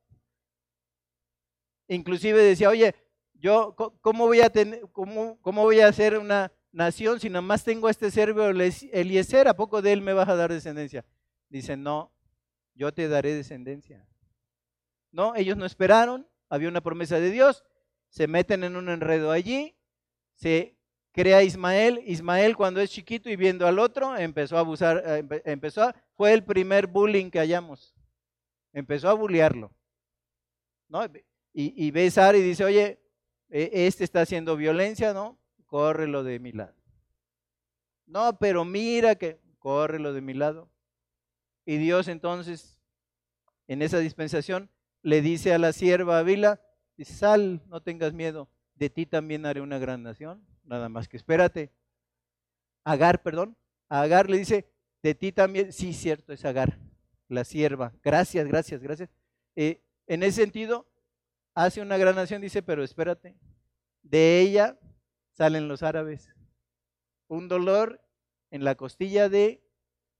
inclusive 1.89 2.43
decía, 2.43 2.71
oye, 2.71 2.95
yo, 3.35 3.77
¿cómo 4.01 4.27
voy 4.27 4.41
a, 4.41 4.51
tener, 4.51 4.81
cómo, 4.93 5.39
cómo 5.41 5.63
voy 5.63 5.81
a 5.81 5.89
hacer 5.89 6.19
una 6.19 6.53
nación 6.73 7.21
si 7.21 7.29
nada 7.29 7.43
más 7.43 7.65
tengo 7.65 7.89
a 7.89 7.91
este 7.91 8.11
servo 8.11 8.45
Eliezer? 8.45 9.49
¿A 9.49 9.55
poco 9.55 9.83
de 9.83 9.93
él 9.93 10.01
me 10.01 10.13
vas 10.13 10.29
a 10.29 10.37
dar 10.37 10.53
descendencia? 10.53 11.05
Dice, 11.49 11.77
no, 11.77 12.13
yo 12.75 12.93
te 12.93 13.09
daré 13.09 13.35
descendencia. 13.35 14.07
No, 15.13 15.35
ellos 15.37 15.57
no 15.57 15.67
esperaron, 15.67 16.29
había 16.49 16.69
una 16.69 16.83
promesa 16.83 17.21
de 17.21 17.31
Dios, 17.31 17.65
se 18.09 18.27
meten 18.27 18.65
en 18.65 18.77
un 18.77 18.89
enredo 18.89 19.31
allí, 19.31 19.77
se 20.35 20.76
crea 21.17 21.43
Ismael, 21.43 22.03
Ismael 22.05 22.55
cuando 22.55 22.79
es 22.79 22.91
chiquito 22.91 23.31
y 23.31 23.37
viendo 23.37 23.67
al 23.67 23.79
otro, 23.79 24.15
empezó 24.19 24.59
a 24.59 24.61
abusar, 24.61 25.03
eh, 25.07 25.43
empezó 25.47 25.85
a, 25.85 25.97
fue 26.15 26.35
el 26.35 26.45
primer 26.45 26.87
bullying 26.87 27.31
que 27.31 27.39
hallamos, 27.39 27.95
empezó 28.75 29.09
a 29.09 29.15
bullearlo. 29.15 29.73
¿no? 30.89 31.03
Y, 31.55 31.87
y 31.87 31.91
ve 31.91 32.05
y 32.05 32.43
dice, 32.43 32.65
oye, 32.65 33.01
e, 33.49 33.87
este 33.87 34.05
está 34.05 34.21
haciendo 34.21 34.59
violencia, 34.59 35.15
¿no? 35.15 35.39
Córrelo 35.65 36.23
de 36.23 36.39
mi 36.39 36.53
lado. 36.53 36.77
No, 38.05 38.39
pero 38.39 38.67
mira 38.67 39.15
que 39.15 39.41
córrelo 39.59 40.13
de 40.13 40.21
mi 40.21 40.35
lado. 40.35 40.71
Y 41.65 41.79
Dios 41.79 42.09
entonces, 42.09 42.79
en 43.69 43.81
esa 43.81 44.01
dispensación, 44.01 44.71
le 45.01 45.23
dice 45.23 45.55
a 45.55 45.59
la 45.59 45.73
sierva 45.73 46.19
Avila, 46.19 46.61
sal, 46.99 47.63
no 47.69 47.81
tengas 47.81 48.13
miedo, 48.13 48.51
de 48.75 48.91
ti 48.91 49.07
también 49.07 49.47
haré 49.47 49.63
una 49.63 49.79
gran 49.79 50.03
nación, 50.03 50.47
nada 50.67 50.89
más 50.89 51.09
que 51.09 51.17
espérate. 51.17 51.73
Agar, 52.85 53.23
perdón, 53.23 53.57
Agar 53.89 54.29
le 54.29 54.39
dice, 54.39 54.69
de 55.03 55.15
ti 55.15 55.33
también, 55.33 55.73
sí, 55.73 55.93
cierto, 55.93 56.33
es 56.33 56.45
Agar, 56.45 56.79
la 57.29 57.45
sierva. 57.45 57.93
Gracias, 58.03 58.47
gracias, 58.47 58.83
gracias. 58.83 59.11
Eh, 59.55 59.83
en 60.07 60.23
ese 60.23 60.43
sentido, 60.43 60.87
hace 61.55 61.81
una 61.81 61.97
gran 61.97 62.17
nación, 62.17 62.43
dice, 62.43 62.63
pero 62.63 62.83
espérate, 62.83 63.37
de 64.03 64.41
ella 64.41 64.79
salen 65.33 65.69
los 65.69 65.83
árabes. 65.83 66.35
Un 67.29 67.49
dolor 67.49 68.01
en 68.51 68.65
la 68.65 68.75
costilla 68.75 69.29
de 69.29 69.65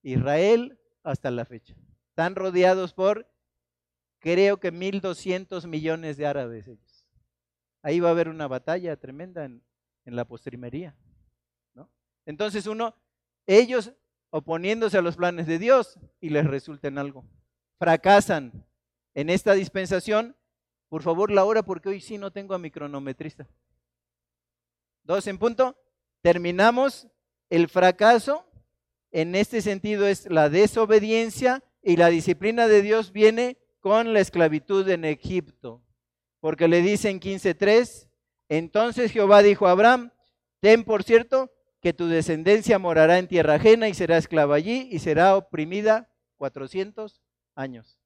Israel 0.03 0.79
hasta 1.03 1.31
la 1.31 1.45
fecha. 1.45 1.75
Están 2.11 2.35
rodeados 2.35 2.95
por, 2.95 3.29
creo 4.19 4.59
que 4.59 4.73
1.200 4.73 5.67
millones 5.67 6.17
de 6.17 6.27
árabes 6.27 6.67
ellos. 6.69 7.07
Ahí 7.83 8.01
va 8.01 8.09
a 8.09 8.13
haber 8.13 8.29
una 8.29 8.49
batalla 8.49 8.97
tremenda 8.97 9.45
en, 9.45 9.63
la 10.15 10.25
postrimería. 10.25 10.95
¿no? 11.75 11.91
Entonces 12.27 12.67
uno, 12.67 12.95
ellos 13.47 13.93
oponiéndose 14.31 14.99
a 14.99 15.03
los 15.03 15.17
planes 15.17 15.47
de 15.47 15.59
Dios 15.59 15.99
y 16.21 16.29
les 16.29 16.47
resulta 16.47 16.87
en 16.87 16.99
algo. 16.99 17.25
Fracasan 17.79 18.53
en 19.15 19.31
esta 19.31 19.55
dispensación 19.55 20.37
por 20.89 21.03
favor, 21.03 21.31
la 21.31 21.45
hora, 21.45 21.63
porque 21.63 21.89
hoy 21.89 22.01
sí 22.01 22.17
no 22.17 22.31
tengo 22.31 22.55
a 22.55 22.59
mi 22.59 22.71
cronometrista. 22.71 23.49
Dos 25.03 25.27
en 25.27 25.39
punto. 25.39 25.77
Terminamos. 26.23 27.09
El 27.49 27.69
fracaso, 27.69 28.45
en 29.13 29.37
este 29.37 29.63
sentido, 29.63 30.07
es 30.07 30.29
la 30.29 30.49
desobediencia 30.49 31.63
y 31.81 31.97
la 31.97 32.09
disciplina 32.09 32.67
de 32.67 32.83
Dios 32.83 33.13
viene 33.13 33.57
con 33.79 34.13
la 34.13 34.21
esclavitud 34.21 34.89
en 34.89 35.05
Egipto. 35.05 35.81
Porque 36.41 36.67
le 36.67 36.83
dice 36.83 37.09
en 37.11 37.21
15.3, 37.21 38.09
entonces 38.49 39.13
Jehová 39.13 39.43
dijo 39.43 39.67
a 39.67 39.73
Abraham, 39.73 40.13
ten 40.61 40.85
por 40.85 41.03
cierto 41.03 41.51
que 41.81 41.93
tu 41.93 42.07
descendencia 42.07 42.79
morará 42.79 43.19
en 43.19 43.29
tierra 43.29 43.55
ajena 43.55 43.89
y 43.89 43.95
será 43.95 44.17
esclava 44.17 44.57
allí 44.57 44.89
y 44.91 44.99
será 44.99 45.37
oprimida 45.37 46.11
400 46.37 47.23
años. 47.55 47.99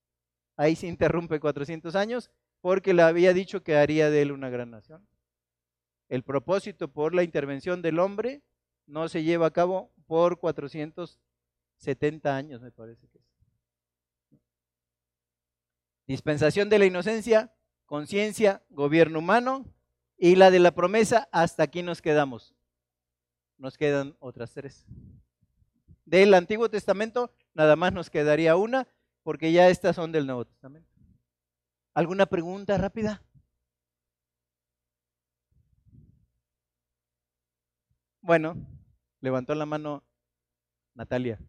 Ahí 0.57 0.77
se 0.77 0.87
interrumpe 0.87 1.41
400 1.41 1.95
años 1.95 2.31
porque 2.61 2.93
le 2.93 3.03
había 3.03 3.33
dicho 3.33 3.63
que 3.63 3.77
haría 3.77 4.11
de 4.11 4.23
él 4.23 4.33
una 4.33 4.51
gran 4.51 4.71
nación. 4.71 5.07
El 6.09 6.23
propósito 6.25 6.89
por 6.89 7.15
la 7.15 7.23
intervención 7.23 7.83
del 7.83 7.99
hombre 7.99 8.43
no 8.87 9.09
se 9.09 9.23
lleva 9.23 9.47
a 9.47 9.53
cabo 9.53 9.93
por 10.07 10.39
470 10.39 12.37
años, 12.37 12.61
me 12.61 12.73
parece 12.73 13.09
que 13.09 13.19
es. 13.19 13.25
Dispensación 16.07 16.69
de 16.69 16.81
la 16.81 16.87
inocencia, 16.87 17.55
conciencia, 17.87 18.63
gobierno 18.69 19.21
humano 19.21 19.65
y 20.23 20.37
la 20.37 20.51
de 20.51 20.59
la 20.59 20.73
promesa, 20.73 21.31
hasta 21.33 21.63
aquí 21.63 21.83
nos 21.83 22.03
quedamos. 22.03 22.55
Nos 23.57 23.79
quedan 23.79 24.15
otras 24.21 24.53
tres. 24.53 24.85
Del 26.05 26.35
Antiguo 26.35 26.69
Testamento 26.69 27.33
nada 27.55 27.75
más 27.75 27.95
nos 27.95 28.11
quedaría 28.11 28.55
una, 28.55 28.87
porque 29.23 29.51
ya 29.51 29.71
estas 29.71 29.97
son 29.97 30.13
del 30.13 30.27
Nuevo 30.27 30.45
Testamento. 30.45 30.91
¿Alguna 31.95 32.27
pregunta 32.27 32.77
rápida? 32.77 33.23
Bueno, 38.21 38.57
levantó 39.23 39.55
la 39.55 39.65
mano 39.65 40.05
Natalia. 40.95 41.41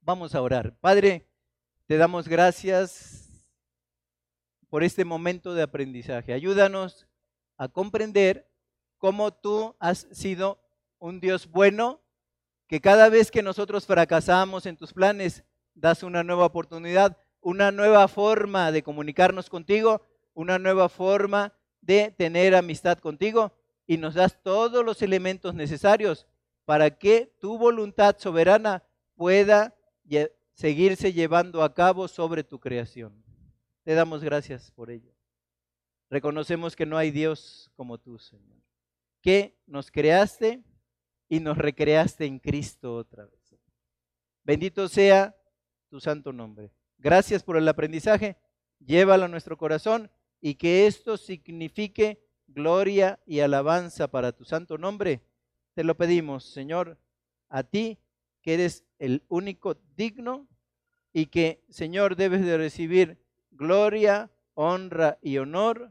Vamos 0.00 0.34
a 0.34 0.40
orar. 0.40 0.74
Padre, 0.78 1.28
te 1.86 1.98
damos 1.98 2.28
gracias 2.28 3.44
por 4.70 4.82
este 4.82 5.04
momento 5.04 5.52
de 5.52 5.62
aprendizaje. 5.62 6.32
Ayúdanos 6.32 7.06
a 7.56 7.68
comprender 7.68 8.48
cómo 8.98 9.32
tú 9.32 9.74
has 9.78 10.06
sido 10.12 10.60
un 10.98 11.20
Dios 11.20 11.50
bueno, 11.50 12.00
que 12.68 12.80
cada 12.80 13.08
vez 13.08 13.30
que 13.30 13.42
nosotros 13.42 13.86
fracasamos 13.86 14.66
en 14.66 14.76
tus 14.76 14.92
planes, 14.92 15.44
das 15.74 16.02
una 16.02 16.22
nueva 16.22 16.46
oportunidad, 16.46 17.18
una 17.40 17.72
nueva 17.72 18.08
forma 18.08 18.70
de 18.72 18.82
comunicarnos 18.82 19.50
contigo, 19.50 20.02
una 20.34 20.58
nueva 20.58 20.88
forma 20.88 21.52
de 21.80 22.14
tener 22.16 22.54
amistad 22.54 22.98
contigo 22.98 23.52
y 23.86 23.96
nos 23.96 24.14
das 24.14 24.40
todos 24.42 24.84
los 24.84 25.02
elementos 25.02 25.54
necesarios 25.54 26.26
para 26.64 26.90
que 26.96 27.34
tu 27.40 27.58
voluntad 27.58 28.16
soberana 28.18 28.84
pueda 29.16 29.74
seguirse 30.54 31.12
llevando 31.12 31.62
a 31.62 31.74
cabo 31.74 32.08
sobre 32.08 32.44
tu 32.44 32.60
creación. 32.60 33.12
Te 33.84 33.94
damos 33.94 34.22
gracias 34.22 34.70
por 34.70 34.90
ello. 34.90 35.11
Reconocemos 36.12 36.76
que 36.76 36.84
no 36.84 36.98
hay 36.98 37.10
Dios 37.10 37.70
como 37.74 37.96
tú, 37.96 38.18
Señor, 38.18 38.60
que 39.22 39.56
nos 39.66 39.90
creaste 39.90 40.62
y 41.26 41.40
nos 41.40 41.56
recreaste 41.56 42.26
en 42.26 42.38
Cristo 42.38 42.96
otra 42.96 43.24
vez. 43.24 43.54
Bendito 44.44 44.88
sea 44.88 45.34
tu 45.88 46.00
santo 46.00 46.30
nombre. 46.30 46.70
Gracias 46.98 47.42
por 47.42 47.56
el 47.56 47.66
aprendizaje. 47.66 48.36
Llévalo 48.78 49.24
a 49.24 49.28
nuestro 49.28 49.56
corazón 49.56 50.10
y 50.38 50.56
que 50.56 50.86
esto 50.86 51.16
signifique 51.16 52.22
gloria 52.46 53.18
y 53.24 53.40
alabanza 53.40 54.08
para 54.08 54.32
tu 54.32 54.44
santo 54.44 54.76
nombre. 54.76 55.22
Te 55.72 55.82
lo 55.82 55.96
pedimos, 55.96 56.44
Señor, 56.44 56.98
a 57.48 57.62
ti 57.62 57.98
que 58.42 58.52
eres 58.52 58.84
el 58.98 59.24
único 59.28 59.80
digno 59.96 60.46
y 61.10 61.24
que, 61.24 61.64
Señor, 61.70 62.16
debes 62.16 62.44
de 62.44 62.58
recibir 62.58 63.24
gloria, 63.50 64.30
honra 64.52 65.18
y 65.22 65.38
honor 65.38 65.90